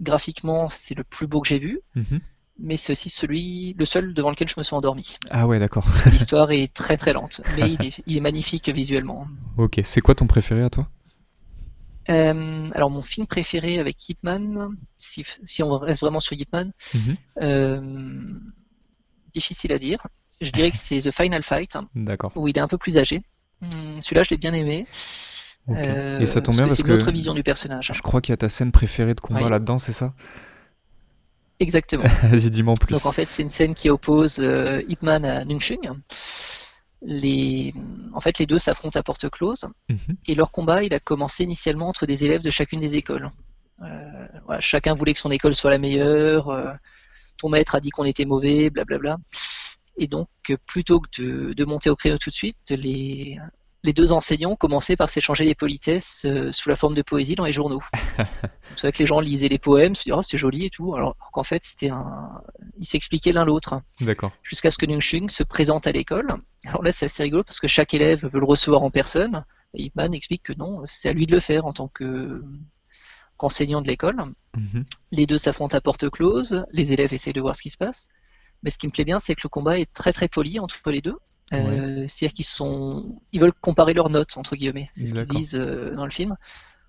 graphiquement, 0.00 0.68
c'est 0.68 0.94
le 0.94 1.04
plus 1.04 1.26
beau 1.26 1.40
que 1.40 1.48
j'ai 1.48 1.58
vu. 1.58 1.80
Mhm. 1.94 2.20
Mais 2.62 2.76
c'est 2.76 2.92
aussi 2.92 3.08
celui, 3.08 3.74
le 3.78 3.86
seul 3.86 4.12
devant 4.12 4.28
lequel 4.28 4.46
je 4.46 4.54
me 4.58 4.62
suis 4.62 4.74
endormi. 4.74 5.16
Ah 5.30 5.46
ouais, 5.46 5.58
d'accord. 5.58 5.84
Parce 5.84 6.02
que 6.02 6.10
l'histoire 6.10 6.50
est 6.50 6.70
très 6.74 6.98
très 6.98 7.14
lente. 7.14 7.40
Mais 7.56 7.72
il 7.72 7.82
est, 7.82 8.02
il 8.06 8.18
est 8.18 8.20
magnifique 8.20 8.68
visuellement. 8.68 9.26
Ok, 9.56 9.80
c'est 9.82 10.00
quoi 10.02 10.14
ton 10.14 10.26
préféré 10.26 10.62
à 10.62 10.70
toi? 10.70 10.88
Euh, 12.08 12.70
alors 12.72 12.90
mon 12.90 13.02
film 13.02 13.26
préféré 13.26 13.78
avec 13.78 14.08
Ip 14.08 14.18
Man, 14.24 14.74
si, 14.96 15.24
si 15.44 15.62
on 15.62 15.76
reste 15.78 16.00
vraiment 16.00 16.20
sur 16.20 16.32
Ip 16.32 16.52
Man, 16.52 16.72
Mhm. 16.94 17.16
euh, 17.42 18.32
difficile 19.32 19.72
à 19.72 19.78
dire. 19.78 20.06
Je 20.40 20.50
dirais 20.50 20.70
que 20.70 20.76
c'est 20.78 21.00
The 21.00 21.10
Final 21.10 21.42
Fight, 21.42 21.76
où 22.34 22.48
il 22.48 22.56
est 22.56 22.60
un 22.60 22.68
peu 22.68 22.78
plus 22.78 22.96
âgé. 22.98 23.22
Hum, 23.62 24.00
Celui-là, 24.00 24.22
je 24.22 24.30
l'ai 24.30 24.38
bien 24.38 24.54
aimé. 24.54 24.86
Euh, 25.68 26.18
Et 26.18 26.26
ça 26.26 26.40
tombe 26.40 26.56
bien 26.56 26.64
parce 26.66 26.76
c'est 26.76 26.82
que 26.82 26.88
une 26.92 26.94
autre 27.02 27.12
vision 27.12 27.34
du 27.34 27.42
personnage. 27.42 27.92
je 27.94 28.00
crois 28.00 28.20
qu'il 28.22 28.32
y 28.32 28.34
a 28.34 28.38
ta 28.38 28.48
scène 28.48 28.72
préférée 28.72 29.14
de 29.14 29.20
combat 29.20 29.44
Oui. 29.44 29.50
là-dedans, 29.50 29.76
c'est 29.78 29.92
ça? 29.92 30.14
Exactement. 31.60 32.02
Vas-y, 32.22 32.48
dis-moi 32.50 32.72
en 32.72 32.76
plus. 32.76 32.94
Donc 32.94 33.04
en 33.06 33.12
fait, 33.12 33.28
c'est 33.28 33.42
une 33.42 33.50
scène 33.50 33.74
qui 33.74 33.90
oppose 33.90 34.38
euh, 34.40 34.82
Ip 34.88 35.02
Man 35.02 35.24
à 35.26 35.44
Nunchung. 35.44 36.00
Les... 37.02 37.72
En 38.12 38.20
fait, 38.20 38.38
les 38.38 38.46
deux 38.46 38.58
s'affrontent 38.58 38.98
à 38.98 39.02
porte 39.02 39.28
close. 39.30 39.66
Mhm. 39.88 40.16
Et 40.26 40.34
leur 40.34 40.50
combat, 40.50 40.82
il 40.82 40.94
a 40.94 41.00
commencé 41.00 41.44
initialement 41.44 41.88
entre 41.88 42.06
des 42.06 42.24
élèves 42.24 42.42
de 42.42 42.50
chacune 42.50 42.80
des 42.80 42.94
écoles. 42.94 43.30
chacun 44.60 44.94
voulait 44.94 45.14
que 45.14 45.20
son 45.20 45.30
école 45.30 45.54
soit 45.54 45.70
la 45.70 45.78
meilleure. 45.78 46.78
ton 47.38 47.48
maître 47.48 47.74
a 47.74 47.80
dit 47.80 47.90
qu'on 47.90 48.04
était 48.04 48.26
mauvais, 48.26 48.70
blablabla. 48.70 49.18
Et 49.96 50.06
donc, 50.06 50.28
plutôt 50.66 51.00
que 51.00 51.52
de, 51.52 51.64
monter 51.64 51.90
au 51.90 51.96
créneau 51.96 52.18
tout 52.18 52.30
de 52.30 52.34
suite, 52.34 52.56
les, 52.70 53.38
les 53.82 53.92
deux 53.92 54.12
enseignants 54.12 54.56
commençaient 54.56 54.96
par 54.96 55.08
s'échanger 55.08 55.44
des 55.44 55.54
politesses 55.54 56.24
euh, 56.26 56.52
sous 56.52 56.68
la 56.68 56.76
forme 56.76 56.94
de 56.94 57.02
poésie 57.02 57.34
dans 57.34 57.44
les 57.44 57.52
journaux. 57.52 57.82
c'est 58.76 58.80
vrai 58.80 58.92
que 58.92 58.98
les 58.98 59.06
gens 59.06 59.20
lisaient 59.20 59.48
les 59.48 59.58
poèmes, 59.58 59.94
se 59.94 60.04
disaient 60.04 60.16
oh, 60.16 60.22
c'est 60.22 60.36
joli 60.36 60.66
et 60.66 60.70
tout, 60.70 60.94
alors 60.94 61.16
qu'en 61.32 61.42
fait 61.42 61.64
c'était 61.64 61.88
un, 61.88 62.42
ils 62.78 62.86
s'expliquaient 62.86 63.32
l'un 63.32 63.44
l'autre. 63.44 63.80
D'accord. 64.00 64.32
Jusqu'à 64.42 64.70
ce 64.70 64.78
que 64.78 64.86
Nung 64.86 65.00
Shung 65.00 65.30
se 65.30 65.42
présente 65.42 65.86
à 65.86 65.92
l'école. 65.92 66.34
Alors 66.66 66.82
là 66.82 66.92
c'est 66.92 67.06
assez 67.06 67.22
rigolo 67.22 67.42
parce 67.42 67.60
que 67.60 67.68
chaque 67.68 67.94
élève 67.94 68.26
veut 68.26 68.40
le 68.40 68.46
recevoir 68.46 68.82
en 68.82 68.90
personne. 68.90 69.44
Et 69.74 69.84
Ipman 69.84 70.12
explique 70.12 70.42
que 70.42 70.52
non, 70.52 70.82
c'est 70.84 71.08
à 71.08 71.12
lui 71.12 71.26
de 71.26 71.32
le 71.32 71.40
faire 71.40 71.64
en 71.64 71.72
tant 71.72 71.88
que 71.88 72.42
qu'enseignant 73.38 73.80
de 73.80 73.86
l'école. 73.86 74.16
Mhm. 74.56 74.84
Les 75.12 75.24
deux 75.24 75.38
s'affrontent 75.38 75.76
à 75.76 75.80
porte 75.80 76.10
close, 76.10 76.66
les 76.72 76.92
élèves 76.92 77.14
essayent 77.14 77.32
de 77.32 77.40
voir 77.40 77.56
ce 77.56 77.62
qui 77.62 77.70
se 77.70 77.78
passe. 77.78 78.08
Mais 78.62 78.68
ce 78.68 78.76
qui 78.76 78.86
me 78.86 78.92
plaît 78.92 79.06
bien, 79.06 79.18
c'est 79.18 79.34
que 79.34 79.40
le 79.44 79.48
combat 79.48 79.78
est 79.78 79.90
très 79.94 80.12
très 80.12 80.28
poli 80.28 80.58
entre 80.58 80.90
les 80.90 81.00
deux. 81.00 81.16
Euh, 81.52 82.04
c'est-à-dire 82.06 82.34
qu'ils 82.34 82.44
sont, 82.44 83.16
ils 83.32 83.40
veulent 83.40 83.52
comparer 83.52 83.92
leurs 83.92 84.10
notes 84.10 84.36
entre 84.36 84.56
guillemets. 84.56 84.88
C'est 84.92 85.06
ce 85.06 85.14
qu'ils 85.14 85.24
disent 85.24 85.54
euh, 85.56 85.94
dans 85.94 86.04
le 86.04 86.10
film. 86.10 86.36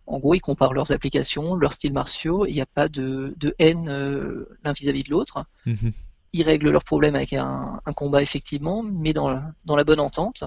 En 0.07 0.19
gros, 0.19 0.33
ils 0.33 0.41
comparent 0.41 0.73
leurs 0.73 0.91
applications, 0.91 1.55
leurs 1.55 1.73
styles 1.73 1.93
martiaux. 1.93 2.45
Il 2.45 2.53
n'y 2.53 2.61
a 2.61 2.65
pas 2.65 2.87
de, 2.87 3.35
haine 3.59 3.89
euh, 3.89 4.49
l'un 4.63 4.73
vis-à-vis 4.73 5.03
de 5.03 5.09
l'autre. 5.09 5.45
Mhm. 5.65 5.91
Ils 6.33 6.43
règlent 6.43 6.69
leurs 6.69 6.83
problèmes 6.83 7.15
avec 7.15 7.33
un, 7.33 7.81
combat 7.95 8.21
effectivement, 8.21 8.83
mais 8.83 9.13
dans, 9.13 9.41
dans, 9.65 9.75
la 9.75 9.83
bonne 9.83 9.99
entente. 9.99 10.43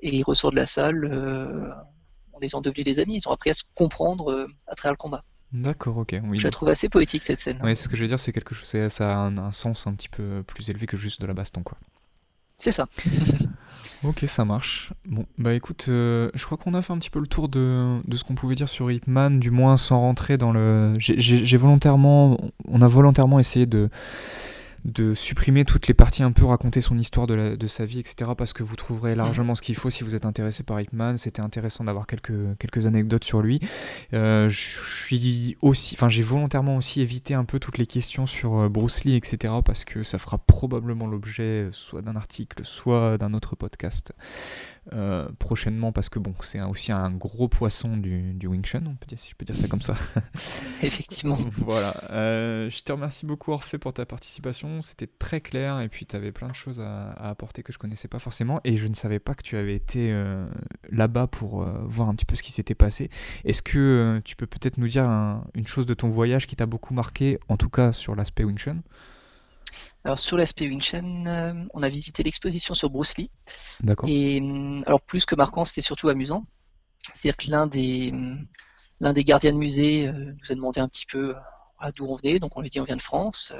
Et 0.00 0.16
ils 0.16 0.24
ressortent 0.24 0.54
de 0.54 0.58
la 0.58 0.66
salle 0.66 1.06
en 2.32 2.40
étant 2.40 2.60
devenus 2.60 2.84
des 2.84 2.98
amis. 2.98 3.16
Ils 3.16 3.28
ont 3.28 3.32
appris 3.32 3.50
à 3.50 3.54
se 3.54 3.62
comprendre 3.74 4.46
à 4.66 4.74
travers 4.74 4.92
le 4.92 4.98
combat. 4.98 5.24
D'accord, 5.52 5.98
ok. 5.98 6.20
Oui. 6.24 6.38
Je 6.38 6.44
la 6.44 6.50
trouve 6.50 6.68
assez 6.68 6.88
poétique 6.90 7.22
cette 7.22 7.40
scène. 7.40 7.60
Oui, 7.62 7.74
c'est 7.74 7.84
ce 7.84 7.88
que 7.88 7.96
je 7.96 8.02
veux 8.02 8.08
dire, 8.08 8.20
c'est 8.20 8.32
quelque 8.32 8.54
chose, 8.54 8.66
ça 8.88 9.10
a 9.10 9.14
un, 9.14 9.38
un, 9.38 9.50
sens 9.50 9.86
un 9.86 9.94
petit 9.94 10.08
peu 10.08 10.42
plus 10.42 10.68
élevé 10.68 10.86
que 10.86 10.96
juste 10.96 11.20
de 11.20 11.26
la 11.26 11.34
baston, 11.34 11.62
quoi. 11.62 11.78
C'est 12.62 12.72
ça. 12.72 12.86
ok, 14.04 14.24
ça 14.26 14.44
marche. 14.44 14.92
Bon, 15.06 15.26
bah 15.38 15.54
écoute, 15.54 15.86
euh, 15.88 16.30
je 16.34 16.44
crois 16.44 16.58
qu'on 16.58 16.74
a 16.74 16.82
fait 16.82 16.92
un 16.92 16.98
petit 16.98 17.10
peu 17.10 17.20
le 17.20 17.26
tour 17.26 17.48
de, 17.48 18.00
de 18.06 18.16
ce 18.16 18.24
qu'on 18.24 18.34
pouvait 18.34 18.54
dire 18.54 18.68
sur 18.68 18.90
Hitman, 18.90 19.40
du 19.40 19.50
moins 19.50 19.76
sans 19.76 20.00
rentrer 20.00 20.38
dans 20.38 20.52
le. 20.52 20.94
J'ai 20.98 21.56
volontairement. 21.56 22.38
On 22.68 22.82
a 22.82 22.86
volontairement 22.86 23.38
essayé 23.38 23.66
de 23.66 23.88
de 24.84 25.14
supprimer 25.14 25.64
toutes 25.64 25.86
les 25.86 25.94
parties 25.94 26.22
un 26.22 26.32
peu 26.32 26.44
raconter 26.44 26.80
son 26.80 26.98
histoire 26.98 27.26
de, 27.26 27.66
sa 27.66 27.84
vie, 27.84 28.00
etc. 28.00 28.32
Parce 28.36 28.52
que 28.52 28.62
vous 28.62 28.76
trouverez 28.76 29.14
largement 29.14 29.54
ce 29.54 29.62
qu'il 29.62 29.76
faut 29.76 29.90
si 29.90 30.04
vous 30.04 30.14
êtes 30.14 30.26
intéressé 30.26 30.62
par 30.62 30.80
Hitman. 30.80 31.16
C'était 31.16 31.42
intéressant 31.42 31.84
d'avoir 31.84 32.06
quelques, 32.06 32.56
quelques 32.58 32.86
anecdotes 32.86 33.24
sur 33.24 33.42
lui. 33.42 33.60
Euh, 34.12 34.48
je 34.48 34.58
suis 34.58 35.56
aussi, 35.62 35.96
j'ai 36.08 36.22
volontairement 36.22 36.76
aussi 36.76 37.00
évité 37.00 37.34
un 37.34 37.44
peu 37.44 37.58
toutes 37.58 37.78
les 37.78 37.86
questions 37.86 38.26
sur 38.26 38.56
euh, 38.56 38.68
Bruce 38.68 39.04
Lee, 39.04 39.14
etc. 39.14 39.54
Parce 39.64 39.84
que 39.84 40.02
ça 40.02 40.18
fera 40.18 40.38
probablement 40.38 41.06
l'objet 41.06 41.68
soit 41.72 42.02
d'un 42.02 42.16
article, 42.16 42.64
soit 42.64 43.18
d'un 43.18 43.34
autre 43.34 43.56
podcast. 43.56 44.12
Euh, 44.92 45.28
prochainement 45.38 45.92
parce 45.92 46.08
que 46.08 46.18
bon 46.18 46.34
c'est 46.40 46.60
aussi 46.60 46.90
un 46.90 47.12
gros 47.12 47.46
poisson 47.46 47.96
du, 47.96 48.32
du 48.32 48.48
Wing 48.48 48.64
Chun, 48.64 48.82
on 48.84 48.96
peut 48.96 49.06
dire, 49.06 49.20
si 49.20 49.30
je 49.30 49.36
peux 49.36 49.44
dire 49.44 49.54
ça 49.54 49.68
comme 49.68 49.80
ça. 49.80 49.94
Effectivement. 50.82 51.38
voilà. 51.58 51.94
Euh, 52.10 52.68
je 52.68 52.82
te 52.82 52.90
remercie 52.90 53.24
beaucoup 53.24 53.52
Orphée 53.52 53.78
pour 53.78 53.92
ta 53.92 54.04
participation, 54.06 54.82
c'était 54.82 55.06
très 55.06 55.40
clair 55.40 55.78
et 55.78 55.88
puis 55.88 56.04
tu 56.04 56.16
avais 56.16 56.32
plein 56.32 56.48
de 56.48 56.54
choses 56.54 56.80
à, 56.80 57.10
apporter 57.12 57.62
que 57.62 57.72
je 57.72 57.78
connaissais 57.78 58.08
pas 58.08 58.18
forcément 58.18 58.60
et 58.64 58.76
je 58.76 58.88
ne 58.88 58.94
savais 58.94 59.20
pas 59.20 59.34
que 59.34 59.44
tu 59.44 59.56
avais 59.56 59.76
été 59.76 60.10
euh, 60.10 60.48
là-bas 60.90 61.28
pour 61.28 61.64
voir 61.84 62.08
un 62.08 62.16
petit 62.16 62.26
peu 62.26 62.34
ce 62.34 62.42
qui 62.42 62.50
s'était 62.50 62.74
passé. 62.74 63.08
Est-ce 63.44 63.62
que 63.62 64.20
tu 64.24 64.34
peux 64.34 64.46
peut-être 64.46 64.78
nous 64.78 64.88
dire 64.88 65.04
une 65.54 65.66
chose 65.66 65.86
de 65.86 65.94
ton 65.94 66.08
voyage 66.08 66.48
qui 66.48 66.56
t'a 66.56 66.66
beaucoup 66.66 66.92
marqué, 66.92 67.38
en 67.48 67.56
tout 67.56 67.70
cas 67.70 67.92
sur 67.92 68.16
l'aspect 68.16 68.42
Wing 68.42 68.58
Chun? 68.58 68.78
Alors 70.04 70.18
sur 70.18 70.36
l'aspect 70.36 70.68
Wing 70.68 70.80
Chun, 70.80 71.26
euh, 71.26 71.64
on 71.74 71.82
a 71.82 71.88
visité 71.88 72.22
l'exposition 72.22 72.74
sur 72.74 72.90
Bruce 72.90 73.16
Lee. 73.16 73.30
D'accord. 73.80 74.08
Et 74.08 74.40
euh, 74.40 74.82
alors 74.86 75.00
plus 75.00 75.24
que 75.24 75.34
marquant, 75.34 75.64
c'était 75.64 75.80
surtout 75.80 76.08
amusant. 76.08 76.44
C'est-à-dire 77.14 77.36
que 77.36 77.50
l'un 77.50 77.66
des 77.66 78.12
euh, 78.12 78.36
l'un 79.00 79.12
des 79.12 79.24
gardiens 79.24 79.52
de 79.52 79.58
musée 79.58 80.10
nous 80.12 80.50
a 80.52 80.54
demandé 80.54 80.80
un 80.80 80.88
petit 80.88 81.06
peu 81.06 81.34
d'où 81.96 82.06
on 82.06 82.16
venait. 82.16 82.38
Donc 82.38 82.56
on 82.56 82.60
lui 82.60 82.68
a 82.68 82.70
dit 82.70 82.80
on 82.80 82.84
vient 82.84 82.96
de 82.96 83.02
France. 83.02 83.52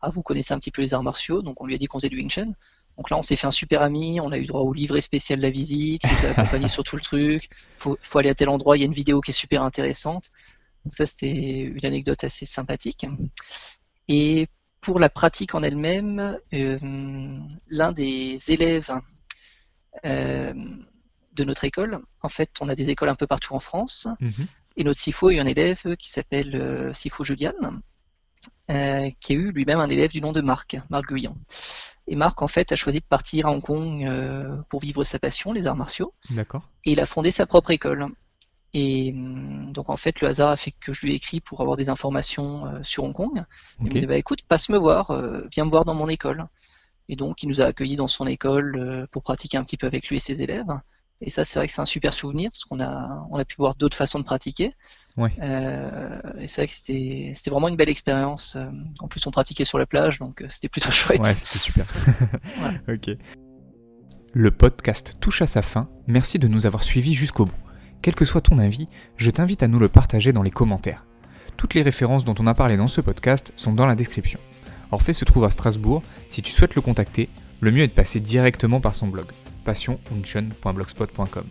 ah 0.00 0.10
vous 0.10 0.22
connaissez 0.22 0.54
un 0.54 0.58
petit 0.58 0.70
peu 0.70 0.82
les 0.82 0.94
arts 0.94 1.02
martiaux. 1.02 1.42
Donc 1.42 1.60
on 1.60 1.66
lui 1.66 1.74
a 1.74 1.78
dit 1.78 1.86
qu'on 1.86 1.98
faisait 1.98 2.08
du 2.08 2.16
Wing 2.16 2.30
Chun. 2.30 2.52
Donc 2.96 3.10
là 3.10 3.16
on 3.16 3.22
s'est 3.22 3.36
fait 3.36 3.46
un 3.46 3.52
super 3.52 3.82
ami. 3.82 4.20
On 4.20 4.32
a 4.32 4.38
eu 4.38 4.46
droit 4.46 4.62
au 4.62 4.72
livret 4.72 5.00
spécial 5.00 5.38
de 5.38 5.44
la 5.44 5.50
visite. 5.50 6.02
Il 6.04 6.10
nous 6.10 6.26
a 6.26 6.30
accompagné 6.38 6.68
sur 6.68 6.82
tout 6.82 6.96
le 6.96 7.02
truc. 7.02 7.48
Faut 7.76 7.96
faut 8.02 8.18
aller 8.18 8.30
à 8.30 8.34
tel 8.34 8.48
endroit. 8.48 8.76
Il 8.76 8.80
y 8.80 8.82
a 8.82 8.86
une 8.86 8.92
vidéo 8.92 9.20
qui 9.20 9.30
est 9.30 9.34
super 9.34 9.62
intéressante. 9.62 10.30
Donc 10.84 10.94
ça 10.94 11.06
c'était 11.06 11.62
une 11.62 11.84
anecdote 11.84 12.24
assez 12.24 12.46
sympathique. 12.46 13.06
Et 14.08 14.48
pour 14.80 14.98
la 14.98 15.08
pratique 15.08 15.54
en 15.54 15.62
elle-même, 15.62 16.38
euh, 16.54 16.78
l'un 17.68 17.92
des 17.92 18.38
élèves 18.48 18.92
euh, 20.04 20.54
de 21.32 21.44
notre 21.44 21.64
école, 21.64 22.00
en 22.22 22.28
fait, 22.28 22.50
on 22.60 22.68
a 22.68 22.74
des 22.74 22.90
écoles 22.90 23.08
un 23.08 23.14
peu 23.14 23.26
partout 23.26 23.54
en 23.54 23.60
France, 23.60 24.08
mhm. 24.20 24.46
et 24.76 24.84
notre 24.84 25.00
SIFO 25.00 25.28
a 25.28 25.34
eu 25.34 25.38
un 25.38 25.46
élève 25.46 25.96
qui 25.96 26.10
s'appelle 26.10 26.54
euh, 26.56 26.92
SIFO 26.92 27.24
Julian, 27.24 27.54
qui 28.68 29.32
a 29.32 29.36
eu 29.36 29.52
lui-même 29.52 29.80
un 29.80 29.90
élève 29.90 30.10
du 30.10 30.20
nom 30.20 30.32
de 30.32 30.40
Marc, 30.40 30.78
Marc 30.88 31.12
Guyon. 31.12 31.36
Et 32.06 32.16
Marc, 32.16 32.40
en 32.40 32.48
fait, 32.48 32.72
a 32.72 32.76
choisi 32.76 33.00
de 33.00 33.04
partir 33.04 33.46
à 33.46 33.50
Hong 33.50 33.60
Kong 33.60 34.08
pour 34.68 34.80
vivre 34.80 35.02
sa 35.04 35.18
passion, 35.18 35.52
les 35.52 35.66
arts 35.66 35.76
martiaux. 35.76 36.14
D'accord. 36.30 36.62
Et 36.84 36.92
il 36.92 37.00
a 37.00 37.06
fondé 37.06 37.32
sa 37.32 37.46
propre 37.46 37.72
école. 37.72 38.08
Et 38.72 39.12
hum, 39.12 39.72
donc 39.72 39.90
en 39.90 39.96
fait, 39.96 40.20
le 40.20 40.28
hasard 40.28 40.50
a 40.50 40.56
fait 40.56 40.72
que 40.72 40.92
je 40.92 41.06
lui 41.06 41.12
ai 41.12 41.16
écrit 41.16 41.40
pour 41.40 41.60
avoir 41.60 41.76
des 41.76 41.88
informations 41.88 42.66
euh, 42.66 42.80
sur 42.82 43.04
Hong 43.04 43.12
Kong. 43.12 43.44
Il 43.80 43.84
m'a 43.84 44.00
dit 44.00 44.06
bah, 44.06 44.16
écoute, 44.16 44.42
passe 44.46 44.68
me 44.68 44.78
voir, 44.78 45.10
euh, 45.10 45.46
viens 45.52 45.64
me 45.64 45.70
voir 45.70 45.84
dans 45.84 45.94
mon 45.94 46.08
école. 46.08 46.46
Et 47.08 47.16
donc 47.16 47.42
il 47.42 47.48
nous 47.48 47.60
a 47.60 47.64
accueillis 47.64 47.96
dans 47.96 48.06
son 48.06 48.26
école 48.26 48.76
euh, 48.76 49.06
pour 49.10 49.22
pratiquer 49.22 49.58
un 49.58 49.64
petit 49.64 49.76
peu 49.76 49.86
avec 49.86 50.08
lui 50.08 50.16
et 50.16 50.20
ses 50.20 50.42
élèves. 50.42 50.68
Et 51.22 51.28
ça, 51.28 51.44
c'est 51.44 51.58
vrai 51.58 51.66
que 51.66 51.74
c'est 51.74 51.80
un 51.82 51.86
super 51.86 52.14
souvenir 52.14 52.50
parce 52.50 52.64
qu'on 52.64 52.80
a 52.80 53.26
on 53.30 53.36
a 53.36 53.44
pu 53.44 53.56
voir 53.58 53.74
d'autres 53.74 53.96
façons 53.96 54.20
de 54.20 54.24
pratiquer. 54.24 54.74
Ouais. 55.16 55.32
et 56.38 56.46
c'est 56.46 56.62
vrai 56.62 56.68
que 56.68 56.72
c'était 56.72 57.32
c'était 57.34 57.50
vraiment 57.50 57.68
une 57.68 57.76
belle 57.76 57.90
expérience. 57.90 58.56
En 59.00 59.08
plus, 59.08 59.26
on 59.26 59.30
pratiquait 59.30 59.64
sur 59.64 59.76
la 59.76 59.84
plage, 59.84 60.18
donc 60.18 60.42
c'était 60.48 60.68
plutôt 60.68 60.90
chouette. 60.92 61.20
Ouais, 61.20 61.34
c'était 61.34 61.58
super. 61.58 61.84
ok. 62.88 63.16
Le 64.32 64.50
podcast 64.52 65.16
touche 65.20 65.42
à 65.42 65.46
sa 65.46 65.60
fin. 65.60 65.88
Merci 66.06 66.38
de 66.38 66.48
nous 66.48 66.64
avoir 66.64 66.84
suivis 66.84 67.14
jusqu'au 67.14 67.44
bout. 67.44 67.69
Quel 68.02 68.14
que 68.14 68.24
soit 68.24 68.40
ton 68.40 68.58
avis, 68.58 68.88
je 69.16 69.30
t'invite 69.30 69.62
à 69.62 69.68
nous 69.68 69.78
le 69.78 69.88
partager 69.88 70.32
dans 70.32 70.42
les 70.42 70.50
commentaires. 70.50 71.04
Toutes 71.56 71.74
les 71.74 71.82
références 71.82 72.24
dont 72.24 72.34
on 72.38 72.46
a 72.46 72.54
parlé 72.54 72.76
dans 72.76 72.88
ce 72.88 73.02
podcast 73.02 73.52
sont 73.56 73.72
dans 73.72 73.86
la 73.86 73.94
description. 73.94 74.40
Orphée 74.90 75.12
se 75.12 75.24
trouve 75.24 75.44
à 75.44 75.50
Strasbourg, 75.50 76.02
si 76.28 76.40
tu 76.40 76.52
souhaites 76.52 76.74
le 76.74 76.80
contacter, 76.80 77.28
le 77.60 77.70
mieux 77.70 77.82
est 77.82 77.88
de 77.88 77.92
passer 77.92 78.18
directement 78.18 78.80
par 78.80 78.94
son 78.94 79.08
blog, 79.08 79.26
passionwingchun.blogspot.com. 79.64 81.44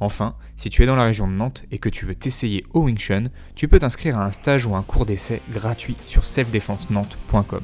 Enfin, 0.00 0.36
si 0.56 0.70
tu 0.70 0.84
es 0.84 0.86
dans 0.86 0.94
la 0.94 1.02
région 1.02 1.26
de 1.26 1.32
Nantes 1.32 1.64
et 1.72 1.78
que 1.78 1.88
tu 1.88 2.06
veux 2.06 2.14
t'essayer 2.14 2.64
au 2.72 2.82
Wing 2.82 2.98
Chun, 2.98 3.30
tu 3.56 3.66
peux 3.66 3.80
t'inscrire 3.80 4.16
à 4.16 4.24
un 4.24 4.30
stage 4.30 4.64
ou 4.64 4.76
un 4.76 4.82
cours 4.82 5.06
d'essai 5.06 5.42
gratuit 5.52 5.96
sur 6.06 6.24
selfdefensenantes.com. 6.24 7.62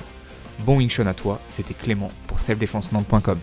Bon 0.67 0.79
Wing 0.79 0.89
Chun 0.89 1.07
à 1.07 1.15
toi, 1.15 1.41
c'était 1.49 1.75
Clément 1.75 2.11
pour 2.27 2.41
selfdefensenantes.com. 2.41 3.39